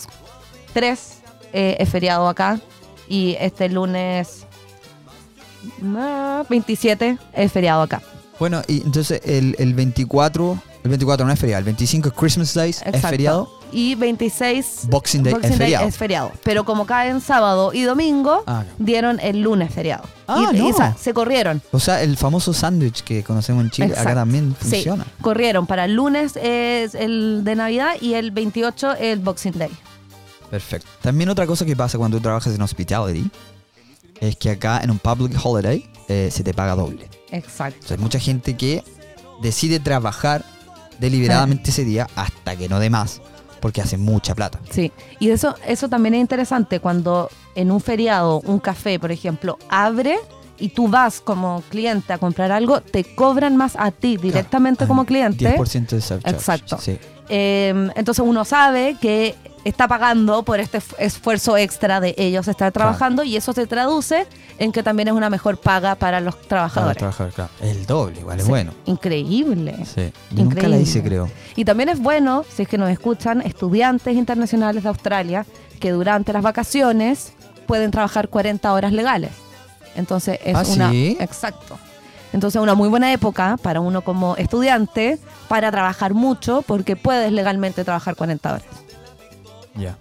3 0.74 1.14
eh, 1.54 1.78
es 1.80 1.90
feriado 1.90 2.28
acá 2.28 2.60
y 3.08 3.36
este 3.40 3.70
lunes 3.70 4.46
ah, 5.96 6.44
27 6.50 7.18
es 7.34 7.52
feriado 7.52 7.82
acá. 7.82 8.02
Bueno, 8.40 8.62
y 8.68 8.82
entonces 8.82 9.22
el, 9.24 9.56
el 9.60 9.74
24, 9.74 10.58
el 10.84 10.90
24 10.90 11.26
no 11.26 11.32
es 11.32 11.40
feriado, 11.40 11.60
el 11.60 11.66
25 11.66 12.10
es 12.10 12.14
Christmas 12.14 12.54
Day, 12.54 12.72
es 12.72 12.82
Exacto. 12.82 13.08
feriado, 13.08 13.60
Y 13.74 13.96
26 13.96 14.82
Boxing 14.90 15.24
Day 15.24 15.34
Boxing 15.34 15.52
es 15.54 15.58
Day 15.60 15.68
feriado. 15.68 15.88
es 15.88 15.98
feriado. 15.98 16.32
Pero 16.44 16.64
como 16.64 16.86
caen 16.86 17.20
sábado 17.22 17.74
y 17.74 17.82
domingo, 17.84 18.44
Ah, 18.46 18.64
dieron 18.78 19.20
el 19.20 19.42
lunes 19.42 19.74
feriado. 19.74 20.04
Ah, 20.28 20.52
y, 20.54 20.58
no. 20.58 20.96
se 20.98 21.14
corrieron. 21.14 21.62
O 21.72 21.80
sea, 21.80 22.02
el 22.04 22.16
famoso 22.18 22.54
sándwich 22.54 23.02
que 23.04 23.24
conocemos 23.24 23.64
en 23.64 23.72
Chile, 23.72 23.94
acá 23.98 24.14
también 24.16 24.56
Sí, 24.62 24.70
funciona. 24.70 25.06
corrieron. 25.22 25.66
Para 25.68 25.86
el 25.86 25.96
lunes 25.96 26.38
es 26.42 26.96
el 26.96 27.42
de 27.44 27.56
Navidad 27.56 27.94
y 28.00 28.14
el 28.14 28.32
28 28.32 28.94
el 29.00 29.20
Boxing 29.20 29.58
Day. 29.58 29.72
Perfecto. 30.50 30.88
También 31.02 31.30
otra 31.30 31.48
cosa 31.48 31.66
que 31.66 31.76
pasa 31.76 31.98
cuando 31.98 32.18
tú 32.18 32.24
trabajas 32.24 32.54
en 32.54 32.62
hospitality 32.62 33.30
es 34.22 34.36
que 34.36 34.52
acá 34.52 34.80
en 34.84 34.92
un 34.92 35.00
public 35.00 35.34
holiday 35.44 35.90
eh, 36.08 36.30
se 36.32 36.44
te 36.44 36.54
paga 36.54 36.76
doble. 36.76 37.10
Exacto. 37.32 37.80
O 37.84 37.88
sea, 37.88 37.98
hay 37.98 38.04
mucha 38.04 38.20
gente 38.20 38.56
que 38.56 38.84
decide 39.42 39.80
trabajar 39.80 40.46
deliberadamente 41.00 41.72
ese 41.72 41.84
día 41.84 42.08
hasta 42.16 42.56
que 42.56 42.70
no 42.70 42.80
dé 42.80 42.90
más, 42.92 43.20
porque 43.64 43.80
hace 43.80 43.98
mucha 43.98 44.36
plata. 44.36 44.60
Sí. 44.72 44.92
Y 45.22 45.30
eso, 45.30 45.56
eso 45.66 45.88
también 45.88 46.16
es 46.16 46.20
interesante 46.20 46.82
cuando 46.82 47.30
en 47.56 47.72
un 47.72 47.80
feriado, 47.80 48.42
un 48.42 48.60
café, 48.60 49.00
por 49.00 49.10
ejemplo, 49.10 49.58
abre 49.70 50.18
y 50.60 50.68
tú 50.68 50.90
vas 50.90 51.22
como 51.22 51.64
cliente 51.70 52.12
a 52.12 52.18
comprar 52.18 52.52
algo, 52.52 52.82
te 52.82 53.06
cobran 53.06 53.56
más 53.56 53.78
a 53.80 53.92
ti 53.92 54.18
directamente 54.18 54.80
Claro, 54.80 54.90
como 54.90 55.06
cliente. 55.06 55.56
10% 55.58 56.20
de. 56.22 56.30
Exacto. 56.30 56.78
Sí. 56.78 57.00
Eh, 57.30 57.90
entonces 57.96 58.26
uno 58.28 58.44
sabe 58.44 58.98
que 59.00 59.34
está 59.64 59.88
pagando 59.88 60.44
por 60.44 60.60
este 60.60 60.82
fu- 60.82 60.96
esfuerzo 61.00 61.56
extra 61.58 62.00
de 62.00 62.14
ellos 62.18 62.48
estar 62.48 62.72
trabajando 62.72 63.24
y 63.24 63.36
eso 63.38 63.54
se 63.54 63.66
traduce 63.68 64.28
en 64.60 64.72
que 64.72 64.84
también 64.84 65.08
es 65.08 65.14
una 65.14 65.30
mejor 65.30 65.58
paga 65.58 65.96
para 65.96 66.20
los 66.20 66.36
Para 66.36 66.48
trabajadores. 66.48 66.98
trabajar, 66.98 67.30
claro. 67.32 67.50
El 67.62 67.86
doble, 67.86 68.20
igual, 68.20 68.40
es 68.40 68.46
Sí, 68.46 68.50
bueno. 68.50 68.74
Increíble. 68.86 69.76
Sí. 69.86 70.12
Yo 70.32 70.44
nunca 70.44 70.68
la 70.68 70.78
hice, 70.78 71.00
Increíble. 71.00 71.28
creo. 71.28 71.30
Y 71.56 71.66
también 71.66 71.90
es 71.90 72.00
bueno, 72.00 72.44
si 72.54 72.64
es 72.64 72.68
que 72.68 72.78
nos 72.78 72.90
escuchan, 72.90 73.42
estudiantes 73.42 74.16
internacionales 74.16 74.84
de 74.84 74.90
Australia 74.90 75.46
que 75.80 75.92
durante 75.92 76.34
las 76.34 76.42
vacaciones 76.44 77.34
pueden 77.68 77.92
trabajar 77.92 78.30
40 78.30 78.72
horas 78.74 78.92
legales. 78.92 79.32
Entonces 79.96 80.40
es 80.44 80.56
¿Ah, 80.56 80.64
una... 80.68 80.90
sí? 80.92 81.18
Exacto. 81.20 81.78
Entonces 82.34 82.62
una 82.62 82.74
muy 82.74 82.90
buena 82.90 83.14
época 83.14 83.58
para 83.62 83.80
uno 83.80 84.02
como 84.02 84.36
estudiante 84.38 85.20
para 85.48 85.70
trabajar 85.72 86.14
mucho 86.16 86.64
porque 86.64 86.96
puedes 86.96 87.32
legalmente 87.32 87.84
trabajar 87.84 88.16
40 88.16 88.54
horas. 88.54 88.66
Ya. 89.76 89.98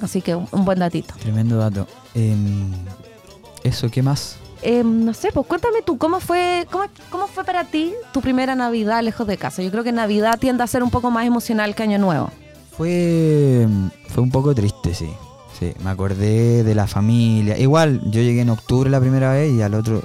Así 0.00 0.22
que 0.22 0.34
un, 0.34 0.46
un 0.52 0.64
buen 0.64 0.78
datito. 0.78 1.14
Tremendo 1.18 1.56
dato. 1.56 1.86
Em, 2.14 2.72
eso, 3.64 3.90
¿qué 3.90 4.02
más? 4.02 4.36
Eh, 4.62 4.82
no 4.84 5.14
sé, 5.14 5.30
pues 5.32 5.46
cuéntame 5.46 5.82
tú, 5.82 5.98
¿cómo 5.98 6.18
fue, 6.20 6.66
cómo, 6.70 6.84
¿cómo 7.10 7.26
fue 7.28 7.44
para 7.44 7.64
ti 7.64 7.94
tu 8.12 8.20
primera 8.20 8.56
Navidad 8.56 9.02
lejos 9.02 9.26
de 9.26 9.36
casa? 9.36 9.62
Yo 9.62 9.70
creo 9.70 9.84
que 9.84 9.92
Navidad 9.92 10.38
tiende 10.38 10.64
a 10.64 10.66
ser 10.66 10.82
un 10.82 10.90
poco 10.90 11.10
más 11.10 11.26
emocional 11.26 11.74
que 11.74 11.84
Año 11.84 11.98
Nuevo. 11.98 12.30
Fue, 12.76 13.68
fue 14.08 14.22
un 14.22 14.30
poco 14.30 14.54
triste, 14.54 14.94
sí. 14.94 15.08
Sí, 15.58 15.72
me 15.82 15.90
acordé 15.90 16.62
de 16.62 16.74
la 16.74 16.86
familia. 16.86 17.58
Igual, 17.58 18.00
yo 18.10 18.20
llegué 18.22 18.42
en 18.42 18.50
octubre 18.50 18.88
la 18.90 19.00
primera 19.00 19.32
vez 19.32 19.52
y 19.52 19.60
al 19.62 19.74
otro, 19.74 20.02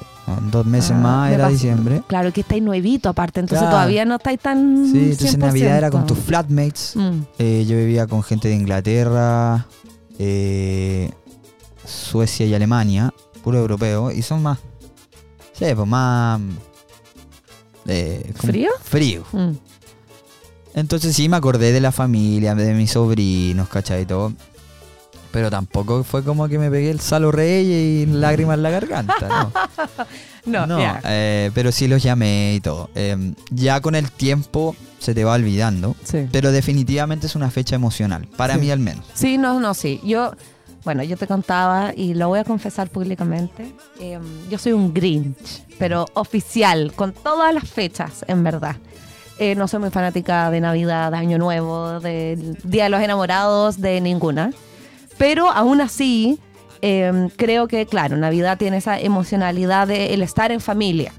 dos 0.52 0.66
meses 0.66 0.92
Ah, 0.92 1.00
más, 1.00 1.30
me 1.30 1.36
era 1.36 1.44
pasó- 1.46 1.54
diciembre. 1.54 2.02
Claro, 2.08 2.34
que 2.34 2.42
estáis 2.42 2.64
nuevito 2.64 3.10
aparte, 3.10 3.40
entonces 3.42 3.60
Claro. 3.60 3.76
todavía 3.76 4.04
no 4.06 4.16
estáis 4.16 4.40
tan. 4.40 4.88
Sí, 4.92 4.98
entonces 5.12 5.38
Navidad 5.38 5.78
era 5.78 5.92
con 5.92 6.02
100%. 6.02 6.08
tus 6.08 6.18
flatmates. 6.20 6.94
Mm, 6.96 7.20
Eh, 7.38 7.66
yo 7.68 7.76
vivía 7.78 8.08
con 8.08 8.24
gente 8.24 8.48
de 8.48 8.56
Inglaterra, 8.56 9.68
eh, 10.18 11.12
Suecia 11.86 12.46
y 12.48 12.54
Alemania, 12.56 13.14
puro 13.44 13.60
europeo, 13.60 14.10
y 14.12 14.22
son 14.24 14.42
más. 14.42 14.58
Sí, 15.52 15.66
pues 15.76 15.88
más. 15.88 16.40
eh, 17.86 18.32
¿Frío? 18.36 18.70
Frío. 18.84 19.24
mm. 19.34 19.52
Entonces 20.76 21.16
sí 21.16 21.30
me 21.30 21.36
acordé 21.38 21.72
de 21.72 21.82
la 21.82 21.92
familia, 21.92 22.56
de 22.56 22.74
mis 22.74 22.92
sobrinos, 22.92 23.70
¿cachai? 23.70 24.06
Todo. 24.08 24.34
Pero 25.34 25.50
tampoco 25.50 26.04
fue 26.06 26.24
como 26.24 26.48
que 26.48 26.58
me 26.60 26.70
pegué 26.72 26.92
el 26.92 27.00
salo 27.02 27.32
rey 27.32 27.66
y 27.66 28.06
lágrimas 28.06 28.56
en 28.56 28.64
la 28.64 28.70
garganta, 28.70 29.52
¿no? 30.46 30.66
No, 30.68 30.80
ya. 30.80 31.02
eh, 31.06 31.50
pero 31.56 31.72
sí 31.72 31.88
los 31.88 32.04
llamé 32.04 32.54
y 32.56 32.60
todo. 32.62 32.90
Eh, 32.96 33.34
ya 33.50 33.82
con 33.82 33.96
el 33.96 34.12
tiempo 34.12 34.76
se 35.00 35.14
te 35.16 35.24
va 35.24 35.34
olvidando, 35.34 35.96
Sí. 36.04 36.28
pero 36.32 36.52
definitivamente 36.52 37.28
es 37.28 37.36
una 37.36 37.50
fecha 37.50 37.76
emocional, 37.76 38.28
para 38.38 38.54
Sí. 38.56 38.60
mí 38.62 38.72
al 38.72 38.80
menos. 38.80 39.06
Sí, 39.14 39.38
no, 39.38 39.60
no, 39.60 39.74
sí. 39.74 40.00
Yo, 40.04 40.34
bueno, 40.86 41.02
yo 41.04 41.18
te 41.18 41.26
contaba 41.28 41.94
y 41.96 42.14
lo 42.14 42.28
voy 42.28 42.40
a 42.40 42.44
confesar 42.44 42.90
públicamente. 42.90 43.74
eh, 44.00 44.20
yo 44.52 44.58
soy 44.60 44.74
un 44.74 44.94
Grinch, 44.94 45.64
pero 45.80 46.06
oficial, 46.14 46.94
con 46.96 47.12
todas 47.14 47.54
las 47.54 47.68
fechas, 47.68 48.24
en 48.28 48.44
verdad. 48.44 48.76
Eh, 49.40 49.56
no 49.56 49.68
soy 49.68 49.80
muy 49.80 49.90
fanática 49.90 50.52
de 50.52 50.62
Navidad, 50.62 51.12
de 51.12 51.18
Año 51.18 51.38
Nuevo, 51.40 52.00
del 52.02 52.56
Día 52.64 52.84
de 52.84 52.90
los 52.92 53.02
Enamorados, 53.02 53.82
de 53.82 54.00
ninguna. 54.00 54.52
Pero 55.18 55.50
aún 55.50 55.82
así, 55.82 56.40
eh, 56.82 57.30
creo 57.38 57.68
que, 57.68 57.86
claro, 57.86 58.18
Navidad 58.18 58.58
tiene 58.58 58.78
esa 58.78 59.00
emocionalidad 59.00 59.88
de 59.88 60.14
el 60.14 60.22
estar 60.22 60.52
en 60.52 60.60
familia 60.60 61.14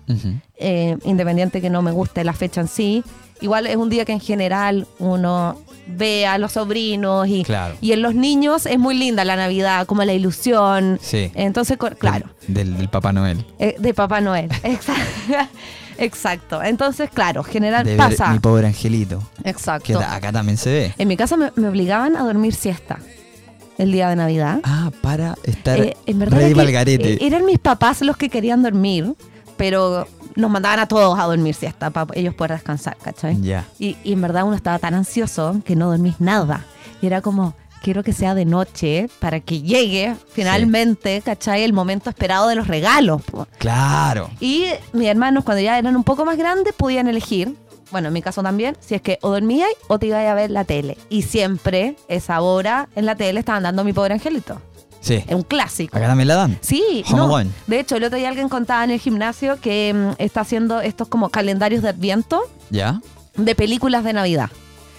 eh, 0.56 0.96
independiente 1.04 1.60
que 1.60 1.70
no 1.70 1.82
me 1.82 1.90
guste 1.90 2.22
la 2.24 2.32
fecha 2.32 2.60
en 2.60 2.68
sí. 2.68 3.02
Igual 3.40 3.66
es 3.66 3.76
un 3.76 3.90
día 3.90 4.04
que 4.04 4.12
en 4.12 4.20
general 4.20 4.86
uno 4.98 5.58
ve 5.86 6.24
a 6.26 6.38
los 6.38 6.52
sobrinos 6.52 7.26
y, 7.28 7.42
Claro. 7.44 7.74
y 7.80 7.92
en 7.92 8.00
los 8.00 8.14
niños 8.14 8.64
es 8.64 8.78
muy 8.78 8.94
linda 8.96 9.24
la 9.24 9.36
Navidad, 9.36 9.86
como 9.86 10.02
la 10.04 10.12
ilusión. 10.14 10.98
Sí. 11.02 11.30
Entonces, 11.34 11.76
claro, 11.98 12.26
Del, 12.46 12.76
del 12.76 12.88
Papá 12.88 13.12
Noel. 13.12 13.44
eh, 13.58 13.74
de 13.78 13.92
Papá 13.92 14.20
Noel. 14.20 14.48
Exacto. 14.62 15.02
Exacto. 15.98 16.62
Entonces, 16.62 17.08
claro, 17.12 17.42
general 17.44 17.84
De 17.84 17.96
pasa. 17.96 18.28
mi 18.32 18.38
pobre 18.40 18.66
angelito. 18.66 19.22
Que 19.42 19.50
Exacto. 19.50 19.98
ta- 19.98 20.14
acá 20.16 20.32
también 20.32 20.56
se 20.58 20.70
ve. 20.72 20.94
En 20.98 21.06
mi 21.08 21.16
casa 21.16 21.36
me, 21.36 21.52
me 21.56 21.68
obligaban 21.68 22.16
a 22.16 22.22
dormir 22.24 22.54
siesta 22.54 22.98
el 23.78 23.92
día 23.92 24.08
de 24.08 24.16
Navidad. 24.16 24.60
Ah, 24.64 24.90
para 25.00 25.36
estar 25.44 25.80
Eh, 25.80 25.96
en 26.06 26.18
verdad 26.18 26.38
ready 26.38 26.60
era 26.60 26.84
que, 26.84 26.94
eh, 26.94 27.18
eran 27.20 27.44
mis 27.44 27.58
papás 27.58 28.00
los 28.02 28.16
que 28.16 28.28
querían 28.28 28.62
dormir, 28.62 29.14
pero 29.56 30.06
nos 30.36 30.50
mandaban 30.50 30.80
a 30.80 30.88
todos 30.88 31.18
a 31.18 31.24
dormir 31.24 31.54
siesta 31.54 31.90
para 31.90 32.06
ellos 32.14 32.34
poder 32.34 32.52
descansar, 32.52 32.96
¿cachai? 32.96 33.40
Ya. 33.40 33.64
Y, 33.78 33.96
y 34.04 34.12
en 34.12 34.20
verdad 34.20 34.44
uno 34.44 34.56
estaba 34.56 34.78
tan 34.78 34.94
ansioso 34.94 35.60
que 35.64 35.76
no 35.76 35.88
dormís 35.90 36.20
nada. 36.20 36.64
Y 37.00 37.06
era 37.06 37.20
como, 37.20 37.54
quiero 37.82 38.02
que 38.02 38.12
sea 38.12 38.34
de 38.34 38.44
noche 38.46 39.08
para 39.20 39.40
que 39.40 39.60
llegue 39.62 40.14
finalmente, 40.32 41.20
¿cachai? 41.24 41.62
El 41.62 41.72
momento 41.72 42.08
esperado 42.10 42.48
de 42.48 42.54
los 42.54 42.66
regalos. 42.66 43.22
po. 43.22 43.46
Claro. 43.58 44.30
Y 44.40 44.66
mis 44.92 45.06
hermanos, 45.06 45.44
cuando 45.44 45.62
ya 45.62 45.78
eran 45.78 45.94
un 45.94 46.02
poco 46.02 46.24
más 46.24 46.36
grandes, 46.38 46.74
podían 46.74 47.06
elegir, 47.08 47.54
bueno, 47.94 48.08
en 48.08 48.14
mi 48.14 48.22
caso 48.22 48.42
también, 48.42 48.76
si 48.80 48.96
es 48.96 49.02
que 49.02 49.20
o 49.22 49.30
dormíais 49.30 49.76
o 49.86 50.00
te 50.00 50.06
ibas 50.06 50.26
a 50.26 50.34
ver 50.34 50.50
la 50.50 50.64
tele. 50.64 50.98
Y 51.10 51.22
siempre, 51.22 51.94
esa 52.08 52.40
hora, 52.40 52.88
en 52.96 53.06
la 53.06 53.14
tele 53.14 53.38
estaban 53.38 53.62
dando 53.62 53.84
mi 53.84 53.92
pobre 53.92 54.14
angelito. 54.14 54.60
Sí. 55.00 55.22
Es 55.24 55.32
un 55.32 55.44
clásico. 55.44 55.96
Acá 55.96 56.08
también 56.08 56.26
la 56.26 56.34
dan. 56.34 56.58
Sí, 56.60 57.04
Home 57.06 57.16
no. 57.16 57.24
Alone. 57.26 57.50
De 57.68 57.78
hecho, 57.78 57.94
el 57.94 58.02
otro 58.02 58.18
día 58.18 58.30
alguien 58.30 58.48
contaba 58.48 58.82
en 58.82 58.90
el 58.90 58.98
gimnasio 58.98 59.60
que 59.60 59.94
mm, 59.94 60.20
está 60.20 60.40
haciendo 60.40 60.80
estos 60.80 61.06
como 61.06 61.28
calendarios 61.28 61.82
de 61.82 61.90
adviento 61.90 62.42
¿Ya? 62.68 63.00
de 63.36 63.54
películas 63.54 64.02
de 64.02 64.12
Navidad. 64.12 64.50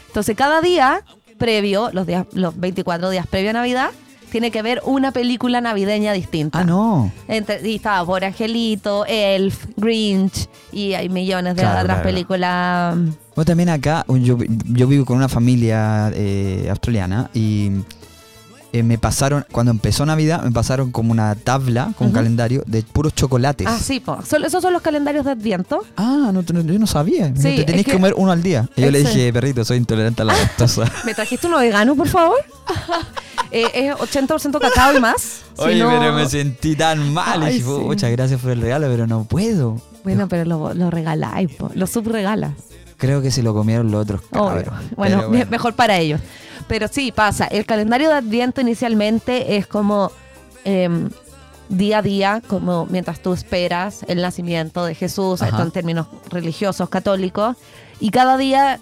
Entonces, 0.07 0.37
cada 0.37 0.61
día 0.61 1.03
previo, 1.37 1.89
los 1.91 2.07
días, 2.07 2.25
los 2.31 2.57
24 2.57 3.09
días 3.09 3.27
previo 3.27 3.49
a 3.49 3.53
Navidad, 3.53 3.89
tiene 4.35 4.51
que 4.51 4.61
ver 4.61 4.81
una 4.83 5.13
película 5.13 5.61
navideña 5.61 6.11
distinta. 6.11 6.59
Ah, 6.59 6.63
no. 6.65 7.09
Entre- 7.29 7.65
y 7.71 7.75
estaba 7.75 8.05
Por 8.05 8.25
Angelito, 8.25 9.05
Elf, 9.07 9.65
Grinch 9.77 10.49
y 10.73 10.93
hay 10.93 11.07
millones 11.07 11.55
de 11.55 11.61
Claro, 11.61 11.79
otras 11.83 11.99
claro. 11.99 12.03
películas. 12.03 12.95
Bueno, 13.33 13.45
también 13.45 13.69
acá, 13.69 14.03
yo, 14.09 14.37
yo 14.65 14.87
vivo 14.87 15.05
con 15.05 15.15
una 15.15 15.29
familia 15.29 16.11
eh, 16.13 16.67
australiana 16.69 17.29
y 17.33 17.71
eh, 18.73 18.83
me 18.83 18.97
pasaron, 18.97 19.45
cuando 19.53 19.71
empezó 19.71 20.05
Navidad, 20.05 20.43
me 20.43 20.51
pasaron 20.51 20.91
como 20.91 21.13
una 21.13 21.33
tabla, 21.35 21.93
como 21.97 22.09
un 22.09 22.13
calendario 22.13 22.61
de 22.67 22.83
puros 22.83 23.15
chocolates. 23.15 23.65
Ah, 23.69 23.79
sí, 23.81 24.01
po. 24.01 24.19
Son- 24.21 24.43
esos 24.43 24.61
son 24.61 24.73
los 24.73 24.81
calendarios 24.81 25.23
de 25.23 25.31
Adviento. 25.31 25.79
Ah, 25.95 26.31
no, 26.33 26.43
no, 26.45 26.61
yo 26.61 26.77
no 26.77 26.87
sabía. 26.87 27.27
Sí, 27.37 27.55
Te 27.55 27.63
tenías 27.63 27.79
es 27.79 27.85
que 27.85 27.93
comer 27.93 28.13
uno 28.17 28.33
al 28.33 28.43
día. 28.43 28.67
Y 28.75 28.81
yo 28.81 28.91
le 28.91 28.99
dije, 28.99 29.31
perrito, 29.31 29.63
soy 29.63 29.77
intolerante 29.77 30.23
a 30.23 30.25
la 30.25 30.33
lactosa. 30.33 30.91
¿Me 31.05 31.13
trajiste 31.13 31.47
uno 31.47 31.59
vegano, 31.59 31.95
por 31.95 32.09
favor? 32.09 32.35
Eh, 33.51 33.65
es 33.73 33.93
80% 33.95 34.59
cacao 34.59 34.95
y 34.95 34.99
más. 34.99 35.41
Si 35.55 35.61
Oye, 35.61 35.79
no- 35.79 35.89
pero 35.89 36.11
me 36.11 36.27
sentí 36.27 36.75
tan 36.75 37.13
mal. 37.13 37.41
Ay, 37.43 37.55
y 37.55 37.57
dije, 37.59 37.75
sí. 37.77 37.81
muchas 37.81 38.11
gracias 38.11 38.41
por 38.41 38.51
el 38.51 38.59
regalo, 38.59 38.87
pero 38.87 39.07
no 39.07 39.23
puedo. 39.23 39.81
Bueno, 40.03 40.27
pero 40.27 40.43
lo, 40.43 40.73
lo 40.73 40.91
regaláis, 40.91 41.49
po. 41.55 41.71
lo 41.73 41.87
subregalas. 41.87 42.51
Creo 42.97 43.21
que 43.21 43.31
se 43.31 43.41
lo 43.41 43.53
comieron 43.53 43.89
los 43.89 44.01
otros 44.01 44.21
cabros. 44.31 44.73
Bueno, 44.97 45.29
mejor 45.49 45.73
para 45.73 45.97
ellos. 45.97 46.19
Pero 46.67 46.87
sí, 46.89 47.11
pasa. 47.13 47.45
El 47.45 47.65
calendario 47.65 48.09
de 48.09 48.15
Adviento 48.15 48.59
inicialmente 48.59 49.55
es 49.55 49.65
como 49.67 50.11
em, 50.65 51.09
día 51.69 51.99
a 51.99 52.01
día, 52.01 52.41
como 52.47 52.85
mientras 52.87 53.21
tú 53.21 53.31
esperas 53.33 54.03
el 54.07 54.21
nacimiento 54.21 54.83
de 54.85 54.93
Jesús, 54.95 55.41
esto 55.41 55.61
en 55.61 55.71
términos 55.71 56.07
religiosos, 56.29 56.89
católicos. 56.89 57.55
Y 57.99 58.09
cada 58.11 58.37
día 58.37 58.79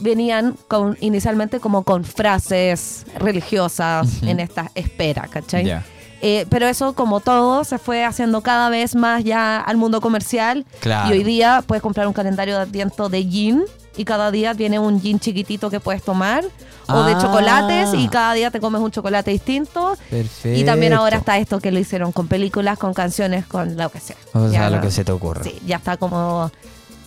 venían 0.00 0.56
con, 0.68 0.96
inicialmente 1.00 1.60
como 1.60 1.82
con 1.84 2.04
frases 2.04 3.04
religiosas 3.18 4.06
Ujú. 4.18 4.26
en 4.28 4.40
esta 4.40 4.70
espera, 4.74 5.28
¿cachai? 5.30 5.64
Ya. 5.64 5.84
Eh, 6.20 6.46
pero 6.50 6.66
eso, 6.66 6.94
como 6.94 7.20
todo, 7.20 7.62
se 7.62 7.78
fue 7.78 8.04
haciendo 8.04 8.40
cada 8.42 8.70
vez 8.70 8.96
más 8.96 9.22
ya 9.22 9.58
al 9.60 9.76
mundo 9.76 10.00
comercial. 10.00 10.66
Claro. 10.80 11.08
Y 11.14 11.18
hoy 11.18 11.24
día 11.24 11.62
puedes 11.66 11.80
comprar 11.82 12.08
un 12.08 12.12
calendario 12.12 12.56
de 12.56 12.62
adviento 12.62 13.08
de 13.08 13.22
gin 13.22 13.62
y 13.96 14.04
cada 14.04 14.30
día 14.32 14.52
viene 14.52 14.80
un 14.80 15.00
gin 15.00 15.20
chiquitito 15.20 15.70
que 15.70 15.78
puedes 15.78 16.02
tomar. 16.02 16.44
O 16.88 17.02
de 17.04 17.12
Ah. 17.12 17.18
chocolates 17.20 17.90
y 17.94 18.08
cada 18.08 18.32
día 18.32 18.50
te 18.50 18.58
comes 18.60 18.80
un 18.80 18.90
chocolate 18.90 19.30
distinto. 19.30 19.96
Perfecto. 20.10 20.58
Y 20.58 20.64
también 20.64 20.92
ahora 20.94 21.18
está 21.18 21.38
esto 21.38 21.60
que 21.60 21.70
lo 21.70 21.78
hicieron 21.78 22.10
con 22.12 22.26
películas, 22.26 22.78
con 22.78 22.94
canciones, 22.94 23.46
con 23.46 23.76
lo 23.76 23.88
que 23.90 24.00
sea. 24.00 24.16
O 24.32 24.48
sea, 24.48 24.62
Ya 24.62 24.70
lo 24.70 24.80
que 24.80 24.90
se 24.90 25.04
te 25.04 25.12
ocurra. 25.12 25.44
Sí, 25.44 25.54
ya 25.66 25.76
está 25.76 25.96
como 25.98 26.50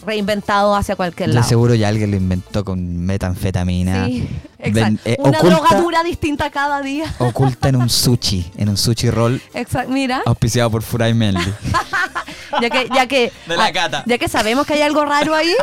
reinventado 0.06 0.76
hacia 0.76 0.96
cualquier 0.96 1.30
De 1.30 1.36
lado. 1.36 1.48
seguro 1.48 1.76
ya 1.76 1.88
alguien 1.88 2.12
lo 2.12 2.18
inventó 2.18 2.64
con 2.66 2.98
metanfetamina. 3.06 4.06
Sí, 4.08 4.28
exacto. 4.60 5.00
eh, 5.06 5.18
Una 5.20 5.40
oculta, 5.40 5.56
drogadura 5.56 6.04
distinta 6.04 6.50
cada 6.50 6.82
día. 6.82 7.06
oculta 7.20 7.70
en 7.70 7.76
un 7.78 7.90
sushi, 7.90 8.52
en 8.58 8.70
un 8.70 8.78
sushi 8.78 9.10
roll 9.10 9.42
Exacto, 9.54 9.92
mira. 9.92 10.22
auspiciado 10.26 10.70
por 10.72 10.82
Furay 10.84 11.14
Meldi. 11.14 11.42
Ya 12.62 12.70
que, 12.70 12.90
ya 12.94 13.08
que, 13.08 13.32
De 13.48 13.56
la 13.56 13.68
ah, 13.68 13.72
cata. 13.72 14.04
ya 14.06 14.18
que 14.18 14.28
sabemos 14.28 14.68
que 14.68 14.74
hay 14.74 14.82
algo 14.82 15.06
raro 15.06 15.34
ahí. 15.34 15.54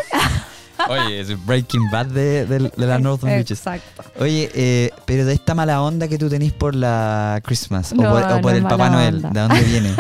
Oye, 0.89 1.21
es 1.21 1.45
Breaking 1.45 1.91
Bad 1.91 2.07
de, 2.07 2.47
de- 2.47 2.73
de 2.75 2.87
la 2.87 2.99
Northern 2.99 3.35
Beaches. 3.35 3.59
Exacto. 3.59 4.05
Oye, 4.21 4.51
eh, 4.55 4.91
pero 5.05 5.27
de 5.27 5.35
esta 5.35 5.55
mala 5.55 5.83
onda 5.83 6.09
que 6.09 6.17
tú 6.17 6.31
tenés 6.31 6.53
por 6.53 6.75
la 6.75 7.43
Christmas 7.45 7.93
No, 7.93 8.11
o 8.15 8.41
por, 8.41 8.53
o 8.53 8.57
el 8.57 8.63
Papá 8.63 8.89
Noel, 8.89 9.17
onda. 9.17 9.31
¿de 9.31 9.41
dónde 9.41 9.61
viene? 9.65 9.95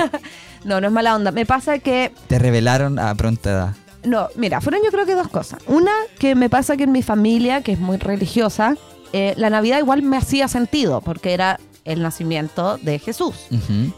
No, 0.64 0.80
no 0.80 0.86
es 0.86 0.92
mala 0.92 1.14
onda. 1.14 1.30
Me 1.30 1.44
pasa 1.44 1.78
que 1.78 2.10
Te 2.26 2.38
revelaron 2.38 2.98
a 2.98 3.14
pronta 3.16 3.50
edad. 3.50 3.74
No, 4.04 4.28
mira, 4.36 4.60
fueron 4.60 4.82
yo 4.84 4.90
creo 4.90 5.06
que 5.06 5.14
dos 5.14 5.28
cosas. 5.28 5.60
Una, 5.66 5.92
que 6.18 6.34
me 6.34 6.48
pasa 6.48 6.76
que 6.76 6.84
en 6.84 6.92
mi 6.92 7.02
familia, 7.02 7.62
que 7.62 7.72
es 7.72 7.80
muy 7.80 7.96
religiosa, 7.96 8.76
eh, 9.12 9.34
la 9.36 9.50
Navidad 9.50 9.78
igual 9.78 10.02
me 10.02 10.16
hacía 10.16 10.48
sentido, 10.48 11.00
porque 11.00 11.32
era 11.32 11.58
el 11.84 12.02
nacimiento 12.02 12.76
de 12.78 12.98
Jesús. 12.98 13.46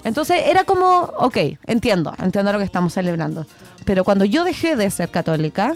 Entonces 0.04 0.42
era 0.46 0.64
como, 0.64 1.10
ok, 1.18 1.36
entiendo, 1.66 2.14
entiendo 2.22 2.52
lo 2.52 2.58
que 2.58 2.64
estamos 2.64 2.94
celebrando. 2.94 3.46
Pero 3.84 4.04
cuando 4.04 4.24
yo 4.24 4.44
dejé 4.44 4.76
de 4.76 4.90
ser 4.90 5.10
católica, 5.10 5.74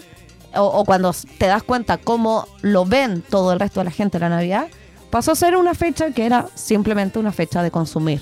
o, 0.55 0.63
o 0.63 0.85
cuando 0.85 1.13
te 1.37 1.47
das 1.47 1.63
cuenta 1.63 1.97
cómo 1.97 2.47
lo 2.61 2.85
ven 2.85 3.21
todo 3.21 3.51
el 3.51 3.59
resto 3.59 3.81
de 3.81 3.85
la 3.85 3.91
gente 3.91 4.17
la 4.17 4.29
Navidad, 4.29 4.67
pasó 5.09 5.31
a 5.31 5.35
ser 5.35 5.57
una 5.57 5.73
fecha 5.73 6.11
que 6.11 6.25
era 6.25 6.47
simplemente 6.55 7.19
una 7.19 7.33
fecha 7.33 7.61
de 7.61 7.71
consumir. 7.71 8.21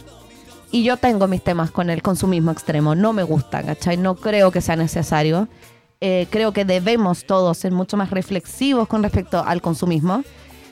Y 0.71 0.83
yo 0.83 0.97
tengo 0.97 1.27
mis 1.27 1.43
temas 1.43 1.69
con 1.69 1.91
el 1.91 2.01
consumismo 2.01 2.49
extremo. 2.49 2.95
No 2.95 3.13
me 3.13 3.21
gusta, 3.21 3.61
¿cachai? 3.61 3.95
No 3.95 4.15
creo 4.15 4.49
que 4.49 4.59
sea 4.59 4.75
necesario. 4.75 5.47
Eh, 6.05 6.27
creo 6.29 6.51
que 6.51 6.65
debemos 6.65 7.23
todos 7.25 7.57
ser 7.57 7.71
mucho 7.71 7.95
más 7.95 8.09
reflexivos 8.09 8.89
con 8.89 9.01
respecto 9.03 9.41
al 9.41 9.61
consumismo. 9.61 10.21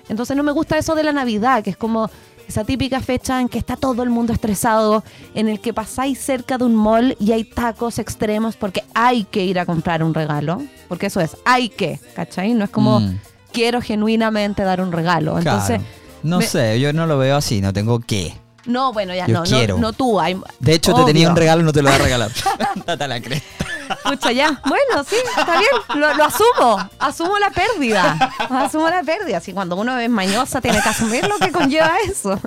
Entonces 0.09 0.35
no 0.35 0.43
me 0.43 0.51
gusta 0.51 0.77
eso 0.77 0.93
de 0.93 1.03
la 1.03 1.13
Navidad, 1.13 1.63
que 1.63 1.69
es 1.69 1.77
como 1.77 2.09
esa 2.49 2.65
típica 2.65 2.99
fecha 2.99 3.39
en 3.39 3.47
que 3.47 3.57
está 3.57 3.77
todo 3.77 4.03
el 4.03 4.09
mundo 4.09 4.33
estresado, 4.33 5.05
en 5.33 5.47
el 5.47 5.61
que 5.61 5.73
pasáis 5.73 6.19
cerca 6.19 6.57
de 6.57 6.65
un 6.65 6.75
mall 6.75 7.15
y 7.17 7.31
hay 7.31 7.45
tacos 7.45 7.97
extremos 7.97 8.57
porque 8.57 8.83
hay 8.93 9.23
que 9.23 9.45
ir 9.45 9.57
a 9.57 9.65
comprar 9.65 10.03
un 10.03 10.13
regalo. 10.13 10.61
Porque 10.89 11.05
eso 11.05 11.21
es, 11.21 11.37
hay 11.45 11.69
que, 11.69 11.97
¿cachai? 12.13 12.53
No 12.53 12.65
es 12.65 12.69
como 12.69 12.99
Mm. 12.99 13.19
quiero 13.53 13.79
genuinamente 13.81 14.63
dar 14.63 14.81
un 14.81 14.91
regalo. 14.91 15.37
Entonces, 15.37 15.77
Claro. 15.79 15.83
No 16.23 16.39
me- 16.39 16.45
sé, 16.45 16.77
yo 16.81 16.91
no 16.91 17.07
lo 17.07 17.17
veo 17.17 17.37
así, 17.37 17.61
no 17.61 17.71
tengo 17.71 18.01
que. 18.01 18.33
no, 18.65 18.91
bueno, 18.91 19.15
ya 19.15 19.27
Yo 19.27 19.33
no, 19.35 19.43
quiero. 19.43 19.77
no 19.77 19.93
tú. 19.93 20.19
Hay, 20.19 20.37
De 20.59 20.73
hecho, 20.73 20.93
te 20.93 21.05
tenía 21.05 21.29
un 21.29 21.37
regalo 21.37 21.61
y 21.61 21.63
no 21.63 21.71
te 21.71 21.81
lo 21.81 21.89
voy 21.89 21.99
a 21.99 22.03
regalar. 22.03 22.31
Date 22.85 23.07
la 23.07 23.21
cresta. 23.21 23.65
Pucha, 24.03 24.31
ya. 24.31 24.61
Bueno, 24.65 25.03
sí, 25.07 25.15
está 25.37 25.59
bien. 25.59 26.01
Lo, 26.01 26.13
lo 26.13 26.23
asumo. 26.23 26.89
Asumo 26.99 27.37
la 27.39 27.49
pérdida. 27.49 28.17
Asumo 28.49 28.89
la 28.89 29.03
pérdida. 29.03 29.39
Si 29.39 29.53
cuando 29.53 29.75
uno 29.75 29.97
es 29.99 30.09
mañosa 30.09 30.61
tiene 30.61 30.81
que 30.81 30.89
asumir 30.89 31.27
lo 31.27 31.37
que 31.37 31.51
conlleva 31.51 31.93
eso. 32.07 32.39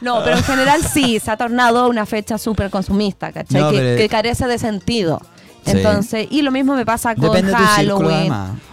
No, 0.00 0.22
pero 0.22 0.36
en 0.36 0.44
general 0.44 0.82
sí, 0.82 1.20
se 1.20 1.30
ha 1.30 1.36
tornado 1.36 1.88
una 1.88 2.06
fecha 2.06 2.38
súper 2.38 2.70
consumista, 2.70 3.32
¿cachai? 3.32 3.60
No, 3.60 3.70
que, 3.70 4.08
carece 4.10 4.46
de 4.46 4.58
sentido. 4.58 5.20
Sí. 5.64 5.72
Entonces, 5.72 6.28
y 6.30 6.42
lo 6.42 6.50
mismo 6.50 6.74
me 6.74 6.84
pasa 6.84 7.14
con 7.14 7.32
Depende 7.32 7.52
Halloween. 7.52 8.32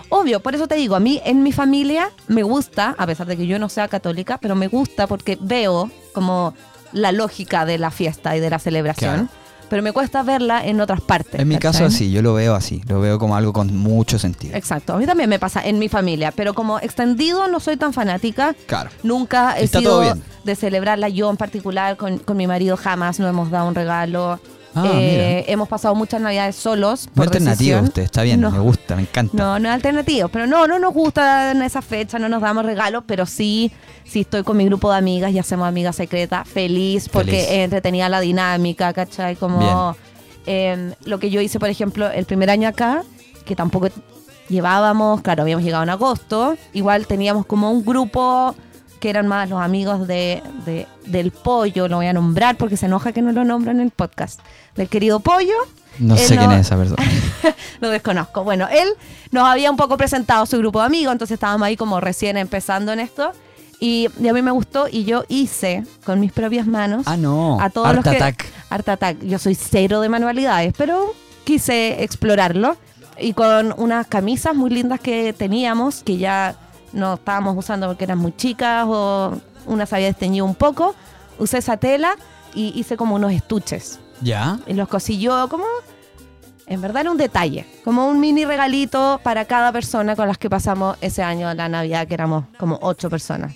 Obvio, 0.09 0.41
por 0.41 0.53
eso 0.53 0.67
te 0.67 0.75
digo, 0.75 0.95
a 0.95 0.99
mí 0.99 1.19
en 1.25 1.41
mi 1.41 1.51
familia 1.51 2.11
me 2.27 2.43
gusta, 2.43 2.93
a 2.99 3.07
pesar 3.07 3.25
de 3.25 3.35
que 3.35 3.47
yo 3.47 3.57
no 3.57 3.67
sea 3.67 3.87
católica, 3.87 4.37
pero 4.37 4.53
me 4.53 4.67
gusta 4.67 5.07
porque 5.07 5.39
veo 5.41 5.89
como 6.13 6.53
la 6.91 7.11
lógica 7.11 7.65
de 7.65 7.79
la 7.79 7.89
fiesta 7.89 8.37
y 8.37 8.39
de 8.39 8.49
la 8.51 8.59
celebración. 8.59 9.27
Claro. 9.27 9.42
Pero 9.69 9.81
me 9.81 9.91
cuesta 9.91 10.23
verla 10.23 10.65
en 10.65 10.79
otras 10.81 11.01
partes. 11.01 11.39
En 11.39 11.47
mi 11.47 11.57
caso, 11.57 11.83
¿cachai? 11.83 11.97
sí, 11.97 12.11
yo 12.11 12.21
lo 12.21 12.33
veo 12.33 12.55
así. 12.55 12.81
Lo 12.87 12.99
veo 12.99 13.17
como 13.19 13.35
algo 13.35 13.53
con 13.53 13.75
mucho 13.75 14.19
sentido. 14.19 14.55
Exacto, 14.55 14.93
a 14.93 14.97
mí 14.97 15.05
también 15.05 15.29
me 15.29 15.39
pasa 15.39 15.65
en 15.65 15.79
mi 15.79 15.89
familia, 15.89 16.31
pero 16.31 16.53
como 16.53 16.79
extendido 16.79 17.47
no 17.47 17.59
soy 17.59 17.77
tan 17.77 17.93
fanática. 17.93 18.55
Claro. 18.67 18.89
Nunca 19.03 19.57
he 19.57 19.63
Está 19.63 19.79
sido 19.79 20.01
de 20.43 20.55
celebrarla 20.55 21.09
yo 21.09 21.29
en 21.29 21.37
particular 21.37 21.97
con, 21.97 22.19
con 22.19 22.37
mi 22.37 22.47
marido, 22.47 22.77
jamás 22.77 23.19
nos 23.19 23.29
hemos 23.29 23.49
dado 23.49 23.67
un 23.67 23.75
regalo. 23.75 24.39
Ah, 24.75 24.91
Eh, 24.95 25.45
hemos 25.47 25.67
pasado 25.69 25.93
muchas 25.95 26.19
navidades 26.21 26.55
solos. 26.55 27.07
Por 27.13 27.25
alternativo 27.25 27.55
decisión. 27.55 27.83
usted, 27.85 28.01
está 28.03 28.23
bien, 28.23 28.41
No. 28.41 28.51
me 28.51 28.59
gusta, 28.59 28.95
me 28.95 29.03
encanta. 29.03 29.35
No, 29.37 29.59
no 29.59 29.69
es 29.69 29.75
alternativo, 29.75 30.29
pero 30.29 30.47
no, 30.47 30.67
no 30.67 30.79
nos 30.79 30.93
gusta 30.93 31.51
en 31.51 31.61
esa 31.61 31.81
fecha, 31.81 32.17
no 32.19 32.27
nos 32.29 32.41
damos 32.41 32.65
regalos, 32.65 33.03
pero 33.05 33.25
sí, 33.25 33.71
sí 34.03 34.21
estoy 34.21 34.43
con 34.43 34.57
mi 34.57 34.65
grupo 34.65 34.91
de 34.91 34.97
amigas 34.97 35.31
y 35.31 35.39
hacemos 35.39 35.67
amigas 35.67 35.95
secretas, 35.95 36.47
feliz, 36.47 37.07
porque 37.09 37.31
Feliz. 37.31 37.47
entretenía 37.49 38.09
la 38.09 38.19
dinámica, 38.19 38.93
¿cachai? 38.93 39.35
Como 39.35 39.95
eh, 40.45 40.93
lo 41.05 41.19
que 41.19 41.29
yo 41.29 41.39
hice, 41.39 41.59
por 41.59 41.69
ejemplo, 41.69 42.09
el 42.09 42.25
primer 42.25 42.49
año 42.49 42.67
acá, 42.67 43.03
que 43.45 43.55
tampoco 43.55 43.89
llevábamos, 44.49 45.21
claro, 45.21 45.43
habíamos 45.43 45.63
llegado 45.63 45.83
en 45.83 45.89
agosto, 45.89 46.57
igual 46.73 47.07
teníamos 47.07 47.45
como 47.45 47.71
un 47.71 47.83
grupo 47.85 48.55
que 49.03 49.09
eran 49.09 49.27
más 49.27 49.49
los 49.49 49.59
amigos 49.61 50.07
de, 50.07 50.41
de- 50.65 50.87
del 51.07 51.31
pollo, 51.31 51.89
lo 51.89 51.97
voy 51.97 52.07
a 52.07 52.13
nombrar 52.13 52.55
porque 52.55 52.77
se 52.77 52.85
enoja 52.85 53.11
que 53.11 53.21
no 53.21 53.33
lo 53.33 53.43
nombro 53.43 53.71
en 53.71 53.81
el 53.81 53.91
podcast, 53.91 54.39
del 54.77 54.87
querido 54.87 55.19
pollo. 55.19 55.51
No 55.99 56.15
Él 56.15 56.21
sé 56.21 56.37
quién 56.37 56.49
es 56.53 56.61
esa 56.67 56.77
persona. 56.77 57.03
lo 57.81 57.89
desconozco. 57.89 58.45
Bueno, 58.45 58.65
él 58.71 58.87
nos 59.31 59.45
había 59.45 59.69
un 59.69 59.75
poco 59.75 59.97
presentado 59.97 60.45
su 60.45 60.57
grupo 60.57 60.79
de 60.79 60.85
amigos, 60.85 61.11
entonces 61.11 61.35
estábamos 61.35 61.65
ahí 61.65 61.75
como 61.75 61.99
recién 61.99 62.37
empezando 62.37 62.93
en 62.93 63.01
esto. 63.01 63.33
Y, 63.81 64.07
y 64.21 64.29
a 64.29 64.33
mí 64.33 64.41
me 64.41 64.51
gustó 64.51 64.87
y 64.89 65.03
yo 65.03 65.25
hice 65.27 65.83
con 66.05 66.21
mis 66.21 66.31
propias 66.31 66.65
manos 66.65 67.03
Ah, 67.05 67.17
no. 67.17 67.59
a 67.59 67.69
todos 67.69 67.87
Art 67.87 67.95
los 67.97 68.03
que... 68.05 68.11
Attack. 68.11 68.45
Art 68.69 68.87
Attack. 68.87 69.21
Yo 69.23 69.37
soy 69.37 69.55
cero 69.55 69.99
de 69.99 70.07
manualidades, 70.07 70.73
pero 70.77 71.13
quise 71.43 72.01
explorarlo. 72.01 72.77
Y 73.19 73.33
con 73.33 73.73
unas 73.77 74.07
camisas 74.07 74.55
muy 74.55 74.69
lindas 74.69 75.01
que 75.01 75.33
teníamos, 75.33 76.01
que 76.03 76.15
ya 76.17 76.55
no 76.93 77.15
estábamos 77.15 77.57
usando 77.57 77.87
porque 77.87 78.03
eran 78.05 78.17
muy 78.19 78.35
chicas 78.35 78.85
o 78.87 79.33
una 79.65 79.85
se 79.85 79.95
había 79.95 80.07
desteñido 80.07 80.45
un 80.45 80.55
poco, 80.55 80.95
usé 81.39 81.57
esa 81.57 81.77
tela 81.77 82.15
y 82.53 82.77
hice 82.79 82.95
como 82.97 83.15
unos 83.15 83.31
estuches. 83.31 83.99
¿Ya? 84.21 84.59
Y 84.67 84.73
los 84.73 84.87
cosí 84.87 85.19
yo 85.19 85.47
como... 85.49 85.65
En 86.65 86.79
verdad 86.79 87.01
era 87.01 87.11
un 87.11 87.17
detalle, 87.17 87.65
como 87.83 88.07
un 88.07 88.21
mini 88.21 88.45
regalito 88.45 89.19
para 89.21 89.43
cada 89.43 89.73
persona 89.73 90.15
con 90.15 90.29
las 90.29 90.37
que 90.37 90.49
pasamos 90.49 90.95
ese 91.01 91.21
año 91.21 91.53
la 91.53 91.67
Navidad, 91.67 92.07
que 92.07 92.13
éramos 92.13 92.45
como 92.57 92.79
ocho 92.81 93.09
personas. 93.09 93.53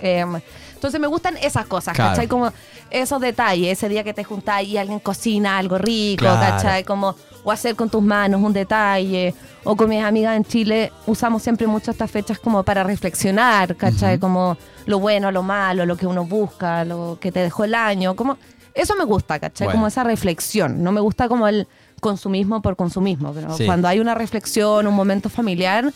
Em, 0.00 0.38
entonces 0.74 1.00
me 1.00 1.06
gustan 1.06 1.38
esas 1.38 1.64
cosas, 1.64 1.94
Claro. 1.94 2.10
¿cachai? 2.10 2.28
Como 2.28 2.52
esos 2.90 3.22
detalles, 3.22 3.78
ese 3.78 3.88
día 3.88 4.04
que 4.04 4.12
te 4.12 4.22
juntás 4.22 4.62
y 4.64 4.76
alguien 4.76 4.98
cocina 5.00 5.56
algo 5.56 5.78
rico, 5.78 6.24
Claro. 6.24 6.40
¿cachai? 6.40 6.84
Como, 6.84 7.16
o 7.46 7.52
hacer 7.52 7.76
con 7.76 7.88
tus 7.88 8.02
manos 8.02 8.42
un 8.42 8.52
detalle, 8.52 9.32
o 9.62 9.76
con 9.76 9.88
mis 9.88 10.02
amigas 10.02 10.36
en 10.36 10.44
Chile 10.44 10.92
usamos 11.06 11.44
siempre 11.44 11.68
mucho 11.68 11.92
estas 11.92 12.10
fechas 12.10 12.40
como 12.40 12.64
para 12.64 12.82
reflexionar, 12.82 13.76
¿cachai? 13.76 14.18
Como 14.18 14.56
lo 14.86 14.98
bueno, 14.98 15.30
lo 15.30 15.44
malo, 15.44 15.86
lo 15.86 15.96
que 15.96 16.08
uno 16.08 16.24
busca, 16.24 16.84
lo 16.84 17.18
que 17.20 17.30
te 17.30 17.38
dejó 17.40 17.62
el 17.62 17.76
año, 17.76 18.16
como... 18.16 18.36
Eso 18.74 18.96
me 18.96 19.04
gusta, 19.04 19.38
¿cachai? 19.38 19.66
Bueno. 19.68 19.78
Como 19.78 19.86
esa 19.86 20.02
reflexión. 20.02 20.82
No 20.82 20.90
me 20.90 21.00
gusta 21.00 21.28
como 21.28 21.46
el 21.46 21.68
consumismo 22.00 22.60
por 22.60 22.74
consumismo, 22.74 23.32
pero 23.32 23.56
Sí. 23.56 23.64
cuando 23.64 23.86
hay 23.86 24.00
una 24.00 24.14
reflexión, 24.14 24.86
un 24.88 24.94
momento 24.94 25.30
familiar, 25.30 25.92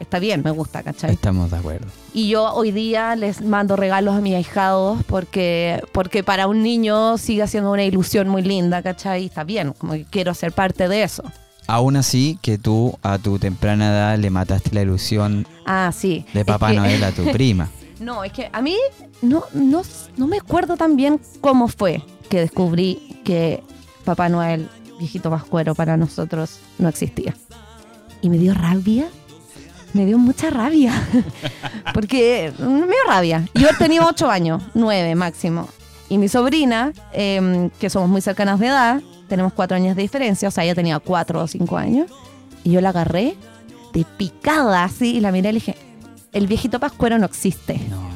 está 0.00 0.18
bien, 0.18 0.42
me 0.44 0.50
gusta, 0.50 0.82
¿cachai? 0.82 1.12
Estamos 1.12 1.50
de 1.50 1.56
acuerdo. 1.58 1.86
Y 2.14 2.28
yo 2.28 2.52
hoy 2.52 2.72
día 2.72 3.16
les 3.16 3.40
mando 3.42 3.76
regalos 3.76 4.14
a 4.14 4.20
mis 4.20 4.34
ahijados 4.34 5.02
porque, 5.06 5.82
porque 5.92 6.22
para 6.22 6.46
un 6.46 6.62
niño 6.62 7.16
sigue 7.18 7.46
siendo 7.46 7.70
una 7.72 7.84
ilusión 7.84 8.28
muy 8.28 8.42
linda, 8.42 8.82
¿cachai? 8.82 9.22
Y 9.22 9.26
está 9.26 9.44
bien, 9.44 9.72
como 9.78 9.92
que 9.94 10.04
quiero 10.04 10.34
ser 10.34 10.52
parte 10.52 10.88
de 10.88 11.02
eso. 11.02 11.22
Aún 11.68 11.96
así, 11.96 12.38
que 12.42 12.58
tú 12.58 12.98
a 13.02 13.18
tu 13.18 13.38
temprana 13.38 13.88
edad 13.90 14.18
le 14.18 14.30
mataste 14.30 14.70
la 14.74 14.82
ilusión 14.82 15.46
Ah, 15.64 15.92
sí. 15.96 16.26
de 16.34 16.40
Es 16.40 16.46
Papá 16.46 16.70
que- 16.70 16.76
Noel 16.76 17.04
a 17.04 17.12
tu 17.12 17.22
prima. 17.32 17.68
No, 18.00 18.24
es 18.24 18.32
que 18.32 18.50
a 18.52 18.60
mí 18.60 18.76
no, 19.22 19.44
no, 19.54 19.82
no 20.16 20.26
me 20.26 20.38
acuerdo 20.38 20.76
tan 20.76 20.96
bien 20.96 21.20
cómo 21.40 21.68
fue 21.68 22.02
que 22.28 22.40
descubrí 22.40 23.20
que 23.24 23.62
Papá 24.04 24.28
Noel, 24.28 24.68
viejito 24.98 25.30
pascuero, 25.30 25.76
para 25.76 25.96
nosotros 25.96 26.58
no 26.78 26.88
existía. 26.88 27.36
Y 28.20 28.28
me 28.28 28.38
dio 28.38 28.54
rabia. 28.54 29.06
Me 29.92 30.06
dio 30.06 30.18
mucha 30.18 30.50
rabia. 30.50 30.92
Porque 31.94 32.52
me 32.58 32.86
dio 32.86 33.04
rabia. 33.06 33.48
Yo 33.54 33.68
tenía 33.78 34.06
ocho 34.06 34.30
años, 34.30 34.62
nueve 34.74 35.14
máximo. 35.14 35.68
Y 36.08 36.18
mi 36.18 36.28
sobrina, 36.28 36.92
em, 37.12 37.70
que 37.70 37.88
somos 37.90 38.08
muy 38.08 38.20
cercanas 38.20 38.58
de 38.60 38.66
edad, 38.66 39.00
tenemos 39.28 39.52
cuatro 39.54 39.76
años 39.76 39.96
de 39.96 40.02
diferencia, 40.02 40.48
o 40.48 40.50
sea, 40.50 40.64
ella 40.64 40.74
tenía 40.74 40.98
cuatro 40.98 41.40
o 41.40 41.46
cinco 41.46 41.76
años. 41.76 42.10
Y 42.64 42.72
yo 42.72 42.80
la 42.80 42.90
agarré 42.90 43.34
de 43.92 44.04
picada 44.04 44.84
así 44.84 45.16
y 45.16 45.20
la 45.20 45.32
miré 45.32 45.50
y 45.50 45.52
le 45.52 45.58
dije, 45.58 45.76
el 46.32 46.46
viejito 46.46 46.80
pascuero 46.80 47.18
no 47.18 47.26
existe. 47.26 47.80
No. 47.88 48.10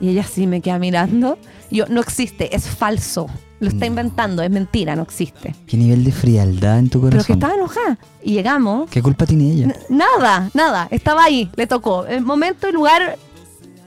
Y 0.00 0.10
ella 0.10 0.24
sí 0.24 0.46
me 0.46 0.60
queda 0.60 0.78
mirando. 0.78 1.38
Y 1.70 1.76
yo, 1.76 1.86
no 1.88 2.00
existe, 2.00 2.54
es 2.54 2.68
falso. 2.68 3.26
Lo 3.64 3.70
está 3.70 3.80
No. 3.80 3.86
inventando, 3.86 4.42
es 4.42 4.50
mentira, 4.50 4.94
no 4.96 5.02
existe. 5.02 5.54
¿Qué 5.66 5.76
nivel 5.76 6.04
de 6.04 6.12
frialdad 6.12 6.78
en 6.78 6.88
tu 6.90 7.00
Pero 7.00 7.10
corazón? 7.12 7.26
que 7.26 7.32
estaba 7.32 7.54
enojada. 7.54 7.98
Y 8.22 8.32
llegamos. 8.34 8.88
¿Qué 8.90 9.02
culpa 9.02 9.26
tiene 9.26 9.50
ella? 9.52 9.64
N- 9.64 9.76
Nada, 9.88 10.50
nada. 10.54 10.88
Estaba 10.90 11.24
ahí, 11.24 11.50
le 11.56 11.66
tocó. 11.66 12.06
El 12.06 12.22
momento 12.22 12.68
y 12.68 12.72
lugar, 12.72 13.16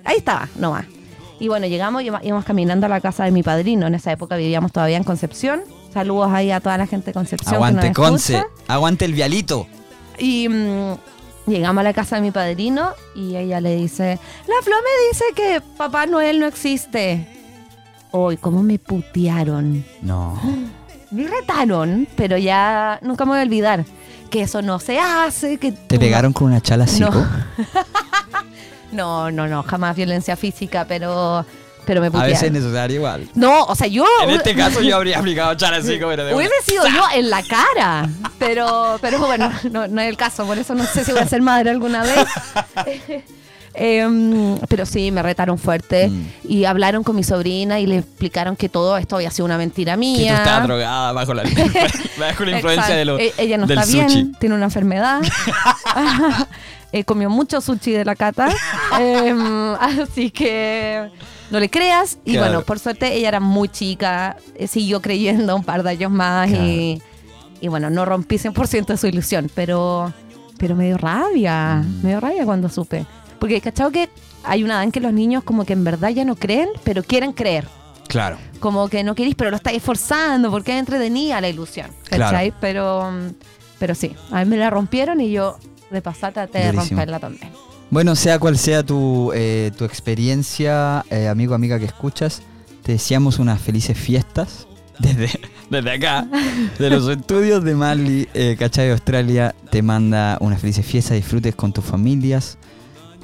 ahí 0.03 0.17
estaba, 0.17 0.47
nomás. 0.57 0.85
Y 1.39 1.47
bueno, 1.49 1.67
llegamos 1.67 2.01
y 2.01 2.07
íbamos- 2.07 2.45
caminando 2.45 2.85
a 2.87 2.89
la 2.89 2.99
casa 3.01 3.23
de 3.25 3.31
mi 3.31 3.43
padrino. 3.43 3.85
En 3.87 3.95
esa 3.95 4.11
época 4.11 4.35
vivíamos 4.37 4.71
todavía 4.71 4.97
en 4.97 5.03
Concepción. 5.03 5.61
Saludos 5.93 6.29
ahí 6.31 6.51
a 6.51 6.59
toda 6.59 6.77
la 6.77 6.87
gente 6.87 7.07
de 7.07 7.13
Concepción. 7.13 7.55
Aguante, 7.55 7.93
Conce. 7.93 8.43
Aguante 8.67 9.05
el 9.05 9.13
vialito. 9.13 9.67
Y 10.19 10.49
mm, 10.49 10.93
llegamos 11.47 11.81
a 11.81 11.83
la 11.83 11.93
casa 11.93 12.15
de 12.15 12.23
mi 12.23 12.31
padrino 12.31 12.89
y 13.15 13.35
ella 13.35 13.61
le 13.61 13.75
dice, 13.75 14.19
la 14.47 14.55
Flo 14.63 14.75
me 14.77 15.07
dice 15.09 15.25
que 15.35 15.61
Papá 15.77 16.07
Noel 16.07 16.39
no 16.39 16.47
existe. 16.47 17.27
Hoy, 18.11 18.37
¿cómo 18.37 18.63
me 18.63 18.79
putearon? 18.79 19.83
No. 20.01 20.39
Me 21.09 21.25
retaron, 21.25 22.05
pero 22.17 22.37
ya 22.37 22.99
nunca 23.01 23.23
me 23.23 23.31
voy 23.31 23.39
a 23.39 23.43
olvidar 23.43 23.85
que 24.29 24.41
eso 24.41 24.61
no 24.61 24.77
se 24.77 24.99
hace, 24.99 25.57
que 25.57 25.71
¿Te 25.71 25.97
pegaron 25.97 26.33
con 26.33 26.47
una 26.47 26.59
chala 26.59 26.83
así? 26.83 26.99
No. 26.99 27.09
No, 28.91 29.29
no, 29.31 29.47
no, 29.47 29.63
jamás 29.63 29.95
violencia 29.97 30.35
física, 30.37 30.85
pero, 30.87 31.45
pero 31.85 31.99
me 32.01 32.07
A 32.07 32.11
putearon. 32.11 32.31
veces 32.31 32.43
es 32.47 32.51
necesario 32.53 32.95
igual. 32.97 33.29
No, 33.35 33.63
o 33.65 33.75
sea, 33.75 33.87
yo... 33.87 34.05
En 34.23 34.29
este 34.31 34.55
caso 34.55 34.81
yo 34.81 34.95
habría 34.95 35.19
aplicado 35.19 35.55
chala 35.55 35.77
así 35.77 35.99
como 35.99 36.13
era 36.13 36.23
de. 36.23 36.33
Hubiese 36.33 36.53
sido 36.63 36.87
yo 36.87 37.03
en 37.13 37.29
la 37.29 37.43
cara, 37.43 38.09
pero, 38.39 38.97
pero 39.01 39.19
bueno, 39.19 39.51
no, 39.71 39.87
no 39.87 40.01
es 40.01 40.07
el 40.09 40.15
caso, 40.17 40.45
por 40.45 40.57
eso 40.57 40.73
no 40.73 40.85
sé 40.85 41.03
si 41.03 41.11
voy 41.11 41.19
a 41.21 41.27
ser 41.27 41.41
madre 41.41 41.69
alguna 41.69 42.03
vez. 42.03 42.27
Em, 43.79 44.57
pero 44.69 44.85
sí, 44.87 45.11
me 45.11 45.21
retaron 45.21 45.57
fuerte 45.59 46.09
Mm. 46.09 46.25
y 46.49 46.65
hablaron 46.65 47.03
con 47.03 47.15
mi 47.15 47.23
sobrina 47.23 47.79
y 47.79 47.85
le 47.85 47.99
explicaron 47.99 48.55
que 48.55 48.69
todo 48.69 48.97
esto 48.97 49.17
había 49.17 49.29
sido 49.29 49.45
una 49.45 49.57
mentira 49.57 49.93
Que 49.93 49.97
mía. 49.99 50.33
tú 50.33 50.37
estabas 50.39 50.67
drogada 50.67 51.11
bajo 51.11 51.33
la, 51.35 51.43
bajo 52.19 52.43
la 52.45 52.51
influencia 52.55 52.95
de 52.95 53.05
lo, 53.05 53.19
E- 53.19 53.33
Ella 53.37 53.57
no 53.57 53.67
del 53.67 53.77
está 53.77 53.91
sushi. 53.91 54.05
bien, 54.15 54.35
tiene 54.39 54.55
una 54.55 54.65
enfermedad. 54.65 55.21
Eh, 56.93 57.03
comió 57.03 57.29
mucho 57.29 57.59
sushi 57.59 57.91
de 57.91 58.05
la 58.05 58.15
cata. 58.15 58.47
Em, 58.97 59.73
así 59.73 60.31
que 60.31 61.09
no 61.51 61.59
le 61.59 61.69
creas. 61.69 62.17
Y 62.23 62.31
Claro. 62.31 62.47
bueno, 62.47 62.61
por 62.65 62.79
suerte 62.79 63.13
ella 63.13 63.27
era 63.27 63.39
muy 63.41 63.67
chica, 63.67 64.37
eh, 64.55 64.67
siguió 64.67 65.01
creyendo 65.01 65.53
un 65.55 65.63
par 65.65 65.83
de 65.83 65.89
años 65.89 66.11
más 66.11 66.49
y, 66.49 67.01
y 67.59 67.67
bueno, 67.67 67.89
no 67.89 68.05
rompí 68.05 68.37
100% 68.37 68.93
de 68.93 68.97
su 68.97 69.05
ilusión, 69.07 69.51
pero, 69.53 70.13
pero 70.57 70.75
me 70.75 70.85
dio 70.85 70.97
rabia, 70.97 71.83
Mm. 71.83 72.03
me 72.03 72.09
dio 72.11 72.19
rabia 72.21 72.45
cuando 72.45 72.69
supe. 72.69 73.05
Porque, 73.39 73.61
¿cachado 73.61 73.91
que 73.91 74.09
hay 74.43 74.63
una 74.63 74.75
edad 74.75 74.83
en 74.83 74.91
que 74.91 74.99
los 74.99 75.13
niños 75.13 75.43
como 75.43 75.65
que 75.65 75.73
en 75.73 75.83
verdad 75.83 76.09
ya 76.09 76.25
no 76.25 76.35
creen, 76.35 76.69
pero 76.83 77.03
quieren 77.03 77.33
creer? 77.33 77.67
Claro. 78.07 78.37
Como 78.59 78.87
que 78.87 79.03
no 79.03 79.15
querís, 79.15 79.35
pero 79.35 79.51
lo 79.51 79.57
estáis 79.57 79.83
forzando 79.83 80.49
porque 80.49 80.73
es 80.73 80.79
entretenida 80.79 81.41
la 81.41 81.49
ilusión. 81.49 81.91
Claro. 82.05 82.23
¿Cachai? 82.23 82.53
Pero, 82.59 83.11
mm, 83.11 83.33
pero 83.79 83.95
sí, 83.95 84.15
a 84.31 84.43
mí 84.43 84.49
me 84.49 84.57
la 84.57 84.69
rompieron 84.69 85.19
y 85.21 85.31
yo 85.31 85.57
de 85.91 86.01
pasar 86.01 86.33
traté 86.33 86.59
de 86.59 86.71
romperla 86.71 87.19
también. 87.19 87.51
Bueno, 87.89 88.15
sea 88.15 88.37
cual 88.39 88.57
sea 88.57 88.83
tu, 88.83 89.31
eh, 89.33 89.71
tu 89.77 89.85
experiencia, 89.85 91.05
eh, 91.09 91.27
amigo, 91.29 91.55
amiga 91.55 91.79
que 91.79 91.85
escuchas, 91.85 92.41
te 92.83 92.93
deseamos 92.93 93.39
unas 93.39 93.61
felices 93.61 93.97
fiestas 93.97 94.67
desde, 94.99 95.29
desde 95.69 95.91
acá, 95.91 96.27
de 96.77 96.89
los 96.89 97.07
estudios 97.17 97.63
de 97.63 97.75
Mali, 97.75 98.27
eh, 98.33 98.57
¿cachai? 98.59 98.91
Australia, 98.91 99.55
te 99.71 99.81
manda 99.81 100.37
unas 100.41 100.59
felices 100.59 100.85
fiestas, 100.85 101.15
disfrutes 101.15 101.55
con 101.55 101.71
tus 101.71 101.85
familias, 101.85 102.57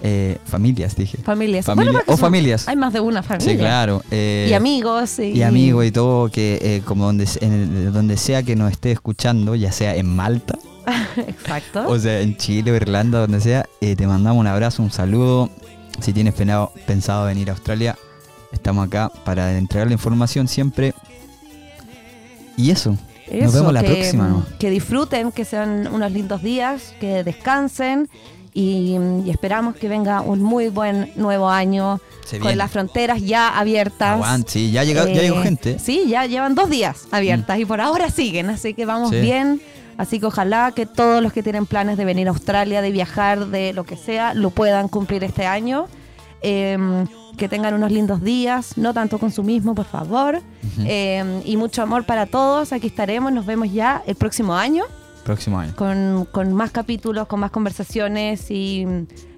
eh, 0.05 0.37
familias, 0.45 0.95
dije. 0.97 1.17
Familias. 1.19 1.65
Familia- 1.65 2.03
o 2.07 2.17
familias. 2.17 2.67
Hay 2.67 2.75
más 2.75 2.91
de 2.93 2.99
una 2.99 3.23
familia. 3.23 3.53
Sí, 3.53 3.57
claro. 3.57 4.03
eh, 4.11 4.47
Y 4.49 4.53
amigos. 4.53 5.17
Y, 5.19 5.23
y 5.31 5.41
amigos 5.43 5.85
y 5.85 5.91
todo, 5.91 6.29
que 6.29 6.59
eh, 6.61 6.81
como 6.85 7.05
donde, 7.05 7.25
en 7.39 7.53
el- 7.53 7.93
donde 7.93 8.17
sea 8.17 8.43
que 8.43 8.55
nos 8.57 8.71
esté 8.71 8.91
escuchando, 8.91 9.55
ya 9.55 9.71
sea 9.71 9.95
en 9.95 10.07
Malta, 10.13 10.59
Exacto. 11.15 11.87
o 11.87 11.97
sea, 11.97 12.19
en 12.19 12.35
Chile 12.35 12.71
o 12.71 12.75
Irlanda, 12.75 13.19
donde 13.21 13.39
sea, 13.39 13.65
eh, 13.81 13.95
te 13.95 14.05
mandamos 14.05 14.41
un 14.41 14.47
abrazo, 14.47 14.83
un 14.83 14.91
saludo. 14.91 15.49
Si 16.01 16.11
tienes 16.11 16.33
penado- 16.33 16.71
pensado 16.85 17.25
venir 17.25 17.49
a 17.49 17.53
Australia, 17.53 17.95
estamos 18.51 18.85
acá 18.87 19.09
para 19.23 19.57
entregar 19.57 19.87
la 19.87 19.93
información 19.93 20.47
siempre. 20.49 20.93
Y 22.57 22.71
eso, 22.71 22.97
Eso, 23.27 23.45
nos 23.45 23.53
vemos 23.53 23.73
la 23.73 23.81
que, 23.83 23.87
próxima, 23.93 24.27
¿no? 24.27 24.45
Que 24.59 24.69
disfruten, 24.69 25.31
que 25.31 25.45
sean 25.45 25.87
unos 25.91 26.11
lindos 26.11 26.43
días, 26.43 26.93
que 26.99 27.23
descansen 27.23 28.09
y, 28.53 28.97
y 29.25 29.29
esperamos 29.29 29.75
que 29.75 29.87
venga 29.89 30.21
un 30.21 30.41
muy 30.41 30.69
buen 30.69 31.11
nuevo 31.15 31.49
año 31.49 31.99
se 32.25 32.37
con 32.37 32.47
viene. 32.47 32.57
las 32.57 32.71
fronteras 32.71 33.21
ya 33.21 33.57
abiertas. 33.57 34.13
Aguante, 34.15 34.51
sí, 34.51 34.71
ya, 34.71 34.83
llega, 34.83 35.05
ya 35.11 35.21
llegó 35.21 35.39
Eh, 35.39 35.43
gente. 35.43 35.79
Sí, 35.79 36.05
ya 36.07 36.25
llevan 36.25 36.55
dos 36.55 36.69
días 36.69 37.07
abiertas 37.11 37.59
y 37.59 37.65
por 37.65 37.81
ahora 37.81 38.09
siguen, 38.09 38.49
así 38.49 38.73
que 38.73 38.85
vamos 38.85 39.09
Sí. 39.09 39.19
bien. 39.21 39.61
Así 39.97 40.19
que 40.19 40.25
ojalá 40.25 40.71
que 40.75 40.85
todos 40.87 41.21
los 41.21 41.31
que 41.33 41.43
tienen 41.43 41.67
planes 41.67 41.97
de 41.97 42.05
venir 42.05 42.27
a 42.27 42.31
Australia, 42.31 42.81
de 42.81 42.89
viajar, 42.91 43.45
de 43.47 43.73
lo 43.73 43.83
que 43.83 43.95
sea, 43.95 44.33
lo 44.33 44.49
puedan 44.49 44.87
cumplir 44.87 45.23
este 45.23 45.45
año. 45.45 45.85
Em, 46.41 47.05
que 47.37 47.47
tengan 47.47 47.73
unos 47.73 47.91
lindos 47.91 48.21
días, 48.21 48.77
no 48.77 48.93
tanto 48.93 49.17
consumismo, 49.17 49.73
por 49.75 49.85
favor. 49.85 50.41
Em, 50.85 51.41
y 51.45 51.57
mucho 51.57 51.81
amor 51.81 52.05
para 52.05 52.25
todos. 52.25 52.73
Aquí 52.73 52.87
estaremos, 52.87 53.31
nos 53.31 53.45
vemos 53.45 53.71
ya 53.71 54.03
el 54.05 54.15
próximo 54.15 54.53
año 54.55 54.83
Próximo 55.23 55.59
año. 55.59 55.73
con, 55.75 56.27
con 56.31 56.53
más 56.53 56.71
capítulos, 56.71 57.27
con 57.27 57.39
más 57.39 57.51
conversaciones 57.51 58.51
y, 58.51 58.85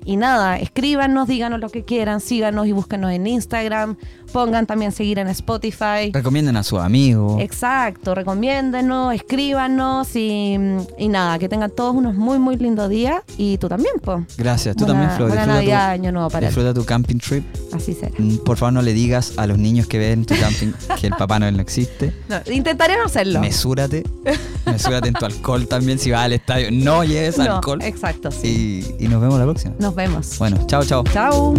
y 0.03 0.17
nada, 0.17 0.57
escríbanos, 0.57 1.27
díganos 1.27 1.59
lo 1.59 1.69
que 1.69 1.83
quieran, 1.83 2.21
síganos 2.21 2.67
y 2.67 2.71
búsquenos 2.71 3.11
en 3.11 3.27
Instagram, 3.27 3.97
pongan 4.31 4.65
también 4.65 4.91
seguir 4.91 5.19
en 5.19 5.27
Spotify. 5.29 6.11
Recomienden 6.11 6.57
a 6.57 6.63
sus 6.63 6.79
amigos. 6.79 7.41
Exacto, 7.41 8.13
recomiéndenos, 8.15 9.13
escríbanos 9.13 10.15
y, 10.15 10.57
y 10.97 11.07
nada, 11.07 11.39
que 11.39 11.47
tengan 11.49 11.71
todos 11.71 11.95
unos 11.95 12.15
muy, 12.15 12.39
muy 12.39 12.57
lindos 12.57 12.89
días 12.89 13.21
y 13.37 13.57
tú 13.57 13.67
también, 13.69 13.95
pues. 14.01 14.23
Gracias, 14.37 14.75
tú 14.75 14.85
Buena- 14.85 14.99
también, 14.99 15.17
Flo. 15.17 15.27
buena 15.27 15.41
Disfruta, 15.43 15.55
Navidad, 15.61 15.87
tu, 15.87 15.93
año 16.01 16.11
nuevo 16.11 16.29
para 16.29 16.47
disfruta 16.47 16.73
tu 16.73 16.85
camping 16.85 17.17
trip. 17.17 17.43
Así 17.73 17.93
será. 17.93 18.11
Mm, 18.17 18.37
Por 18.37 18.57
favor, 18.57 18.73
no 18.73 18.81
le 18.81 18.93
digas 18.93 19.33
a 19.37 19.47
los 19.47 19.57
niños 19.57 19.87
que 19.87 19.97
ven 19.97 20.25
tu 20.25 20.35
camping 20.39 20.71
que 20.99 21.07
el 21.07 21.13
Papá 21.13 21.39
Noel 21.39 21.55
no 21.55 21.61
existe. 21.61 22.13
No, 22.29 22.37
intentaremos 22.51 23.05
hacerlo. 23.07 23.39
Mesúrate. 23.39 24.03
Mesúrate 24.65 25.07
en 25.09 25.13
tu 25.13 25.25
alcohol 25.25 25.67
también. 25.67 25.99
Si 25.99 26.11
vas 26.11 26.21
al 26.25 26.33
estadio, 26.33 26.69
no 26.71 27.03
lleves 27.03 27.37
No, 27.37 27.55
alcohol. 27.55 27.81
exacto, 27.83 28.31
sí. 28.31 28.83
Y, 28.99 29.05
y 29.05 29.07
nos 29.07 29.21
vemos 29.21 29.37
la 29.39 29.45
próxima. 29.45 29.73
Nos 29.79 29.95
vemos. 29.95 30.37
Bueno, 30.39 30.57
chao, 30.67 30.83
chao. 30.83 31.03
Chao. 31.13 31.53